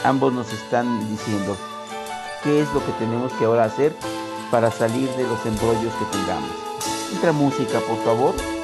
ambos 0.03 0.33
nos 0.33 0.51
están 0.51 1.07
diciendo. 1.07 1.55
¿Qué 2.43 2.61
es 2.61 2.73
lo 2.73 2.83
que 2.83 2.91
tenemos 2.93 3.31
que 3.33 3.45
ahora 3.45 3.65
hacer 3.65 3.93
para 4.51 4.69
salir 4.69 5.09
de 5.11 5.23
los 5.23 5.43
embrollos 5.45 5.93
que 5.95 6.05
tengamos? 6.17 6.51
Entra 7.13 7.31
música, 7.31 7.79
por 7.79 7.97
favor. 8.03 8.60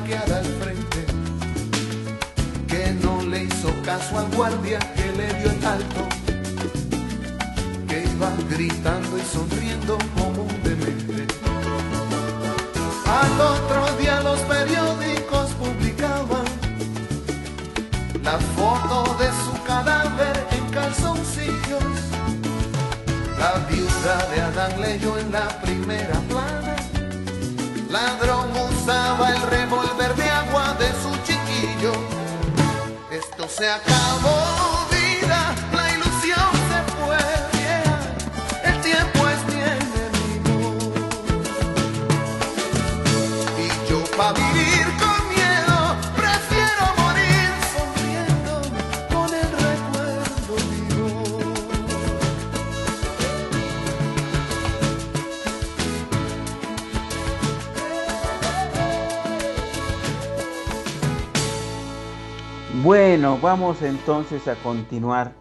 Parqueada 0.00 0.38
al 0.38 0.44
frente, 0.44 1.06
que 2.68 2.92
no 3.02 3.22
le 3.22 3.44
hizo 3.44 3.70
caso 3.84 4.18
al 4.18 4.30
guardia 4.36 4.78
que 4.78 5.12
le 5.12 5.26
dio 5.34 5.50
el 5.50 5.64
alto, 5.64 6.08
que 7.88 8.04
iba 8.04 8.30
gritando 8.48 9.18
y 9.18 9.22
sonriendo 9.22 9.98
como 10.16 10.42
un 10.42 10.62
demente. 10.62 11.26
Al 13.06 13.40
otro 13.40 13.96
día 13.98 14.20
los 14.20 14.40
periódicos 14.40 15.50
publicaban 15.54 16.44
la 18.22 18.38
foto 18.56 19.16
de 19.18 19.28
su 19.28 19.62
cadáver 19.64 20.46
en 20.52 20.64
calzoncillos. 20.70 21.84
La 23.38 23.52
viuda 23.68 24.26
de 24.34 24.40
Adán 24.40 24.80
leyó 24.80 25.18
en 25.18 25.32
la 25.32 25.48
primera. 25.60 26.19
Ladrón 27.90 28.52
usaba 28.52 29.30
el 29.34 29.42
revólver 29.42 30.14
de 30.14 30.30
agua 30.30 30.76
de 30.78 30.88
su 31.02 31.10
chiquillo. 31.24 31.92
Esto 33.10 33.48
se 33.48 33.68
acabó, 33.68 34.79
vamos 63.42 63.82
entonces 63.82 64.48
a 64.48 64.54
continuar. 64.56 65.34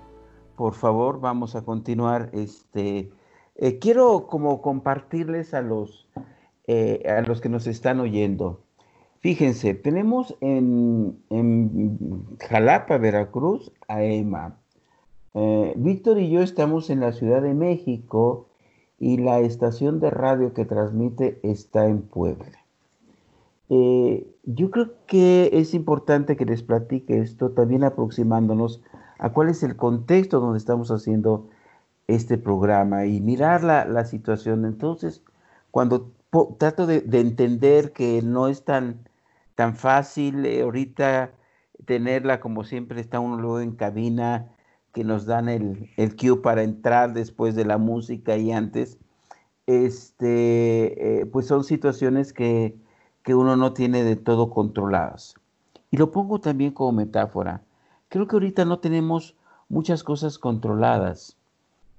Por 0.56 0.74
favor, 0.74 1.20
vamos 1.20 1.56
a 1.56 1.64
continuar. 1.64 2.30
Este, 2.34 3.12
eh, 3.56 3.80
quiero 3.80 4.28
como 4.28 4.62
compartirles 4.62 5.54
a 5.54 5.62
los, 5.62 6.08
eh, 6.68 7.04
a 7.08 7.22
los 7.22 7.41
que 7.41 7.50
nos 7.50 7.68
están 7.68 8.00
oyendo. 8.00 8.62
Fíjense, 9.20 9.74
tenemos 9.74 10.38
en, 10.39 11.18
Jalapa, 12.39 12.97
Veracruz, 12.97 13.72
a 13.88 14.04
Emma. 14.04 14.58
Eh, 15.34 15.74
Víctor 15.76 16.20
y 16.20 16.30
yo 16.30 16.41
estamos 16.41 16.89
en 16.89 17.02
la 17.02 17.12
Ciudad 17.12 17.41
de 17.41 17.54
México 17.54 18.47
y 18.97 19.18
la 19.18 19.39
estación 19.39 20.00
de 20.00 20.10
radio 20.10 20.54
que 20.54 20.66
transmite 20.66 21.39
está 21.43 21.86
en 21.88 22.02
Puebla. 22.02 22.59
Eh, 23.70 24.28
yo 24.44 24.72
creo 24.72 24.94
que 25.06 25.50
es 25.54 25.74
importante 25.74 26.36
que 26.36 26.46
les 26.46 26.64
platique 26.64 27.20
esto, 27.20 27.52
también 27.52 27.84
aproximándonos 27.84 28.82
a 29.20 29.32
cuál 29.32 29.50
es 29.50 29.64
el 29.64 29.76
contexto 29.76 30.40
donde 30.40 30.58
estamos 30.58 30.90
haciendo 30.92 31.50
este 32.08 32.38
programa 32.38 33.06
y 33.06 33.22
mirar 33.22 33.64
la, 33.64 33.86
la 33.86 34.06
situación. 34.06 34.66
Entonces, 34.66 35.24
cuando 35.72 36.12
trato 36.58 36.88
de, 36.88 37.02
de 37.02 37.20
entender 37.20 37.92
que 37.92 38.22
no 38.24 38.48
es 38.48 38.64
tan, 38.64 39.08
tan 39.56 39.76
fácil 39.76 40.46
eh, 40.46 40.62
ahorita 40.62 41.32
tenerla 41.86 42.40
como 42.40 42.64
siempre 42.64 43.00
está 43.02 43.20
uno 43.20 43.38
luego 43.38 43.62
en 43.62 43.72
cabina, 43.76 44.50
que 44.94 45.04
nos 45.04 45.26
dan 45.26 45.50
el, 45.50 45.92
el 45.98 46.16
cue 46.16 46.42
para 46.42 46.64
entrar 46.64 47.14
después 47.14 47.56
de 47.56 47.66
la 47.66 47.78
música 47.78 48.38
y 48.38 48.52
antes, 48.52 48.98
este, 49.68 51.22
eh, 51.22 51.26
pues 51.28 51.46
son 51.46 51.64
situaciones 51.64 52.34
que, 52.34 52.76
que 53.24 53.36
uno 53.36 53.56
no 53.56 53.74
tiene 53.74 54.04
de 54.04 54.16
todo 54.16 54.50
controladas. 54.50 55.36
Y 55.92 55.98
lo 55.98 56.12
pongo 56.12 56.40
también 56.40 56.72
como 56.72 56.92
metáfora. 56.92 57.62
Creo 58.10 58.28
que 58.28 58.36
ahorita 58.36 58.66
no 58.66 58.80
tenemos 58.80 59.36
muchas 59.70 60.04
cosas 60.04 60.38
controladas, 60.38 61.38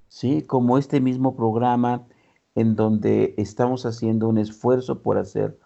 ¿sí? 0.08 0.42
Como 0.42 0.78
este 0.78 1.00
mismo 1.00 1.36
programa 1.36 2.02
en 2.54 2.74
donde 2.74 3.34
estamos 3.36 3.86
haciendo 3.86 4.28
un 4.28 4.38
esfuerzo 4.38 5.02
por 5.02 5.18
hacer 5.18 5.56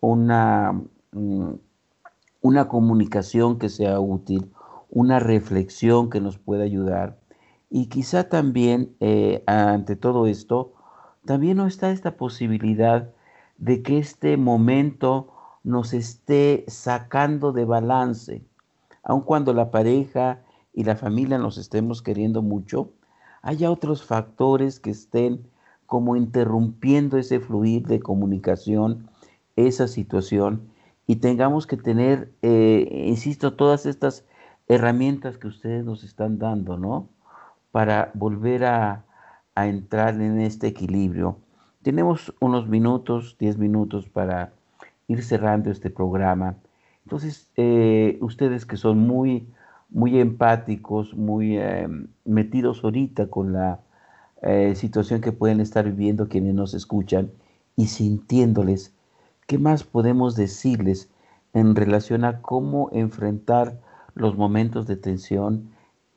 una, 0.00 0.80
mm, 1.12 1.52
una 2.40 2.68
comunicación 2.68 3.58
que 3.58 3.68
sea 3.68 4.00
útil, 4.00 4.50
una 4.90 5.20
reflexión 5.20 6.10
que 6.10 6.20
nos 6.20 6.38
pueda 6.38 6.64
ayudar. 6.64 7.18
Y 7.70 7.86
quizá 7.86 8.28
también, 8.28 8.94
eh, 9.00 9.42
ante 9.46 9.96
todo 9.96 10.26
esto, 10.26 10.72
también 11.24 11.56
no 11.56 11.66
está 11.66 11.90
esta 11.90 12.16
posibilidad 12.16 13.10
de 13.58 13.82
que 13.82 13.98
este 13.98 14.36
momento 14.36 15.28
nos 15.64 15.92
esté 15.92 16.64
sacando 16.68 17.52
de 17.52 17.64
balance, 17.64 18.42
aun 19.04 19.22
cuando 19.22 19.52
la 19.52 19.70
pareja 19.70 20.42
y 20.72 20.84
la 20.84 20.96
familia 20.96 21.38
nos 21.38 21.58
estemos 21.58 22.02
queriendo 22.02 22.42
mucho, 22.42 22.90
haya 23.42 23.70
otros 23.70 24.04
factores 24.04 24.80
que 24.80 24.90
estén 24.90 25.46
como 25.86 26.16
interrumpiendo 26.16 27.18
ese 27.18 27.38
fluir 27.40 27.86
de 27.86 28.00
comunicación, 28.00 29.10
esa 29.56 29.88
situación, 29.88 30.70
y 31.06 31.16
tengamos 31.16 31.66
que 31.66 31.76
tener, 31.76 32.32
eh, 32.42 33.04
insisto, 33.06 33.54
todas 33.54 33.84
estas 33.86 34.24
herramientas 34.68 35.36
que 35.36 35.48
ustedes 35.48 35.84
nos 35.84 36.04
están 36.04 36.38
dando, 36.38 36.78
¿no? 36.78 37.08
Para 37.72 38.10
volver 38.14 38.64
a, 38.64 39.04
a 39.54 39.66
entrar 39.66 40.14
en 40.14 40.40
este 40.40 40.68
equilibrio. 40.68 41.36
Tenemos 41.82 42.32
unos 42.40 42.68
minutos, 42.68 43.36
10 43.40 43.58
minutos 43.58 44.08
para 44.08 44.52
ir 45.08 45.24
cerrando 45.24 45.70
este 45.70 45.90
programa. 45.90 46.56
Entonces, 47.04 47.50
eh, 47.56 48.18
ustedes 48.20 48.64
que 48.66 48.76
son 48.76 48.98
muy, 48.98 49.48
muy 49.90 50.20
empáticos, 50.20 51.14
muy 51.14 51.58
eh, 51.58 51.88
metidos 52.24 52.84
ahorita 52.84 53.26
con 53.26 53.52
la 53.52 53.80
eh, 54.42 54.74
situación 54.76 55.20
que 55.20 55.32
pueden 55.32 55.60
estar 55.60 55.84
viviendo 55.84 56.28
quienes 56.28 56.54
nos 56.54 56.72
escuchan 56.74 57.32
y 57.74 57.88
sintiéndoles, 57.88 58.94
¿qué 59.48 59.58
más 59.58 59.82
podemos 59.82 60.36
decirles 60.36 61.10
en 61.52 61.74
relación 61.74 62.24
a 62.24 62.42
cómo 62.42 62.90
enfrentar 62.92 63.80
los 64.14 64.36
momentos 64.36 64.86
de 64.86 64.96
tensión 64.96 65.70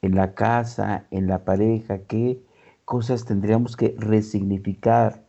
en 0.04 0.14
la 0.14 0.36
casa, 0.36 1.06
en 1.10 1.26
la 1.26 1.44
pareja? 1.44 2.00
¿Qué 2.08 2.40
cosas 2.86 3.26
tendríamos 3.26 3.76
que 3.76 3.96
resignificar, 3.98 5.25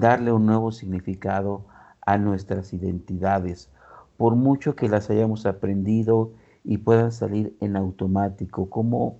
darle 0.00 0.32
un 0.32 0.46
nuevo 0.46 0.72
significado 0.72 1.64
a 2.02 2.18
nuestras 2.18 2.72
identidades? 2.72 3.68
por 4.16 4.36
mucho 4.36 4.76
que 4.76 4.88
las 4.88 5.10
hayamos 5.10 5.46
aprendido 5.46 6.32
y 6.64 6.78
puedan 6.78 7.10
salir 7.10 7.56
en 7.60 7.76
automático, 7.76 8.70
cómo, 8.70 9.18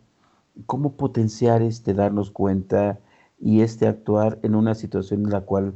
cómo 0.66 0.92
potenciar 0.96 1.62
este 1.62 1.94
darnos 1.94 2.30
cuenta 2.30 2.98
y 3.40 3.62
este 3.62 3.88
actuar 3.88 4.38
en 4.42 4.54
una 4.54 4.74
situación 4.74 5.24
en 5.24 5.30
la 5.30 5.40
cual 5.40 5.74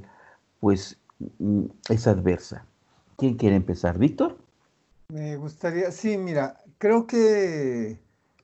pues 0.61 0.99
mm, 1.39 1.65
es 1.89 2.07
adversa. 2.07 2.67
¿Quién 3.17 3.35
quiere 3.37 3.57
empezar? 3.57 3.99
¿Víctor? 3.99 4.37
Me 5.09 5.37
gustaría, 5.37 5.91
sí, 5.93 6.19
mira, 6.19 6.61
creo 6.79 7.07
que 7.07 8.01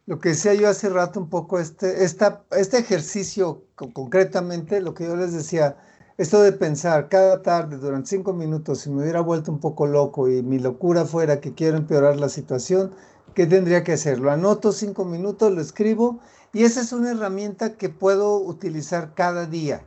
lo 0.06 0.18
que 0.20 0.30
decía 0.30 0.54
yo 0.54 0.68
hace 0.68 0.88
rato 0.88 1.20
un 1.20 1.28
poco, 1.28 1.58
este, 1.58 2.04
este 2.04 2.78
ejercicio 2.78 3.64
co- 3.74 3.92
concretamente, 3.92 4.80
lo 4.80 4.94
que 4.94 5.04
yo 5.04 5.16
les 5.16 5.32
decía, 5.32 5.76
esto 6.18 6.42
de 6.42 6.52
pensar 6.52 7.08
cada 7.08 7.42
tarde 7.42 7.78
durante 7.78 8.10
cinco 8.10 8.32
minutos, 8.32 8.80
si 8.80 8.90
me 8.90 9.02
hubiera 9.02 9.20
vuelto 9.20 9.50
un 9.50 9.60
poco 9.60 9.86
loco 9.86 10.28
y 10.28 10.42
mi 10.42 10.58
locura 10.58 11.04
fuera 11.04 11.40
que 11.40 11.54
quiero 11.54 11.78
empeorar 11.78 12.16
la 12.16 12.28
situación, 12.28 12.92
¿qué 13.34 13.46
tendría 13.46 13.82
que 13.82 13.94
hacer? 13.94 14.18
Lo 14.18 14.30
anoto 14.30 14.72
cinco 14.72 15.04
minutos, 15.04 15.52
lo 15.52 15.60
escribo 15.60 16.20
y 16.52 16.64
esa 16.64 16.82
es 16.82 16.92
una 16.92 17.12
herramienta 17.12 17.76
que 17.76 17.88
puedo 17.88 18.36
utilizar 18.36 19.14
cada 19.14 19.46
día. 19.46 19.84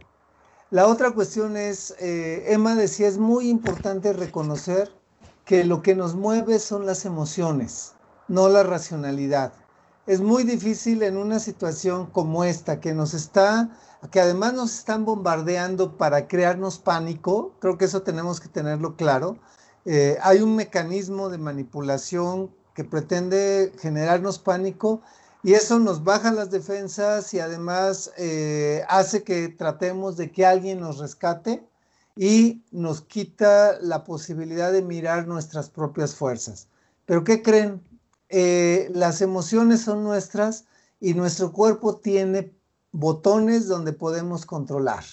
La 0.71 0.87
otra 0.87 1.11
cuestión 1.11 1.57
es, 1.57 1.95
eh, 1.99 2.45
Emma 2.47 2.75
decía, 2.75 3.07
es 3.07 3.19
muy 3.19 3.49
importante 3.49 4.11
reconocer 4.11 4.91
que 5.45 5.63
lo 5.63 5.83
que 5.83 5.95
nos 5.95 6.15
mueve 6.15 6.57
son 6.57 6.87
las 6.87 7.05
emociones, 7.05 7.93
no 8.27 8.49
la 8.49 8.63
racionalidad. 8.63 9.53
Es 10.07 10.21
muy 10.21 10.43
difícil 10.43 11.03
en 11.03 11.17
una 11.17 11.39
situación 11.39 12.07
como 12.07 12.43
esta, 12.43 12.79
que 12.79 12.95
nos 12.95 13.13
está, 13.13 13.69
que 14.11 14.19
además 14.19 14.53
nos 14.53 14.77
están 14.77 15.05
bombardeando 15.05 15.97
para 15.97 16.27
crearnos 16.27 16.79
pánico, 16.79 17.53
creo 17.59 17.77
que 17.77 17.85
eso 17.85 18.01
tenemos 18.01 18.39
que 18.39 18.49
tenerlo 18.49 18.95
claro. 18.95 19.37
Eh, 19.85 20.17
hay 20.21 20.41
un 20.41 20.55
mecanismo 20.55 21.29
de 21.29 21.37
manipulación 21.37 22.51
que 22.73 22.83
pretende 22.83 23.73
generarnos 23.79 24.39
pánico 24.39 25.01
y 25.43 25.53
eso 25.53 25.79
nos 25.79 26.03
baja 26.03 26.31
las 26.31 26.49
defensas 26.51 27.33
y 27.33 27.39
además 27.39 28.11
eh, 28.17 28.83
hace 28.89 29.23
que 29.23 29.49
tratemos 29.49 30.17
de 30.17 30.31
que 30.31 30.45
alguien 30.45 30.79
nos 30.79 30.97
rescate 30.97 31.63
y 32.15 32.63
nos 32.71 33.01
quita 33.01 33.77
la 33.81 34.03
posibilidad 34.03 34.71
de 34.71 34.81
mirar 34.81 35.27
nuestras 35.27 35.69
propias 35.69 36.15
fuerzas. 36.15 36.67
Pero 37.05 37.23
¿qué 37.23 37.41
creen? 37.41 37.81
Eh, 38.29 38.89
las 38.93 39.21
emociones 39.21 39.81
son 39.81 40.03
nuestras 40.03 40.65
y 40.99 41.13
nuestro 41.13 41.51
cuerpo 41.51 41.97
tiene 41.97 42.51
botones 42.95 43.67
donde 43.67 43.91
podemos 43.91 44.45
controlar. 44.45 45.03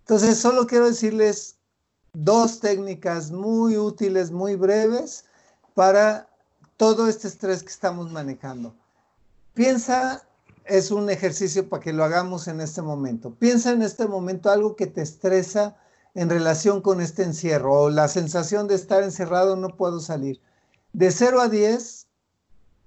Entonces, 0.00 0.38
solo 0.38 0.66
quiero 0.66 0.86
decirles, 0.86 1.56
dos 2.12 2.58
técnicas 2.58 3.30
muy 3.30 3.76
útiles, 3.78 4.32
muy 4.32 4.56
breves 4.56 5.24
para 5.74 6.28
todo 6.76 7.06
este 7.06 7.28
estrés 7.28 7.62
que 7.62 7.70
estamos 7.70 8.10
manejando. 8.10 8.74
Piensa, 9.54 10.26
es 10.64 10.90
un 10.90 11.08
ejercicio 11.10 11.68
para 11.68 11.82
que 11.82 11.92
lo 11.92 12.04
hagamos 12.04 12.48
en 12.48 12.60
este 12.60 12.82
momento. 12.82 13.34
Piensa 13.34 13.70
en 13.70 13.82
este 13.82 14.06
momento 14.06 14.50
algo 14.50 14.74
que 14.74 14.88
te 14.88 15.02
estresa 15.02 15.76
en 16.14 16.28
relación 16.28 16.82
con 16.82 17.00
este 17.00 17.22
encierro 17.22 17.82
o 17.82 17.90
la 17.90 18.08
sensación 18.08 18.66
de 18.66 18.74
estar 18.74 19.02
encerrado, 19.04 19.54
no 19.54 19.76
puedo 19.76 20.00
salir. 20.00 20.40
De 20.92 21.10
0 21.10 21.40
a 21.40 21.48
10, 21.48 22.06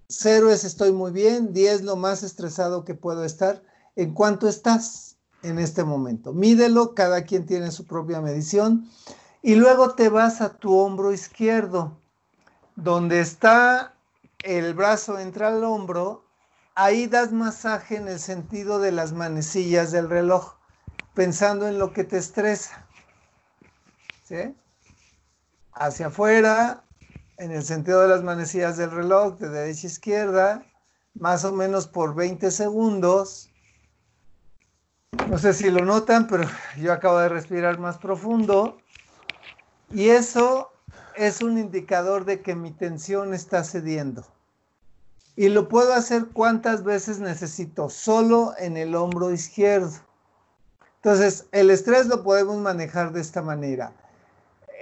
0 0.09 0.51
es 0.51 0.63
estoy 0.65 0.91
muy 0.91 1.11
bien, 1.11 1.53
10 1.53 1.83
lo 1.83 1.95
más 1.95 2.21
estresado 2.21 2.83
que 2.83 2.95
puedo 2.95 3.23
estar. 3.23 3.63
¿En 3.95 4.13
cuánto 4.13 4.47
estás 4.47 5.17
en 5.41 5.59
este 5.59 5.83
momento? 5.83 6.33
Mídelo, 6.33 6.93
cada 6.93 7.23
quien 7.23 7.45
tiene 7.45 7.71
su 7.71 7.85
propia 7.85 8.21
medición. 8.21 8.89
Y 9.41 9.55
luego 9.55 9.95
te 9.95 10.09
vas 10.09 10.41
a 10.41 10.57
tu 10.57 10.75
hombro 10.75 11.13
izquierdo, 11.13 11.97
donde 12.75 13.19
está 13.19 13.95
el 14.45 14.75
brazo 14.75 15.17
entra 15.17 15.47
al 15.47 15.63
hombro, 15.63 16.23
ahí 16.75 17.07
das 17.07 17.31
masaje 17.31 17.95
en 17.95 18.07
el 18.07 18.19
sentido 18.19 18.79
de 18.79 18.91
las 18.91 19.11
manecillas 19.11 19.91
del 19.91 20.09
reloj, 20.09 20.55
pensando 21.15 21.67
en 21.67 21.79
lo 21.79 21.93
que 21.93 22.03
te 22.03 22.17
estresa. 22.17 22.85
¿Sí? 24.23 24.55
Hacia 25.73 26.07
afuera, 26.07 26.83
en 27.37 27.51
el 27.51 27.63
sentido 27.63 28.01
de 28.01 28.07
las 28.07 28.23
manecillas 28.23 28.77
del 28.77 28.91
reloj, 28.91 29.37
de 29.39 29.49
derecha 29.49 29.87
a 29.87 29.89
izquierda, 29.89 30.65
más 31.15 31.43
o 31.43 31.51
menos 31.51 31.87
por 31.87 32.13
20 32.13 32.51
segundos. 32.51 33.49
No 35.29 35.39
sé 35.39 35.53
si 35.53 35.71
lo 35.71 35.83
notan, 35.83 36.27
pero 36.27 36.43
yo 36.77 36.93
acabo 36.93 37.17
de 37.17 37.29
respirar 37.29 37.79
más 37.79 37.97
profundo. 37.97 38.77
Y 39.91 40.09
eso 40.09 40.71
es 41.15 41.41
un 41.41 41.57
indicador 41.57 42.25
de 42.25 42.41
que 42.41 42.55
mi 42.55 42.71
tensión 42.71 43.33
está 43.33 43.63
cediendo. 43.63 44.25
Y 45.35 45.49
lo 45.49 45.67
puedo 45.67 45.93
hacer 45.93 46.27
cuantas 46.27 46.83
veces 46.83 47.19
necesito, 47.19 47.89
solo 47.89 48.53
en 48.57 48.77
el 48.77 48.95
hombro 48.95 49.31
izquierdo. 49.31 49.91
Entonces, 50.97 51.45
el 51.51 51.69
estrés 51.69 52.07
lo 52.07 52.23
podemos 52.23 52.57
manejar 52.57 53.11
de 53.11 53.21
esta 53.21 53.41
manera. 53.41 53.93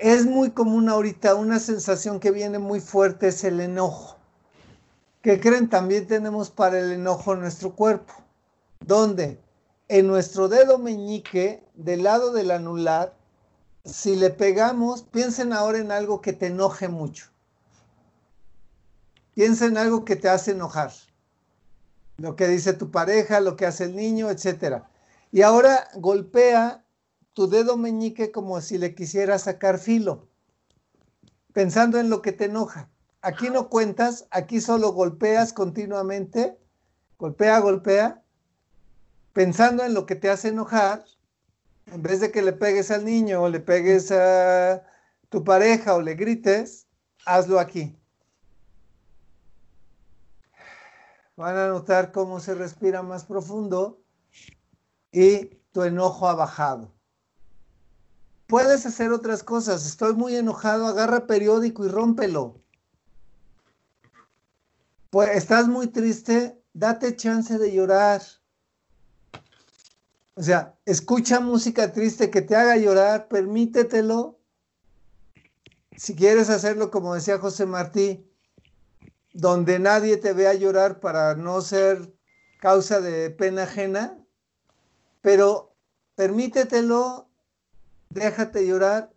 Es 0.01 0.25
muy 0.25 0.51
común 0.51 0.89
ahorita 0.89 1.35
una 1.35 1.59
sensación 1.59 2.19
que 2.19 2.31
viene 2.31 2.59
muy 2.59 2.81
fuerte, 2.81 3.29
es 3.29 3.43
el 3.43 3.59
enojo. 3.59 4.17
¿Qué 5.21 5.39
creen? 5.39 5.69
También 5.69 6.05
tenemos 6.05 6.49
para 6.49 6.79
el 6.79 6.91
enojo 6.91 7.35
nuestro 7.35 7.71
cuerpo. 7.71 8.13
¿Dónde? 8.79 9.42
En 9.93 10.07
nuestro 10.07 10.47
dedo 10.47 10.79
meñique, 10.79 11.63
del 11.75 12.01
lado 12.01 12.33
del 12.33 12.49
anular, 12.49 13.15
si 13.85 14.15
le 14.15 14.31
pegamos, 14.31 15.03
piensen 15.03 15.53
ahora 15.53 15.77
en 15.77 15.91
algo 15.91 16.19
que 16.19 16.33
te 16.33 16.47
enoje 16.47 16.87
mucho. 16.87 17.29
Piensa 19.35 19.67
en 19.67 19.77
algo 19.77 20.03
que 20.03 20.15
te 20.15 20.29
hace 20.29 20.49
enojar. 20.49 20.91
Lo 22.17 22.35
que 22.35 22.47
dice 22.47 22.73
tu 22.73 22.89
pareja, 22.89 23.39
lo 23.39 23.55
que 23.55 23.67
hace 23.67 23.83
el 23.83 23.95
niño, 23.95 24.31
etc. 24.31 24.81
Y 25.31 25.43
ahora 25.43 25.87
golpea 25.93 26.83
tu 27.33 27.47
dedo 27.47 27.77
meñique 27.77 28.31
como 28.31 28.59
si 28.61 28.79
le 28.79 28.95
quisiera 28.95 29.37
sacar 29.37 29.77
filo, 29.77 30.27
pensando 31.53 31.99
en 31.99 32.09
lo 32.09 32.23
que 32.23 32.31
te 32.31 32.45
enoja. 32.45 32.89
Aquí 33.21 33.51
no 33.51 33.69
cuentas, 33.69 34.25
aquí 34.31 34.59
solo 34.59 34.91
golpeas 34.93 35.53
continuamente, 35.53 36.57
golpea, 37.19 37.59
golpea, 37.59 38.22
pensando 39.33 39.83
en 39.83 39.93
lo 39.93 40.05
que 40.05 40.15
te 40.15 40.29
hace 40.29 40.49
enojar 40.49 41.03
en 41.87 42.01
vez 42.01 42.21
de 42.21 42.31
que 42.31 42.41
le 42.41 42.53
pegues 42.53 42.91
al 42.91 43.05
niño 43.05 43.41
o 43.41 43.49
le 43.49 43.59
pegues 43.59 44.11
a 44.11 44.83
tu 45.29 45.43
pareja 45.43 45.95
o 45.95 46.01
le 46.01 46.15
grites, 46.15 46.87
hazlo 47.25 47.59
aquí. 47.59 47.97
Van 51.35 51.57
a 51.57 51.67
notar 51.67 52.11
cómo 52.11 52.39
se 52.39 52.53
respira 52.53 53.01
más 53.01 53.25
profundo 53.25 54.01
y 55.11 55.45
tu 55.71 55.83
enojo 55.83 56.27
ha 56.27 56.35
bajado. 56.35 56.93
Puedes 58.47 58.85
hacer 58.85 59.11
otras 59.11 59.43
cosas. 59.43 59.85
Estoy 59.85 60.13
muy 60.13 60.35
enojado, 60.35 60.85
agarra 60.85 61.25
periódico 61.25 61.85
y 61.85 61.89
rómpelo. 61.89 62.61
Pues 65.09 65.29
estás 65.35 65.67
muy 65.67 65.87
triste, 65.87 66.61
date 66.73 67.15
chance 67.15 67.57
de 67.57 67.71
llorar. 67.71 68.21
O 70.35 70.41
sea, 70.41 70.75
escucha 70.85 71.39
música 71.39 71.91
triste 71.91 72.31
que 72.31 72.41
te 72.41 72.55
haga 72.55 72.75
llorar, 72.77 73.27
permítetelo. 73.27 74.39
Si 75.95 76.15
quieres 76.15 76.49
hacerlo, 76.49 76.89
como 76.89 77.13
decía 77.13 77.37
José 77.37 77.67
Martí, 77.67 78.27
donde 79.33 79.77
nadie 79.77 80.17
te 80.17 80.33
vea 80.33 80.53
llorar 80.55 80.99
para 80.99 81.35
no 81.35 81.61
ser 81.61 82.13
causa 82.59 82.99
de 82.99 83.29
pena 83.29 83.63
ajena, 83.63 84.17
pero 85.21 85.75
permítetelo, 86.15 87.27
déjate 88.09 88.65
llorar 88.65 89.11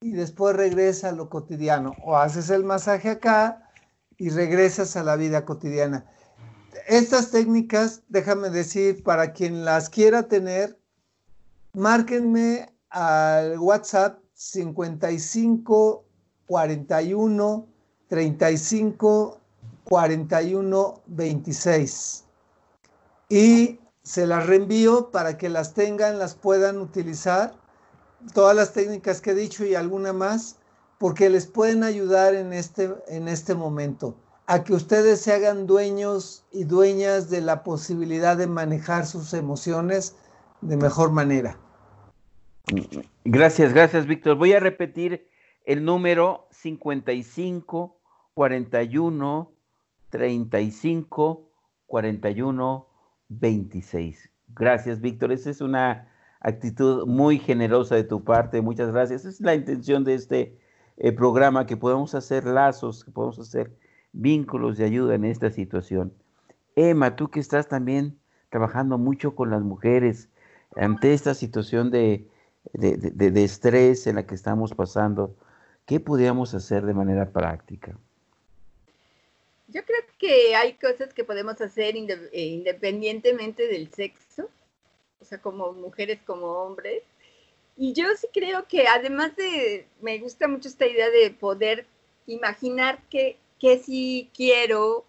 y 0.00 0.12
después 0.12 0.54
regresa 0.54 1.08
a 1.08 1.12
lo 1.12 1.30
cotidiano. 1.30 1.94
O 2.04 2.16
haces 2.16 2.50
el 2.50 2.64
masaje 2.64 3.08
acá 3.08 3.70
y 4.18 4.28
regresas 4.28 4.96
a 4.96 5.02
la 5.02 5.16
vida 5.16 5.46
cotidiana 5.46 6.04
estas 6.86 7.30
técnicas, 7.30 8.02
déjame 8.08 8.50
decir, 8.50 9.02
para 9.02 9.32
quien 9.32 9.64
las 9.64 9.88
quiera 9.88 10.28
tener, 10.28 10.78
márquenme 11.72 12.72
al 12.90 13.58
WhatsApp 13.58 14.20
55 14.34 16.04
41 16.46 17.68
35 18.08 19.40
41 19.84 21.02
26 21.06 22.24
y 23.28 23.80
se 24.02 24.26
las 24.26 24.46
reenvío 24.46 25.10
para 25.10 25.36
que 25.36 25.48
las 25.48 25.74
tengan, 25.74 26.18
las 26.18 26.34
puedan 26.34 26.78
utilizar, 26.78 27.54
todas 28.32 28.56
las 28.56 28.72
técnicas 28.72 29.20
que 29.20 29.32
he 29.32 29.34
dicho 29.34 29.64
y 29.66 29.74
alguna 29.74 30.12
más, 30.12 30.56
porque 30.98 31.28
les 31.28 31.46
pueden 31.46 31.84
ayudar 31.84 32.34
en 32.34 32.52
este, 32.52 32.94
en 33.08 33.28
este 33.28 33.54
momento 33.54 34.16
a 34.50 34.64
que 34.64 34.72
ustedes 34.72 35.20
se 35.20 35.34
hagan 35.34 35.66
dueños 35.66 36.46
y 36.50 36.64
dueñas 36.64 37.28
de 37.28 37.42
la 37.42 37.62
posibilidad 37.62 38.34
de 38.34 38.46
manejar 38.46 39.04
sus 39.04 39.34
emociones 39.34 40.16
de 40.62 40.78
mejor 40.78 41.12
manera. 41.12 41.58
Gracias, 43.26 43.74
gracias, 43.74 44.06
Víctor. 44.06 44.38
Voy 44.38 44.54
a 44.54 44.60
repetir 44.60 45.28
el 45.66 45.84
número 45.84 46.48
55 46.50 48.00
41 48.32 49.52
35 50.08 51.50
41 51.86 52.88
26. 53.28 54.30
Gracias, 54.54 55.02
Víctor. 55.02 55.30
Esa 55.30 55.50
es 55.50 55.60
una 55.60 56.10
actitud 56.40 57.06
muy 57.06 57.38
generosa 57.38 57.96
de 57.96 58.04
tu 58.04 58.24
parte. 58.24 58.62
Muchas 58.62 58.92
gracias. 58.92 59.20
Esa 59.20 59.28
es 59.28 59.40
la 59.42 59.54
intención 59.54 60.04
de 60.04 60.14
este 60.14 60.58
eh, 60.96 61.12
programa, 61.12 61.66
que 61.66 61.76
podamos 61.76 62.14
hacer 62.14 62.46
lazos, 62.46 63.04
que 63.04 63.10
podamos 63.10 63.38
hacer 63.38 63.76
vínculos 64.12 64.78
de 64.78 64.84
ayuda 64.84 65.14
en 65.14 65.24
esta 65.24 65.50
situación. 65.50 66.12
Emma, 66.76 67.16
tú 67.16 67.28
que 67.28 67.40
estás 67.40 67.68
también 67.68 68.18
trabajando 68.50 68.98
mucho 68.98 69.34
con 69.34 69.50
las 69.50 69.62
mujeres 69.62 70.28
ante 70.76 71.12
esta 71.12 71.34
situación 71.34 71.90
de, 71.90 72.26
de, 72.72 73.44
estrés 73.44 74.06
en 74.06 74.16
la 74.16 74.26
que 74.26 74.34
estamos 74.34 74.74
pasando, 74.74 75.34
¿qué 75.86 76.00
podríamos 76.00 76.54
hacer 76.54 76.84
de 76.84 76.94
manera 76.94 77.30
práctica? 77.30 77.96
Yo 79.68 79.84
creo 79.84 80.00
que 80.18 80.54
hay 80.54 80.74
cosas 80.74 81.12
que 81.12 81.24
podemos 81.24 81.60
hacer 81.60 81.94
eh, 81.96 82.28
independientemente 82.32 83.66
del 83.66 83.92
sexo, 83.92 84.48
o 85.20 85.24
sea, 85.24 85.38
como 85.38 85.72
mujeres, 85.72 86.20
como 86.24 86.46
hombres. 86.46 87.02
Y 87.76 87.92
yo 87.92 88.06
sí 88.16 88.28
creo 88.32 88.66
que 88.66 88.86
además 88.88 89.36
de, 89.36 89.86
me 90.00 90.18
gusta 90.18 90.48
mucho 90.48 90.68
esta 90.68 90.86
idea 90.86 91.10
de 91.10 91.30
poder 91.30 91.86
imaginar 92.26 93.00
que 93.10 93.38
que 93.58 93.78
si 93.78 94.30
quiero, 94.34 95.04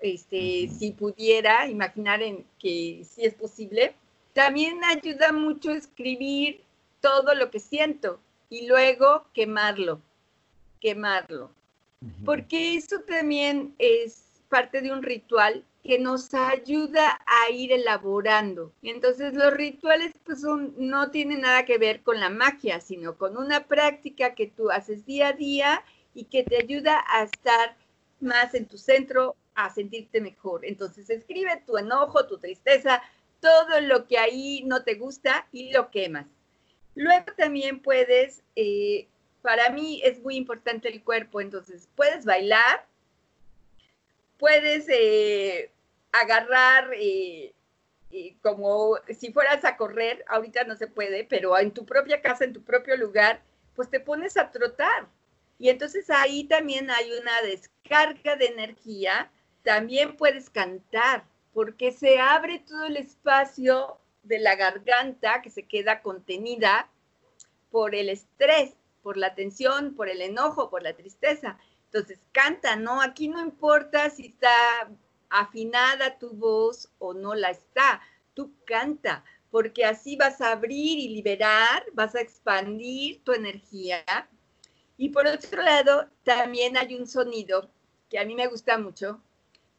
este, 0.00 0.68
si 0.68 0.92
pudiera 0.92 1.68
imaginar 1.68 2.22
en 2.22 2.44
que 2.58 3.04
si 3.08 3.24
es 3.24 3.34
posible, 3.34 3.94
también 4.32 4.82
ayuda 4.84 5.32
mucho 5.32 5.72
escribir 5.72 6.62
todo 7.00 7.34
lo 7.34 7.50
que 7.50 7.60
siento 7.60 8.20
y 8.50 8.66
luego 8.66 9.24
quemarlo, 9.32 10.00
quemarlo. 10.80 11.50
Porque 12.24 12.76
eso 12.76 13.00
también 13.00 13.74
es 13.78 14.22
parte 14.48 14.80
de 14.80 14.92
un 14.92 15.02
ritual 15.02 15.64
que 15.82 15.98
nos 15.98 16.32
ayuda 16.34 17.20
a 17.26 17.50
ir 17.50 17.72
elaborando. 17.72 18.72
Entonces 18.82 19.34
los 19.34 19.52
rituales 19.52 20.12
pues 20.24 20.42
son, 20.42 20.74
no 20.76 21.10
tienen 21.10 21.40
nada 21.40 21.64
que 21.64 21.78
ver 21.78 22.02
con 22.02 22.20
la 22.20 22.30
magia, 22.30 22.80
sino 22.80 23.16
con 23.16 23.36
una 23.36 23.64
práctica 23.64 24.34
que 24.34 24.46
tú 24.46 24.70
haces 24.70 25.06
día 25.06 25.28
a 25.28 25.32
día 25.32 25.82
y 26.18 26.24
que 26.24 26.42
te 26.42 26.56
ayuda 26.56 27.04
a 27.08 27.22
estar 27.22 27.76
más 28.18 28.52
en 28.54 28.66
tu 28.66 28.76
centro, 28.76 29.36
a 29.54 29.72
sentirte 29.72 30.20
mejor. 30.20 30.64
Entonces 30.64 31.08
escribe 31.10 31.62
tu 31.64 31.78
enojo, 31.78 32.26
tu 32.26 32.38
tristeza, 32.38 33.00
todo 33.40 33.80
lo 33.80 34.08
que 34.08 34.18
ahí 34.18 34.64
no 34.66 34.82
te 34.82 34.94
gusta 34.94 35.46
y 35.52 35.70
lo 35.70 35.92
quemas. 35.92 36.26
Luego 36.96 37.26
también 37.36 37.80
puedes, 37.80 38.42
eh, 38.56 39.06
para 39.42 39.70
mí 39.70 40.00
es 40.02 40.20
muy 40.20 40.34
importante 40.34 40.88
el 40.88 41.04
cuerpo, 41.04 41.40
entonces 41.40 41.88
puedes 41.94 42.24
bailar, 42.24 42.84
puedes 44.38 44.88
eh, 44.88 45.70
agarrar 46.10 46.90
eh, 46.94 47.54
como 48.42 48.96
si 49.16 49.32
fueras 49.32 49.64
a 49.64 49.76
correr, 49.76 50.24
ahorita 50.26 50.64
no 50.64 50.74
se 50.74 50.88
puede, 50.88 51.22
pero 51.22 51.56
en 51.56 51.70
tu 51.70 51.86
propia 51.86 52.20
casa, 52.20 52.44
en 52.44 52.54
tu 52.54 52.64
propio 52.64 52.96
lugar, 52.96 53.40
pues 53.76 53.88
te 53.88 54.00
pones 54.00 54.36
a 54.36 54.50
trotar. 54.50 55.06
Y 55.58 55.70
entonces 55.70 56.08
ahí 56.10 56.44
también 56.44 56.90
hay 56.90 57.10
una 57.12 57.42
descarga 57.42 58.36
de 58.36 58.46
energía, 58.46 59.30
también 59.62 60.16
puedes 60.16 60.50
cantar, 60.50 61.24
porque 61.52 61.90
se 61.90 62.20
abre 62.20 62.60
todo 62.60 62.84
el 62.84 62.96
espacio 62.96 63.98
de 64.22 64.38
la 64.38 64.54
garganta 64.54 65.42
que 65.42 65.50
se 65.50 65.64
queda 65.64 66.00
contenida 66.02 66.88
por 67.70 67.94
el 67.94 68.08
estrés, 68.08 68.74
por 69.02 69.16
la 69.16 69.34
tensión, 69.34 69.94
por 69.94 70.08
el 70.08 70.22
enojo, 70.22 70.70
por 70.70 70.82
la 70.82 70.94
tristeza. 70.94 71.58
Entonces, 71.86 72.18
canta, 72.32 72.76
¿no? 72.76 73.00
Aquí 73.00 73.28
no 73.28 73.40
importa 73.40 74.10
si 74.10 74.26
está 74.26 74.88
afinada 75.30 76.18
tu 76.18 76.30
voz 76.30 76.90
o 76.98 77.14
no 77.14 77.34
la 77.34 77.50
está, 77.50 78.00
tú 78.34 78.52
canta, 78.64 79.24
porque 79.50 79.84
así 79.84 80.16
vas 80.16 80.40
a 80.40 80.52
abrir 80.52 80.98
y 80.98 81.08
liberar, 81.08 81.84
vas 81.94 82.14
a 82.14 82.20
expandir 82.20 83.22
tu 83.24 83.32
energía. 83.32 84.04
Y 84.98 85.08
por 85.10 85.26
otro 85.26 85.62
lado, 85.62 86.08
también 86.24 86.76
hay 86.76 86.96
un 86.96 87.06
sonido 87.06 87.70
que 88.10 88.18
a 88.18 88.24
mí 88.24 88.34
me 88.34 88.48
gusta 88.48 88.76
mucho, 88.78 89.22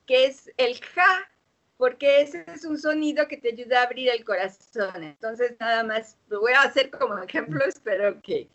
que 0.07 0.25
es 0.25 0.49
el 0.57 0.79
ja, 0.79 1.29
porque 1.77 2.21
ese 2.21 2.45
es 2.47 2.63
un 2.63 2.79
sonido 2.79 3.27
que 3.27 3.35
te 3.37 3.49
ayuda 3.49 3.81
a 3.81 3.83
abrir 3.83 4.09
el 4.09 4.23
corazón. 4.23 5.03
Entonces, 5.03 5.57
nada 5.59 5.83
más, 5.83 6.17
lo 6.29 6.39
voy 6.39 6.53
a 6.53 6.61
hacer 6.61 6.89
como 6.89 7.17
ejemplo, 7.19 7.63
espero 7.65 8.21
que 8.21 8.47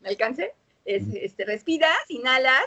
me 0.00 0.10
alcance. 0.10 0.54
este, 0.84 1.44
respiras, 1.44 2.08
inhalas 2.08 2.66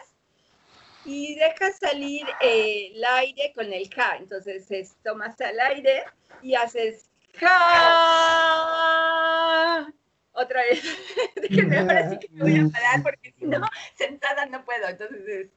y 1.05 1.35
dejas 1.35 1.77
salir 1.79 2.25
eh, 2.41 2.91
el 2.93 3.03
aire 3.03 3.53
con 3.55 3.71
el 3.71 3.89
ja. 3.93 4.17
Entonces, 4.17 4.69
es, 4.69 4.95
tomas 5.01 5.39
el 5.39 5.59
aire 5.59 6.03
y 6.41 6.55
haces 6.55 7.05
ja. 7.39 8.65
Otra 10.35 10.61
vez. 10.63 10.83
Déjenme 11.35 11.79
ahora 11.79 12.09
sí 12.09 12.19
que 12.19 12.29
me 12.29 12.43
voy 12.43 12.59
a 12.59 12.69
parar 12.69 13.03
porque 13.03 13.31
si 13.31 13.45
no, 13.45 13.65
sentada 13.97 14.45
no 14.45 14.65
puedo. 14.65 14.87
Entonces 14.87 15.27
es. 15.27 15.47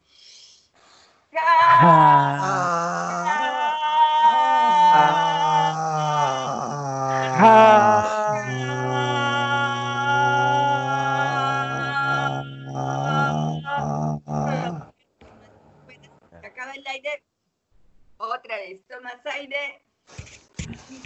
Acaba 16.42 16.72
el 16.74 16.86
aire. 16.86 17.22
Otra 18.18 18.56
vez, 18.56 18.84
tomas 18.86 19.24
aire 19.26 19.82
y. 20.88 21.02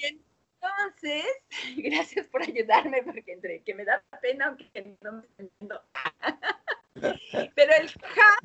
entonces, 0.00 1.26
gracias 1.76 2.26
por 2.28 2.42
ayudarme, 2.42 3.02
porque 3.02 3.32
entre 3.32 3.62
que 3.62 3.74
me 3.74 3.84
da 3.84 4.02
pena, 4.20 4.46
aunque 4.46 4.96
no 5.02 5.12
me 5.12 5.24
entiendo. 5.38 5.82
Pero 7.54 7.72
el 7.80 7.88
ja 7.88 8.38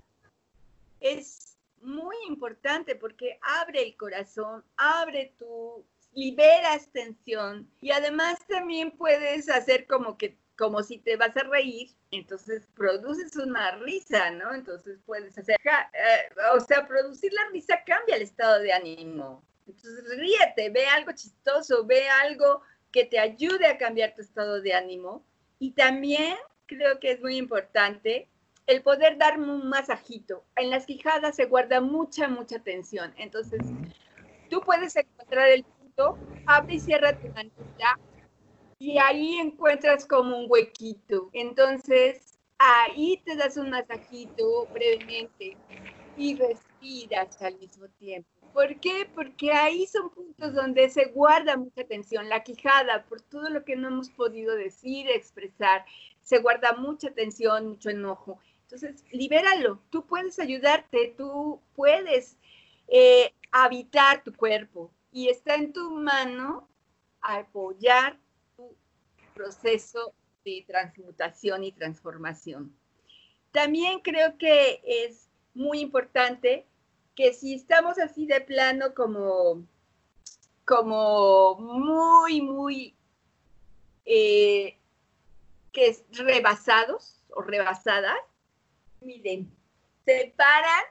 es 0.99 1.57
muy 1.81 2.15
importante 2.27 2.95
porque 2.95 3.39
abre 3.41 3.83
el 3.83 3.97
corazón, 3.97 4.63
abre 4.77 5.33
tu, 5.37 5.85
liberas 6.13 6.89
tensión 6.91 7.69
y 7.81 7.91
además 7.91 8.39
también 8.47 8.91
puedes 8.91 9.49
hacer 9.49 9.87
como 9.87 10.17
que 10.17 10.37
como 10.57 10.83
si 10.83 10.99
te 10.99 11.15
vas 11.15 11.35
a 11.37 11.43
reír, 11.43 11.89
entonces 12.11 12.67
produces 12.75 13.35
una 13.35 13.71
risa, 13.77 14.31
¿no? 14.31 14.53
Entonces 14.53 14.99
puedes 15.05 15.37
hacer, 15.37 15.57
eh, 15.63 16.33
o 16.55 16.59
sea, 16.59 16.87
producir 16.87 17.33
la 17.33 17.49
risa 17.51 17.83
cambia 17.85 18.15
el 18.15 18.21
estado 18.21 18.59
de 18.59 18.71
ánimo. 18.71 19.43
Entonces 19.67 20.17
ríete, 20.17 20.69
ve 20.69 20.85
algo 20.87 21.11
chistoso, 21.13 21.85
ve 21.85 22.07
algo 22.07 22.61
que 22.91 23.05
te 23.05 23.19
ayude 23.19 23.67
a 23.67 23.77
cambiar 23.77 24.13
tu 24.13 24.21
estado 24.21 24.61
de 24.61 24.73
ánimo. 24.73 25.25
Y 25.59 25.71
también 25.71 26.35
creo 26.67 26.99
que 26.99 27.11
es 27.11 27.21
muy 27.21 27.37
importante 27.37 28.29
el 28.67 28.81
poder 28.81 29.17
dar 29.17 29.39
un 29.39 29.67
masajito. 29.67 30.45
En 30.55 30.69
las 30.69 30.85
quijadas 30.85 31.35
se 31.35 31.45
guarda 31.45 31.81
mucha, 31.81 32.27
mucha 32.27 32.59
tensión. 32.59 33.13
Entonces, 33.17 33.61
tú 34.49 34.61
puedes 34.61 34.95
encontrar 34.95 35.49
el 35.49 35.63
punto, 35.63 36.17
abre 36.45 36.75
y 36.75 36.79
cierra 36.79 37.17
tu 37.17 37.27
manita 37.29 37.97
y 38.79 38.97
ahí 38.97 39.35
encuentras 39.37 40.05
como 40.05 40.37
un 40.37 40.45
huequito. 40.49 41.29
Entonces, 41.33 42.37
ahí 42.57 43.21
te 43.25 43.35
das 43.35 43.57
un 43.57 43.69
masajito 43.69 44.67
brevemente 44.73 45.57
y 46.17 46.35
respiras 46.35 47.41
al 47.41 47.57
mismo 47.57 47.87
tiempo. 47.99 48.29
¿Por 48.53 48.79
qué? 48.79 49.09
Porque 49.15 49.51
ahí 49.51 49.87
son 49.87 50.11
puntos 50.11 50.53
donde 50.53 50.89
se 50.89 51.05
guarda 51.05 51.57
mucha 51.57 51.83
tensión, 51.85 52.29
la 52.29 52.43
quijada, 52.43 53.03
por 53.05 53.19
todo 53.21 53.49
lo 53.49 53.65
que 53.65 53.75
no 53.75 53.87
hemos 53.87 54.11
podido 54.11 54.55
decir, 54.55 55.09
expresar, 55.09 55.85
se 56.21 56.37
guarda 56.37 56.73
mucha 56.73 57.09
tensión, 57.11 57.67
mucho 57.67 57.89
enojo. 57.89 58.39
Entonces, 58.63 59.03
libéralo, 59.11 59.79
tú 59.89 60.05
puedes 60.05 60.37
ayudarte, 60.39 61.15
tú 61.17 61.59
puedes 61.75 62.37
eh, 62.87 63.33
habitar 63.51 64.23
tu 64.23 64.33
cuerpo 64.33 64.91
y 65.11 65.29
está 65.29 65.55
en 65.55 65.73
tu 65.73 65.89
mano 65.91 66.67
apoyar 67.21 68.19
proceso 69.33 70.13
de 70.45 70.63
transmutación 70.67 71.63
y 71.63 71.71
transformación. 71.71 72.75
También 73.51 73.99
creo 73.99 74.37
que 74.37 74.81
es 74.85 75.29
muy 75.53 75.79
importante 75.79 76.65
que 77.15 77.33
si 77.33 77.53
estamos 77.53 77.99
así 77.99 78.25
de 78.25 78.41
plano 78.41 78.93
como, 78.93 79.65
como 80.65 81.55
muy, 81.59 82.41
muy 82.41 82.95
eh, 84.05 84.77
que 85.71 85.87
es 85.87 86.03
rebasados 86.11 87.23
o 87.29 87.41
rebasadas, 87.41 88.17
miren, 89.01 89.51
se 90.05 90.33
paran, 90.35 90.83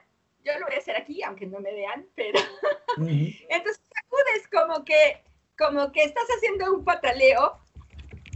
yo 0.43 0.57
lo 0.59 0.65
voy 0.65 0.75
a 0.75 0.79
hacer 0.79 0.95
aquí, 0.95 1.21
aunque 1.23 1.45
no 1.45 1.59
me 1.59 1.73
vean, 1.73 2.07
pero 2.15 2.39
entonces 2.97 3.81
sacudes 3.93 4.47
como 4.51 4.83
que, 4.83 5.23
como 5.57 5.91
que 5.91 6.03
estás 6.03 6.25
haciendo 6.35 6.73
un 6.73 6.83
pataleo 6.83 7.62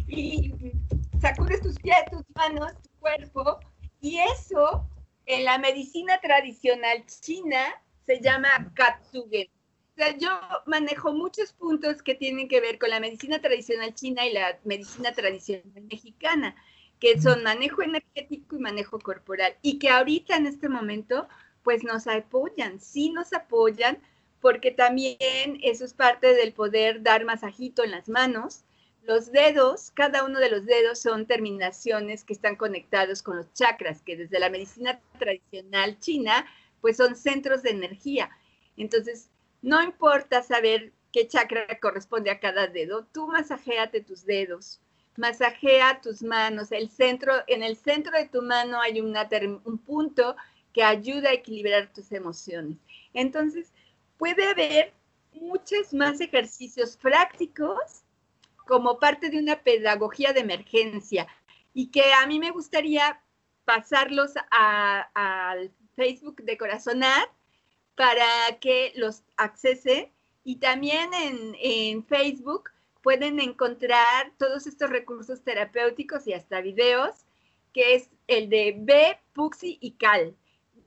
y 0.07 0.53
sacudes 1.19 1.61
tus 1.61 1.77
pies, 1.79 1.97
tus 2.11 2.23
manos, 2.35 2.73
tu 2.81 2.89
cuerpo, 2.99 3.59
y 4.01 4.19
eso 4.19 4.87
en 5.25 5.45
la 5.45 5.57
medicina 5.57 6.19
tradicional 6.21 7.05
china 7.05 7.65
se 8.05 8.21
llama 8.21 8.71
katsugen. 8.73 9.47
O 9.47 9.97
sea, 9.97 10.17
yo 10.17 10.29
manejo 10.65 11.11
muchos 11.13 11.53
puntos 11.53 12.01
que 12.01 12.15
tienen 12.15 12.47
que 12.47 12.61
ver 12.61 12.77
con 12.77 12.89
la 12.89 12.99
medicina 12.99 13.41
tradicional 13.41 13.93
china 13.95 14.25
y 14.25 14.33
la 14.33 14.59
medicina 14.63 15.11
tradicional 15.11 15.83
mexicana 15.89 16.55
que 16.99 17.19
son 17.21 17.43
manejo 17.43 17.81
energético 17.81 18.55
y 18.55 18.59
manejo 18.59 18.99
corporal, 18.99 19.55
y 19.61 19.79
que 19.79 19.89
ahorita 19.89 20.35
en 20.35 20.47
este 20.47 20.69
momento, 20.69 21.27
pues 21.63 21.83
nos 21.83 22.07
apoyan, 22.07 22.79
sí 22.79 23.09
nos 23.11 23.33
apoyan, 23.33 23.99
porque 24.41 24.71
también 24.71 25.59
eso 25.61 25.85
es 25.85 25.93
parte 25.93 26.33
del 26.33 26.53
poder 26.53 27.03
dar 27.03 27.25
masajito 27.25 27.83
en 27.83 27.91
las 27.91 28.07
manos. 28.07 28.63
Los 29.07 29.31
dedos, 29.31 29.91
cada 29.91 30.25
uno 30.25 30.37
de 30.37 30.49
los 30.49 30.65
dedos 30.65 30.99
son 30.99 31.27
terminaciones 31.27 32.25
que 32.25 32.33
están 32.33 32.57
conectados 32.57 33.23
con 33.23 33.37
los 33.37 33.53
chakras, 33.53 34.01
que 34.01 34.17
desde 34.17 34.37
la 34.37 34.49
medicina 34.49 34.99
tradicional 35.17 35.97
china, 36.01 36.45
pues 36.81 36.97
son 36.97 37.15
centros 37.15 37.63
de 37.63 37.69
energía. 37.69 38.29
Entonces, 38.75 39.29
no 39.61 39.81
importa 39.81 40.43
saber 40.43 40.91
qué 41.13 41.25
chakra 41.25 41.79
corresponde 41.79 42.31
a 42.31 42.41
cada 42.41 42.67
dedo, 42.67 43.05
tú 43.13 43.29
masajéate 43.29 44.01
tus 44.01 44.25
dedos, 44.25 44.81
masajea 45.15 46.01
tus 46.01 46.21
manos. 46.21 46.73
El 46.73 46.89
centro, 46.89 47.31
en 47.47 47.63
el 47.63 47.77
centro 47.77 48.11
de 48.11 48.27
tu 48.27 48.41
mano 48.41 48.81
hay 48.81 48.99
un 48.99 49.77
punto 49.85 50.35
que 50.73 50.83
ayuda 50.83 51.29
a 51.29 51.33
equilibrar 51.33 51.93
tus 51.93 52.11
emociones. 52.11 52.77
Entonces, 53.13 53.71
puede 54.17 54.43
haber 54.49 54.91
muchos 55.31 55.93
más 55.93 56.19
ejercicios 56.19 56.97
prácticos 56.97 58.03
como 58.67 58.99
parte 58.99 59.29
de 59.29 59.39
una 59.39 59.61
pedagogía 59.63 60.33
de 60.33 60.41
emergencia 60.41 61.27
y 61.73 61.87
que 61.87 62.13
a 62.13 62.27
mí 62.27 62.39
me 62.39 62.51
gustaría 62.51 63.21
pasarlos 63.65 64.33
al 64.51 65.71
Facebook 65.95 66.43
de 66.43 66.57
Corazonar 66.57 67.29
para 67.95 68.27
que 68.61 68.93
los 68.95 69.23
accese 69.37 70.11
y 70.43 70.57
también 70.57 71.13
en, 71.13 71.55
en 71.59 72.05
Facebook 72.05 72.69
pueden 73.01 73.39
encontrar 73.39 74.33
todos 74.37 74.67
estos 74.67 74.89
recursos 74.89 75.41
terapéuticos 75.41 76.27
y 76.27 76.33
hasta 76.33 76.61
videos, 76.61 77.25
que 77.73 77.95
es 77.95 78.09
el 78.27 78.49
de 78.49 78.75
B, 78.77 79.17
Puxi 79.33 79.77
y 79.81 79.91
Cal. 79.91 80.35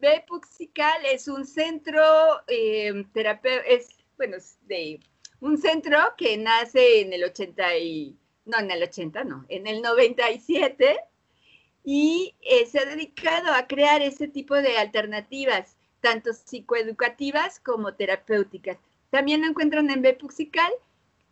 Bepuxical 0.01 1.05
es 1.05 1.29
un 1.29 1.47
centro 1.47 2.03
eh, 2.49 3.07
es, 3.67 3.89
bueno, 4.17 4.37
de 4.63 5.01
un 5.41 5.59
centro 5.59 5.99
que 6.17 6.37
nace 6.37 7.01
en 7.01 7.13
el 7.13 7.25
80 7.25 7.77
y, 7.79 8.17
no, 8.45 8.59
en 8.59 8.71
el 8.71 8.83
80, 8.83 9.25
no, 9.25 9.45
en 9.49 9.67
el 9.67 9.83
97 9.83 11.01
y 11.85 12.35
eh, 12.43 12.67
se 12.67 12.79
ha 12.79 12.85
dedicado 12.85 13.53
a 13.53 13.67
crear 13.67 14.03
ese 14.03 14.29
tipo 14.29 14.55
de 14.55 14.77
alternativas, 14.79 15.77
tanto 16.01 16.33
psicoeducativas 16.33 17.61
como 17.61 17.95
terapéuticas. 17.95 18.79
También 19.11 19.41
lo 19.41 19.49
encuentran 19.49 19.91
en 19.91 20.03
Bepuxical. 20.03 20.71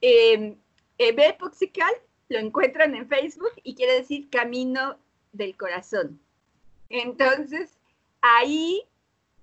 Eh, 0.00 0.56
Bepuxical 0.98 1.92
lo 2.28 2.38
encuentran 2.38 2.94
en 2.94 3.08
Facebook 3.08 3.52
y 3.62 3.74
quiere 3.74 3.94
decir 3.94 4.28
Camino 4.30 4.98
del 5.32 5.56
Corazón. 5.56 6.20
Entonces, 6.88 7.78
ahí 8.20 8.82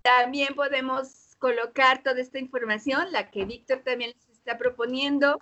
también 0.02 0.54
podemos 0.56 1.36
colocar 1.40 2.04
toda 2.04 2.20
esta 2.20 2.40
información, 2.40 3.12
la 3.12 3.30
que 3.30 3.46
Víctor 3.46 3.82
también 3.84 4.14
les 4.28 4.35
está 4.46 4.60
proponiendo. 4.60 5.42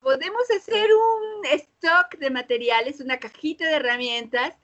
Podemos 0.00 0.50
hacer 0.50 0.88
un 0.94 1.44
stock 1.44 2.16
de 2.16 2.30
materiales, 2.30 3.00
una 3.00 3.18
cajita 3.18 3.66
de 3.66 3.74
herramientas 3.74 4.54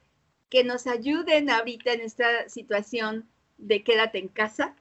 que 0.48 0.64
nos 0.64 0.86
ayuden 0.86 1.50
ahorita 1.50 1.92
en 1.92 2.00
esta 2.00 2.48
situación 2.48 3.28
de 3.58 3.84
quédate 3.84 4.18
en 4.18 4.28
casa 4.28 4.74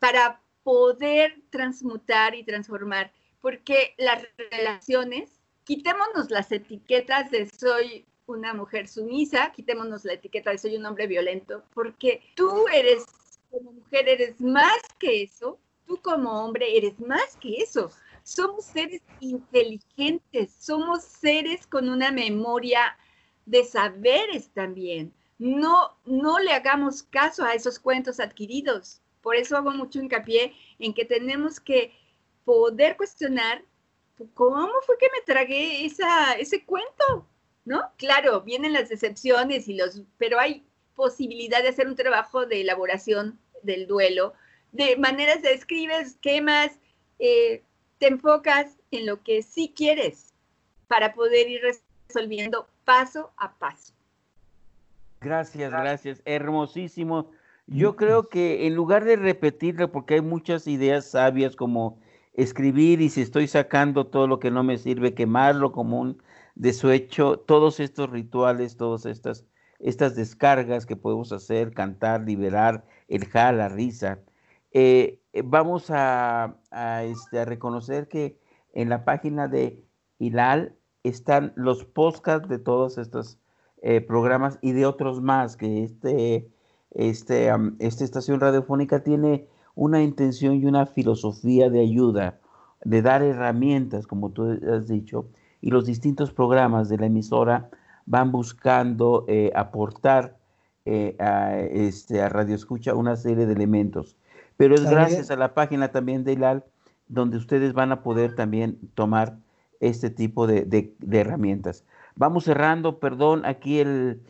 para 0.00 0.40
poder 0.64 1.40
transmutar 1.50 2.34
y 2.34 2.42
transformar, 2.42 3.12
porque 3.40 3.94
las 3.96 4.26
relaciones, 4.50 5.30
quitémonos 5.62 6.30
las 6.30 6.50
etiquetas 6.50 7.30
de 7.30 7.48
soy 7.48 8.06
una 8.26 8.54
mujer 8.54 8.88
sumisa, 8.88 9.52
quitémonos 9.52 10.04
la 10.04 10.14
etiqueta 10.14 10.50
de 10.50 10.58
soy 10.58 10.76
un 10.76 10.86
hombre 10.86 11.06
violento, 11.06 11.62
porque 11.74 12.22
tú 12.34 12.66
eres, 12.72 13.04
como 13.50 13.72
mujer, 13.72 14.08
eres 14.08 14.40
más 14.40 14.80
que 14.98 15.22
eso, 15.22 15.60
tú 15.90 16.00
como 16.02 16.44
hombre 16.44 16.76
eres 16.76 17.00
más 17.00 17.36
que 17.40 17.56
eso. 17.56 17.90
Somos 18.22 18.64
seres 18.64 19.02
inteligentes, 19.18 20.54
somos 20.56 21.02
seres 21.02 21.66
con 21.66 21.88
una 21.88 22.12
memoria 22.12 22.96
de 23.44 23.64
saberes 23.64 24.50
también. 24.50 25.12
No, 25.38 25.98
no 26.04 26.38
le 26.38 26.52
hagamos 26.52 27.02
caso 27.02 27.42
a 27.42 27.54
esos 27.54 27.80
cuentos 27.80 28.20
adquiridos. 28.20 29.02
Por 29.20 29.34
eso 29.34 29.56
hago 29.56 29.72
mucho 29.72 29.98
hincapié 29.98 30.54
en 30.78 30.94
que 30.94 31.04
tenemos 31.04 31.58
que 31.58 31.92
poder 32.44 32.96
cuestionar 32.96 33.64
cómo 34.34 34.70
fue 34.86 34.96
que 34.96 35.08
me 35.12 35.22
tragué 35.26 35.84
esa, 35.84 36.34
ese 36.34 36.64
cuento, 36.64 37.26
¿no? 37.64 37.82
Claro, 37.96 38.42
vienen 38.42 38.74
las 38.74 38.90
decepciones 38.90 39.66
y 39.66 39.74
los, 39.74 40.02
pero 40.18 40.38
hay 40.38 40.64
posibilidad 40.94 41.62
de 41.62 41.70
hacer 41.70 41.88
un 41.88 41.96
trabajo 41.96 42.46
de 42.46 42.60
elaboración 42.60 43.40
del 43.64 43.88
duelo, 43.88 44.34
de 44.72 44.96
maneras 44.96 45.42
de 45.42 45.52
escribes, 45.52 46.16
quemas, 46.20 46.78
eh, 47.18 47.62
te 47.98 48.08
enfocas 48.08 48.76
en 48.90 49.06
lo 49.06 49.22
que 49.22 49.42
sí 49.42 49.72
quieres 49.74 50.34
para 50.88 51.12
poder 51.14 51.48
ir 51.48 51.60
resolviendo 52.08 52.68
paso 52.84 53.30
a 53.36 53.52
paso. 53.54 53.94
Gracias, 55.20 55.70
gracias. 55.70 56.22
Hermosísimo. 56.24 57.30
Yo 57.66 57.94
creo 57.94 58.28
que 58.28 58.66
en 58.66 58.74
lugar 58.74 59.04
de 59.04 59.16
repetirlo, 59.16 59.92
porque 59.92 60.14
hay 60.14 60.20
muchas 60.22 60.66
ideas 60.66 61.10
sabias 61.10 61.54
como 61.54 62.00
escribir 62.32 63.00
y 63.00 63.10
si 63.10 63.20
estoy 63.20 63.46
sacando 63.46 64.06
todo 64.06 64.26
lo 64.26 64.40
que 64.40 64.50
no 64.50 64.64
me 64.64 64.78
sirve, 64.78 65.14
quemarlo 65.14 65.72
como 65.72 66.00
un 66.00 66.22
de 66.54 66.72
su 66.72 66.90
hecho, 66.90 67.38
todos 67.38 67.80
estos 67.80 68.10
rituales, 68.10 68.76
todas 68.76 69.06
estas, 69.06 69.46
estas 69.78 70.16
descargas 70.16 70.84
que 70.84 70.96
podemos 70.96 71.32
hacer, 71.32 71.72
cantar, 71.72 72.22
liberar, 72.22 72.84
el 73.08 73.26
ja, 73.26 73.52
la 73.52 73.68
risa. 73.68 74.18
Eh, 74.72 75.20
eh, 75.32 75.42
vamos 75.44 75.90
a, 75.90 76.56
este, 77.02 77.40
a, 77.40 77.44
reconocer 77.44 78.08
que 78.08 78.38
en 78.72 78.88
la 78.88 79.04
página 79.04 79.48
de 79.48 79.84
Hilal 80.18 80.76
están 81.02 81.52
los 81.56 81.84
podcasts 81.84 82.48
de 82.48 82.58
todos 82.58 82.98
estos 82.98 83.38
eh, 83.82 84.00
programas 84.00 84.58
y 84.62 84.72
de 84.72 84.86
otros 84.86 85.20
más, 85.20 85.56
que 85.56 85.82
este, 85.82 86.48
este, 86.92 87.50
esta 87.78 88.04
estación 88.04 88.38
radiofónica 88.40 89.02
tiene 89.02 89.48
una 89.74 90.02
intención 90.02 90.54
y 90.56 90.66
una 90.66 90.86
filosofía 90.86 91.70
de 91.70 91.80
ayuda, 91.80 92.38
de 92.84 93.02
dar 93.02 93.22
herramientas, 93.22 94.06
como 94.06 94.30
tú 94.30 94.58
has 94.72 94.86
dicho, 94.86 95.26
y 95.60 95.70
los 95.70 95.86
distintos 95.86 96.32
programas 96.32 96.88
de 96.88 96.98
la 96.98 97.06
emisora 97.06 97.70
van 98.06 98.30
buscando 98.30 99.24
eh, 99.28 99.50
aportar 99.54 100.36
a, 101.20 101.60
este, 101.60 102.20
a 102.20 102.28
Radio 102.28 102.56
Escucha 102.56 102.94
una 102.94 103.14
serie 103.14 103.46
de 103.46 103.52
elementos. 103.52 104.16
Pero 104.60 104.74
es 104.74 104.84
gracias 104.84 105.30
a 105.30 105.36
la 105.36 105.54
página 105.54 105.90
también 105.90 106.22
de 106.22 106.34
ILAL 106.34 106.66
donde 107.08 107.38
ustedes 107.38 107.72
van 107.72 107.92
a 107.92 108.02
poder 108.02 108.34
también 108.34 108.78
tomar 108.92 109.38
este 109.80 110.10
tipo 110.10 110.46
de, 110.46 110.92
herramientas. 111.10 111.84
Vamos 112.14 112.44
cerrando, 112.44 113.00
perdón, 113.00 113.46
aquí 113.46 113.80
el... 113.80 114.20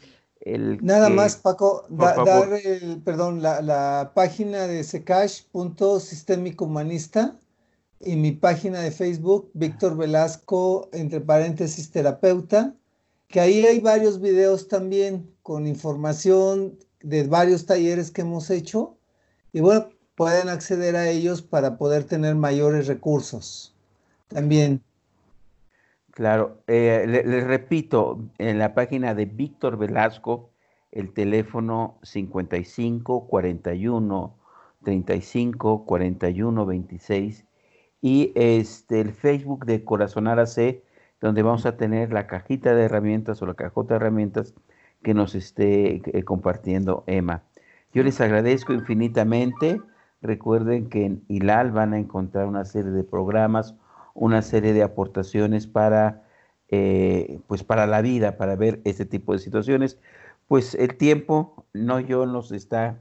Nada 0.82 1.08
más, 1.08 1.34
Paco, 1.34 1.84
dar 1.88 2.52
el, 2.64 3.02
perdón, 3.02 3.42
la, 3.42 3.60
la 3.60 4.12
página 4.14 4.68
de 4.68 4.84
secash.sistémico 4.84 6.66
humanista 6.66 7.36
y 7.98 8.14
mi 8.14 8.30
página 8.30 8.78
de 8.82 8.92
Facebook, 8.92 9.50
Víctor 9.54 9.96
Velasco, 9.96 10.90
entre 10.92 11.20
paréntesis, 11.20 11.90
terapeuta, 11.90 12.72
que 13.26 13.40
ahí 13.40 13.66
hay 13.66 13.80
varios 13.80 14.20
videos 14.20 14.68
también 14.68 15.28
con 15.42 15.66
información 15.66 16.78
de 17.02 17.24
varios 17.24 17.66
talleres 17.66 18.12
que 18.12 18.20
hemos 18.20 18.48
hecho. 18.50 18.96
Y 19.52 19.58
bueno, 19.58 19.88
pueden 20.20 20.50
acceder 20.50 20.96
a 20.96 21.08
ellos 21.08 21.40
para 21.40 21.78
poder 21.78 22.04
tener 22.04 22.34
mayores 22.34 22.86
recursos 22.88 23.74
también. 24.28 24.82
Claro, 26.10 26.60
eh, 26.66 27.06
les 27.24 27.44
repito, 27.44 28.20
en 28.36 28.58
la 28.58 28.74
página 28.74 29.14
de 29.14 29.24
Víctor 29.24 29.78
Velasco, 29.78 30.50
el 30.92 31.14
teléfono 31.14 31.98
55 32.02 33.28
41 33.28 34.36
35 34.84 35.86
41 35.86 36.66
26 36.66 37.46
y 38.02 38.32
este, 38.34 39.00
el 39.00 39.14
Facebook 39.14 39.64
de 39.64 39.84
Corazonar 39.84 40.38
AC, 40.38 40.82
donde 41.22 41.40
vamos 41.40 41.64
a 41.64 41.78
tener 41.78 42.12
la 42.12 42.26
cajita 42.26 42.74
de 42.74 42.82
herramientas 42.82 43.40
o 43.40 43.46
la 43.46 43.54
cajota 43.54 43.94
de 43.94 44.00
herramientas 44.00 44.52
que 45.02 45.14
nos 45.14 45.34
esté 45.34 46.02
eh, 46.04 46.24
compartiendo 46.24 47.04
Emma. 47.06 47.42
Yo 47.94 48.02
les 48.02 48.20
agradezco 48.20 48.74
infinitamente. 48.74 49.80
Recuerden 50.22 50.88
que 50.88 51.06
en 51.06 51.24
ILAL 51.28 51.70
van 51.72 51.94
a 51.94 51.98
encontrar 51.98 52.46
una 52.46 52.64
serie 52.64 52.90
de 52.90 53.04
programas, 53.04 53.74
una 54.14 54.42
serie 54.42 54.72
de 54.72 54.82
aportaciones 54.82 55.66
para, 55.66 56.24
eh, 56.68 57.40
pues 57.46 57.64
para 57.64 57.86
la 57.86 58.02
vida, 58.02 58.36
para 58.36 58.56
ver 58.56 58.80
este 58.84 59.06
tipo 59.06 59.32
de 59.32 59.38
situaciones. 59.38 59.98
Pues 60.48 60.74
el 60.74 60.96
tiempo, 60.96 61.64
no 61.72 62.00
yo, 62.00 62.26
nos 62.26 62.52
está, 62.52 62.98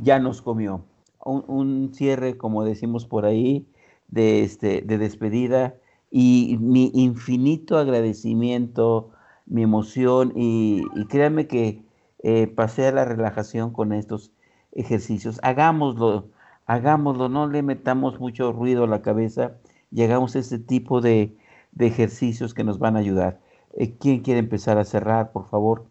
ya 0.00 0.18
nos 0.18 0.42
comió. 0.42 0.84
un 1.24 1.92
cierre, 1.94 2.36
como 2.36 2.64
decimos 2.64 3.06
por 3.06 3.26
ahí, 3.26 3.66
de, 4.12 4.42
este, 4.44 4.82
de 4.82 4.98
despedida 4.98 5.74
y 6.10 6.58
mi 6.60 6.92
infinito 6.94 7.78
agradecimiento, 7.78 9.10
mi 9.46 9.62
emoción 9.62 10.32
y, 10.36 10.84
créanme 11.08 11.48
que 11.48 11.82
eh, 12.22 12.46
pasé 12.46 12.86
a 12.86 12.92
la 12.92 13.04
relajación 13.04 13.72
con 13.72 13.92
estos 13.92 14.30
ejercicios. 14.72 15.40
Hagámoslo, 15.42 16.28
hagámoslo, 16.72 17.28
no 17.28 17.46
le 17.46 17.62
metamos 17.62 18.18
mucho 18.18 18.50
ruido 18.50 18.84
a 18.84 18.86
la 18.86 19.02
cabeza 19.02 19.52
y 19.90 20.02
hagamos 20.02 20.36
este 20.36 20.58
tipo 20.58 21.02
de, 21.02 21.36
ejercicios 21.78 22.54
que 22.54 22.64
nos 22.64 22.78
van 22.78 22.96
a 22.96 23.00
ayudar. 23.00 23.38
Eh, 23.74 23.94
¿Quién 23.98 24.20
quiere 24.20 24.40
empezar 24.40 24.78
a 24.78 24.84
cerrar, 24.84 25.32
por 25.32 25.48
favor? 25.50 25.84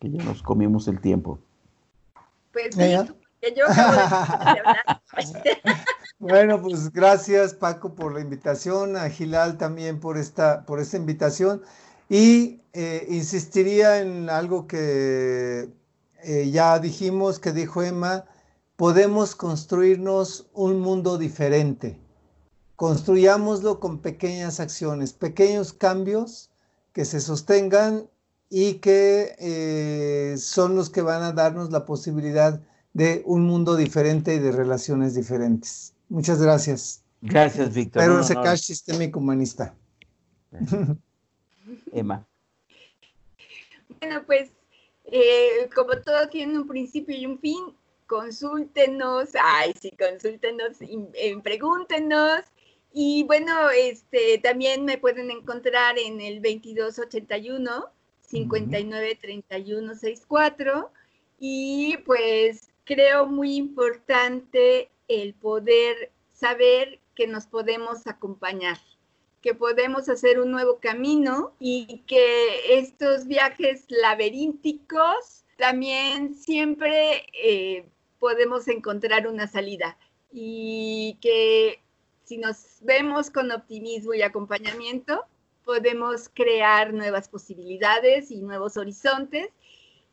Que 0.00 0.10
ya 0.10 0.22
nos 0.24 0.42
comimos 0.42 0.88
el 0.88 1.00
tiempo. 1.00 1.38
Pues 2.52 2.74
yo 2.76 3.64
Bueno, 6.18 6.62
pues 6.62 6.90
gracias 6.90 7.52
Paco 7.52 7.94
por 7.94 8.14
la 8.14 8.20
invitación, 8.20 8.96
a 8.96 9.10
Gilal 9.10 9.58
también 9.58 10.00
por 10.00 10.16
esta, 10.16 10.64
por 10.64 10.80
esta 10.80 10.96
invitación 10.96 11.60
y 12.08 12.62
eh, 12.72 13.06
insistiría 13.10 14.00
en 14.00 14.30
algo 14.30 14.66
que 14.66 15.68
eh, 16.22 16.50
ya 16.50 16.78
dijimos, 16.78 17.38
que 17.38 17.52
dijo 17.52 17.82
Emma, 17.82 18.24
podemos 18.76 19.34
construirnos 19.34 20.46
un 20.52 20.80
mundo 20.80 21.18
diferente. 21.18 21.98
Construyámoslo 22.76 23.80
con 23.80 23.98
pequeñas 23.98 24.60
acciones, 24.60 25.12
pequeños 25.12 25.72
cambios 25.72 26.50
que 26.92 27.04
se 27.04 27.20
sostengan 27.20 28.08
y 28.50 28.74
que 28.74 29.34
eh, 29.38 30.36
son 30.38 30.76
los 30.76 30.90
que 30.90 31.02
van 31.02 31.22
a 31.22 31.32
darnos 31.32 31.70
la 31.70 31.84
posibilidad 31.84 32.60
de 32.92 33.22
un 33.26 33.44
mundo 33.44 33.76
diferente 33.76 34.34
y 34.34 34.38
de 34.38 34.52
relaciones 34.52 35.14
diferentes. 35.14 35.94
Muchas 36.08 36.40
gracias. 36.40 37.02
Gracias, 37.22 37.74
Víctor. 37.74 38.02
Pero 38.02 38.20
ese 38.20 38.34
cash 38.34 38.60
sistémico 38.60 39.18
humanista. 39.18 39.74
Emma. 41.92 42.26
Bueno, 44.00 44.22
pues 44.26 44.50
eh, 45.04 45.68
como 45.74 45.92
todo 46.02 46.28
tiene 46.28 46.58
un 46.58 46.68
principio 46.68 47.16
y 47.16 47.26
un 47.26 47.38
fin, 47.38 47.74
consúltenos, 48.06 49.30
ay, 49.40 49.72
sí, 49.80 49.92
consúltenos, 49.92 50.76
pregúntenos. 51.42 52.42
Y 52.92 53.24
bueno, 53.24 53.70
este, 53.70 54.36
también 54.38 54.84
me 54.84 54.98
pueden 54.98 55.30
encontrar 55.30 55.98
en 55.98 56.20
el 56.20 56.42
2281 56.42 57.86
593164 58.22 60.90
y 61.38 61.98
pues 61.98 62.70
creo 62.84 63.26
muy 63.26 63.56
importante 63.56 64.90
el 65.08 65.34
poder 65.34 66.10
saber 66.32 67.00
que 67.14 67.26
nos 67.26 67.46
podemos 67.46 68.06
acompañar, 68.06 68.78
que 69.42 69.54
podemos 69.54 70.08
hacer 70.08 70.40
un 70.40 70.50
nuevo 70.50 70.78
camino 70.80 71.54
y 71.58 72.02
que 72.06 72.78
estos 72.78 73.26
viajes 73.26 73.84
laberínticos 73.88 75.44
también 75.56 76.34
siempre 76.34 77.26
eh, 77.32 77.88
podemos 78.26 78.66
encontrar 78.66 79.28
una 79.28 79.46
salida 79.46 79.96
y 80.32 81.16
que 81.20 81.80
si 82.24 82.38
nos 82.38 82.78
vemos 82.80 83.30
con 83.30 83.52
optimismo 83.52 84.14
y 84.14 84.22
acompañamiento, 84.22 85.24
podemos 85.64 86.28
crear 86.34 86.92
nuevas 86.92 87.28
posibilidades 87.28 88.32
y 88.32 88.42
nuevos 88.42 88.76
horizontes. 88.76 89.50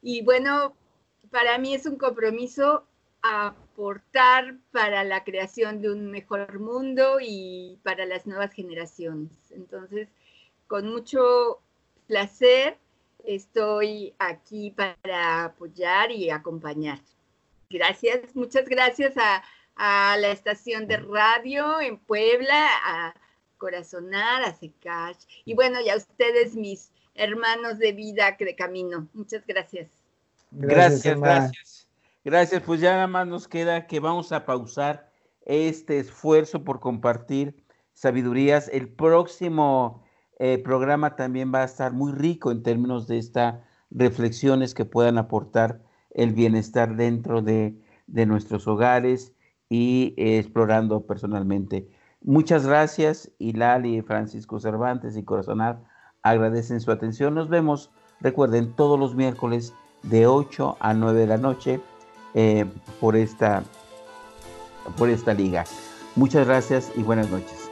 Y 0.04 0.22
bueno, 0.22 0.76
para 1.32 1.58
mí 1.58 1.74
es 1.74 1.88
un 1.88 1.98
compromiso 1.98 2.86
aportar 3.24 4.58
para 4.72 5.04
la 5.04 5.24
creación 5.24 5.82
de 5.82 5.90
un 5.90 6.12
mejor 6.12 6.60
mundo 6.60 7.18
y 7.20 7.80
para 7.82 8.06
las 8.06 8.28
nuevas 8.28 8.54
generaciones. 8.54 9.32
Entonces, 9.50 10.08
con 10.68 10.88
mucho 10.88 11.62
placer 12.06 12.78
estoy 13.26 14.14
aquí 14.20 14.70
para 14.70 15.46
apoyar 15.46 16.12
y 16.12 16.30
acompañar. 16.30 17.00
Gracias, 17.74 18.36
muchas 18.36 18.70
gracias 18.70 19.16
a, 19.18 19.44
la 19.76 20.30
estación 20.30 20.88
de 20.88 20.98
radio 20.98 21.82
en 21.82 21.98
Puebla, 21.98 22.68
a 22.86 23.16
Corazonar, 23.58 24.44
a 24.44 24.54
Secash 24.54 25.26
y 25.44 25.56
bueno, 25.56 25.82
y 25.82 25.90
a 25.90 25.96
ustedes, 25.96 26.56
mis 26.56 26.92
hermanos 27.16 27.80
de 27.80 27.92
vida, 27.92 28.38
de 28.38 28.56
camino. 28.56 29.08
Muchas 29.14 29.44
gracias. 29.48 29.90
Gracias, 30.52 31.20
gracias. 31.20 31.88
Gracias, 32.24 32.62
pues 32.62 32.80
ya 32.80 32.94
nada 32.94 33.08
más 33.08 33.26
nos 33.26 33.48
queda 33.48 33.88
que 33.88 34.00
vamos 34.00 34.32
a 34.32 34.46
pausar 34.46 35.12
este 35.46 35.98
esfuerzo 35.98 36.64
por 36.64 36.80
compartir 36.80 37.56
sabidurías. 37.94 38.70
El 38.70 38.90
próximo 38.90 40.04
eh, 40.38 40.60
programa 40.60 41.16
también 41.16 41.52
va 41.52 41.64
a 41.64 41.66
estar 41.66 41.94
muy 41.94 42.12
rico 42.12 42.52
en 42.52 42.62
términos 42.62 43.08
de 43.08 43.18
estas 43.18 43.56
reflexiones 43.90 44.76
que 44.76 44.86
puedan 44.86 45.18
aportar 45.18 45.82
el 46.14 46.34
bienestar 46.34 46.96
dentro 46.96 47.42
de, 47.42 47.76
nuestros 48.08 48.68
hogares 48.68 49.34
y 49.70 50.14
explorando 50.18 51.06
personalmente. 51.06 51.90
Muchas 52.22 52.66
gracias, 52.68 53.32
Hilali, 53.40 54.02
Francisco 54.02 54.60
Cervantes 54.60 55.18
y 55.18 55.24
Corazonar 55.24 55.82
agradecen 56.24 56.82
su 56.82 56.92
atención. 56.92 57.36
Nos 57.36 57.50
vemos, 57.50 57.92
recuerden, 58.20 58.74
todos 58.74 59.00
los 59.00 59.16
miércoles 59.16 59.74
de 60.02 60.26
8 60.26 60.78
a 60.80 60.94
9 60.94 61.20
de 61.20 61.28
la 61.28 61.38
noche 61.38 61.82
eh, 62.34 62.66
por, 63.00 63.16
esta, 63.16 63.64
por 64.98 65.10
esta 65.10 65.34
liga. 65.34 65.66
Muchas 66.16 66.48
gracias 66.48 66.92
y 66.96 67.04
buenas 67.04 67.30
noches. 67.30 67.63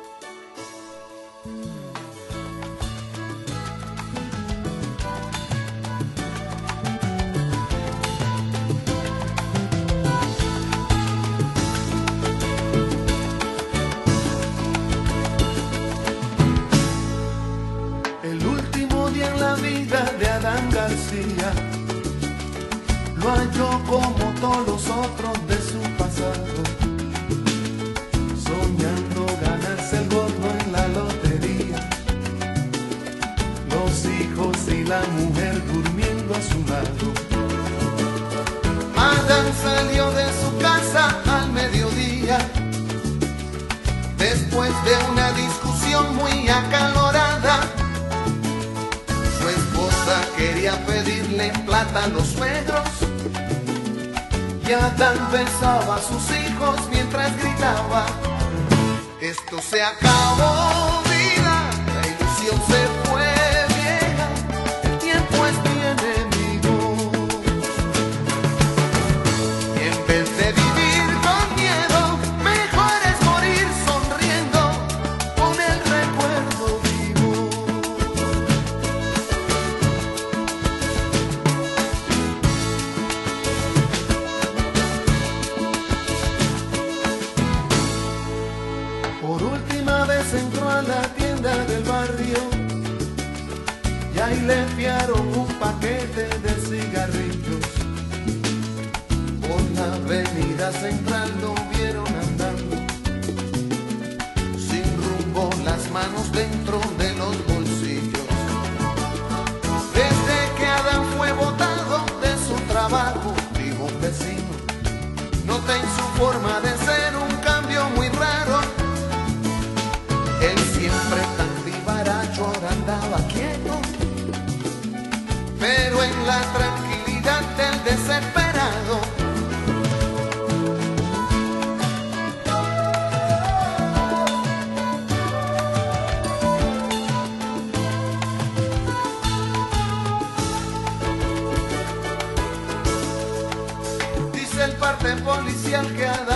iglesia 145.72 146.26
que 146.26 146.31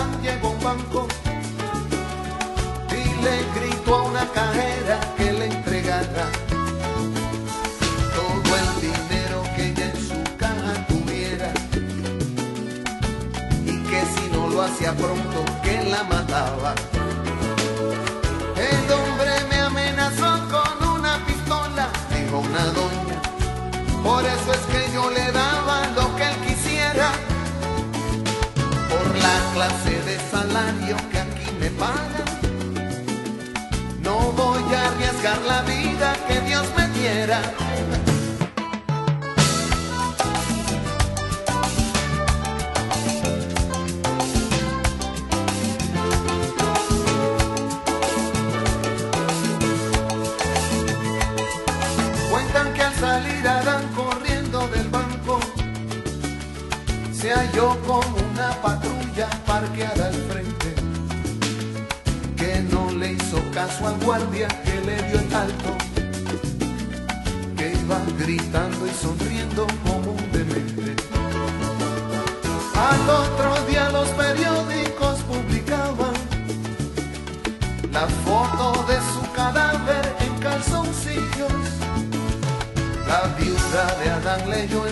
No 34.02 34.32
voy 34.32 34.74
a 34.74 34.86
arriesgar 34.88 35.38
la 35.42 35.62
vida 35.62 36.16
que 36.26 36.40
Dios 36.40 36.66
me 36.76 36.88
diera. 36.98 37.40
Guardia 64.06 64.46
que 64.64 64.80
le 64.82 65.02
dio 65.08 65.18
el 65.18 65.34
alto, 65.34 65.70
que 67.56 67.72
iba 67.72 67.98
gritando 68.16 68.86
y 68.86 68.90
sonriendo 68.90 69.66
como 69.84 70.12
un 70.12 70.30
demente. 70.30 70.94
Al 72.88 73.10
otro 73.10 73.66
día 73.68 73.88
los 73.90 74.08
periódicos 74.10 75.18
publicaban 75.22 76.14
la 77.90 78.06
foto 78.24 78.84
de 78.86 78.98
su 79.12 79.32
cadáver 79.32 80.14
en 80.20 80.34
calzoncillos. 80.38 81.66
La 83.08 83.22
viuda 83.36 83.84
de 83.98 84.10
Adán 84.10 84.48
leyó 84.48 84.85